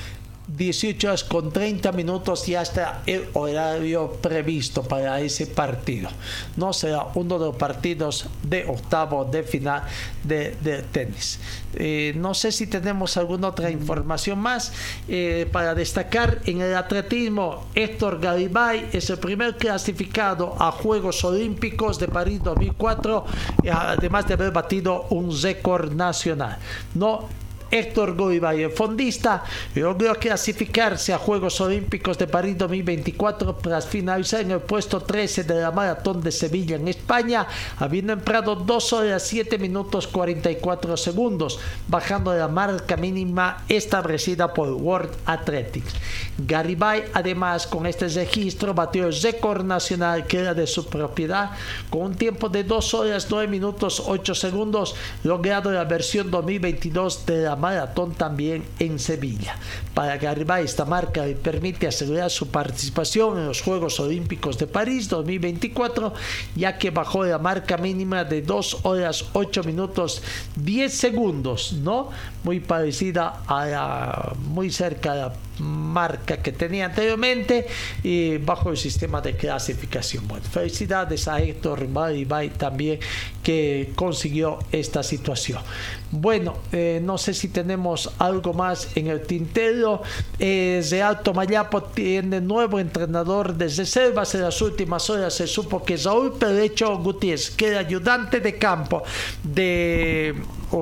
18 0.47 1.07
horas 1.07 1.23
con 1.23 1.51
30 1.51 1.91
minutos 1.91 2.47
y 2.47 2.55
hasta 2.55 3.01
el 3.05 3.25
horario 3.33 4.11
previsto 4.21 4.83
para 4.83 5.19
ese 5.19 5.47
partido. 5.47 6.09
No 6.55 6.71
será 6.73 7.07
uno 7.15 7.39
de 7.39 7.45
los 7.47 7.55
partidos 7.55 8.27
de 8.43 8.65
octavo 8.65 9.25
de 9.25 9.43
final 9.43 9.83
de, 10.23 10.85
tenis. 10.91 11.39
Eh, 11.73 12.13
no 12.15 12.33
sé 12.33 12.51
si 12.51 12.67
tenemos 12.67 13.17
alguna 13.17 13.49
otra 13.49 13.69
información 13.69 14.39
más 14.39 14.71
eh, 15.07 15.47
para 15.51 15.73
destacar. 15.73 16.41
En 16.45 16.61
el 16.61 16.75
atletismo, 16.75 17.65
Héctor 17.73 18.19
Garibay 18.19 18.89
es 18.93 19.09
el 19.09 19.17
primer 19.17 19.57
clasificado 19.57 20.55
a 20.59 20.71
Juegos 20.71 21.23
Olímpicos 21.23 21.99
de 21.99 22.07
París 22.07 22.41
2004, 22.43 23.25
además 23.71 24.27
de 24.27 24.33
haber 24.35 24.51
batido 24.51 25.07
un 25.09 25.31
récord 25.41 25.91
nacional. 25.91 26.57
No 26.93 27.44
Héctor 27.71 28.15
el 28.15 28.71
fondista, 28.71 29.43
logró 29.75 30.15
clasificarse 30.15 31.13
a 31.13 31.17
Juegos 31.17 31.59
Olímpicos 31.61 32.17
de 32.17 32.27
París 32.27 32.57
2024 32.57 33.55
tras 33.55 33.87
finalizar 33.87 34.41
en 34.41 34.51
el 34.51 34.59
puesto 34.59 35.01
13 35.01 35.43
de 35.43 35.61
la 35.61 35.71
Maratón 35.71 36.21
de 36.21 36.31
Sevilla 36.31 36.75
en 36.75 36.87
España, 36.87 37.47
habiendo 37.79 38.13
empleado 38.13 38.55
2 38.55 38.93
horas 38.93 39.23
7 39.23 39.57
minutos 39.57 40.07
44 40.07 40.97
segundos, 40.97 41.59
bajando 41.87 42.33
la 42.33 42.47
marca 42.47 42.95
mínima 42.95 43.63
establecida 43.67 44.53
por 44.53 44.69
World 44.69 45.11
Athletics. 45.25 45.93
Garibay, 46.37 47.05
además, 47.13 47.67
con 47.67 47.85
este 47.85 48.07
registro, 48.07 48.73
batió 48.73 49.07
el 49.07 49.21
récord 49.21 49.63
nacional 49.63 50.27
que 50.27 50.39
era 50.39 50.53
de 50.53 50.67
su 50.67 50.85
propiedad, 50.87 51.51
con 51.89 52.01
un 52.01 52.15
tiempo 52.15 52.49
de 52.49 52.63
2 52.63 52.93
horas 52.93 53.27
9 53.29 53.47
minutos 53.47 54.03
8 54.05 54.35
segundos, 54.35 54.95
logrado 55.23 55.69
en 55.69 55.75
la 55.75 55.85
versión 55.85 56.29
2022 56.29 57.25
de 57.25 57.43
la 57.43 57.54
maratón 57.55 58.13
también 58.13 58.63
en 58.79 58.99
Sevilla. 58.99 59.57
Para 59.93 60.17
Garibay 60.17 60.65
esta 60.65 60.85
marca 60.85 61.25
le 61.25 61.35
permite 61.35 61.87
asegurar 61.87 62.29
su 62.29 62.47
participación 62.47 63.37
en 63.39 63.47
los 63.47 63.61
Juegos 63.61 63.99
Olímpicos 63.99 64.57
de 64.57 64.67
París 64.67 65.09
2024, 65.09 66.13
ya 66.55 66.77
que 66.77 66.91
bajó 66.91 67.23
la 67.23 67.39
marca 67.39 67.77
mínima 67.77 68.23
de 68.23 68.41
2 68.41 68.79
horas 68.83 69.25
8 69.33 69.63
minutos 69.63 70.21
10 70.55 70.93
segundos, 70.93 71.73
¿no? 71.73 72.09
Muy 72.43 72.59
parecida 72.59 73.41
a 73.47 73.65
la, 73.65 74.33
muy 74.49 74.71
cerca 74.71 75.33
marca 75.59 76.37
que 76.37 76.51
tenía 76.51 76.85
anteriormente 76.85 77.67
y 78.03 78.37
bajo 78.37 78.69
el 78.69 78.77
sistema 78.77 79.21
de 79.21 79.35
clasificación. 79.35 80.27
Bueno, 80.27 80.45
felicidades 80.45 81.27
a 81.27 81.39
Héctor 81.39 81.87
Maribay 81.87 82.49
también 82.49 82.99
que 83.43 83.91
consiguió 83.95 84.59
esta 84.71 85.03
situación. 85.03 85.61
Bueno, 86.11 86.55
eh, 86.71 86.99
no 87.03 87.17
sé 87.17 87.33
si 87.33 87.49
tenemos 87.49 88.11
algo 88.19 88.53
más 88.53 88.95
en 88.95 89.07
el 89.07 89.21
tintero. 89.21 90.01
Eh, 90.39 90.81
Alto 91.03 91.33
Mayapo 91.33 91.83
tiene 91.83 92.41
nuevo 92.41 92.79
entrenador 92.79 93.53
de 93.53 93.67
reservas. 93.67 94.33
En 94.35 94.41
las 94.41 94.61
últimas 94.61 95.09
horas 95.09 95.33
se 95.33 95.47
supo 95.47 95.83
que 95.83 95.97
Raúl 95.97 96.33
Perecho 96.37 96.97
Gutiérrez, 96.97 97.51
que 97.51 97.67
era 97.67 97.79
ayudante 97.79 98.39
de 98.39 98.57
campo 98.57 99.03
de 99.43 100.35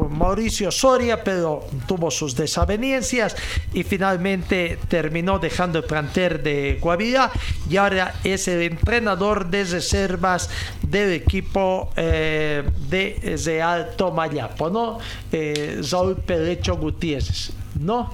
Mauricio 0.10 0.72
Soria, 0.72 1.24
pero 1.24 1.66
tuvo 1.88 2.10
sus 2.12 2.36
desavenencias 2.36 3.36
y 3.74 3.84
finalmente 3.84 4.80
terminó 4.88 5.40
dejando 5.40 5.80
el 5.80 5.86
plantel 5.86 6.42
de 6.44 6.78
Guavirá 6.82 7.32
y 7.70 7.78
ahora 7.78 8.16
es 8.24 8.48
el 8.48 8.62
entrenador 8.62 9.48
de 9.50 9.64
reservas 9.64 10.50
del 10.82 11.14
equipo 11.14 11.90
eh, 11.96 12.64
de, 12.90 13.40
de, 13.44 13.62
Alto 13.62 14.12
Mayapo, 14.12 14.70
¿no? 14.70 15.00
Eh, 15.32 15.82
Perecho 16.26 16.78
Gutiérrez, 16.78 17.52
¿no? 17.80 18.12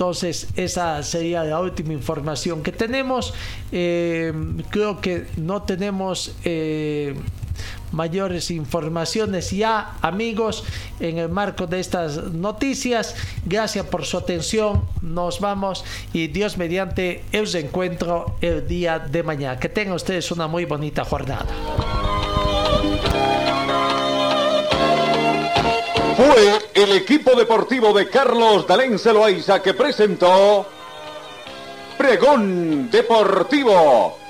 Entonces, 0.00 0.48
esa 0.56 1.02
sería 1.02 1.44
la 1.44 1.60
última 1.60 1.92
información 1.92 2.62
que 2.62 2.72
tenemos. 2.72 3.34
Eh, 3.70 4.32
creo 4.70 4.98
que 4.98 5.26
no 5.36 5.60
tenemos 5.64 6.34
eh, 6.42 7.14
mayores 7.92 8.50
informaciones 8.50 9.50
ya, 9.50 9.96
amigos, 10.02 10.64
en 11.00 11.18
el 11.18 11.28
marco 11.28 11.66
de 11.66 11.80
estas 11.80 12.32
noticias. 12.32 13.14
Gracias 13.44 13.86
por 13.86 14.04
su 14.04 14.18
atención. 14.18 14.84
Nos 15.02 15.40
vamos 15.40 15.84
y 16.12 16.28
Dios 16.28 16.58
mediante 16.58 17.24
os 17.40 17.54
encuentro 17.54 18.36
el 18.40 18.66
día 18.66 18.98
de 18.98 19.22
mañana. 19.22 19.58
Que 19.58 19.68
tengan 19.68 19.94
ustedes 19.94 20.30
una 20.30 20.46
muy 20.46 20.64
bonita 20.64 21.04
jornada. 21.04 21.46
Fue 26.16 26.58
el 26.74 26.92
equipo 26.92 27.34
deportivo 27.34 27.94
de 27.94 28.08
Carlos 28.08 28.66
Dalén 28.66 28.98
Celoaiza 28.98 29.62
que 29.62 29.72
presentó 29.72 30.66
Pregón 31.96 32.90
Deportivo. 32.90 34.18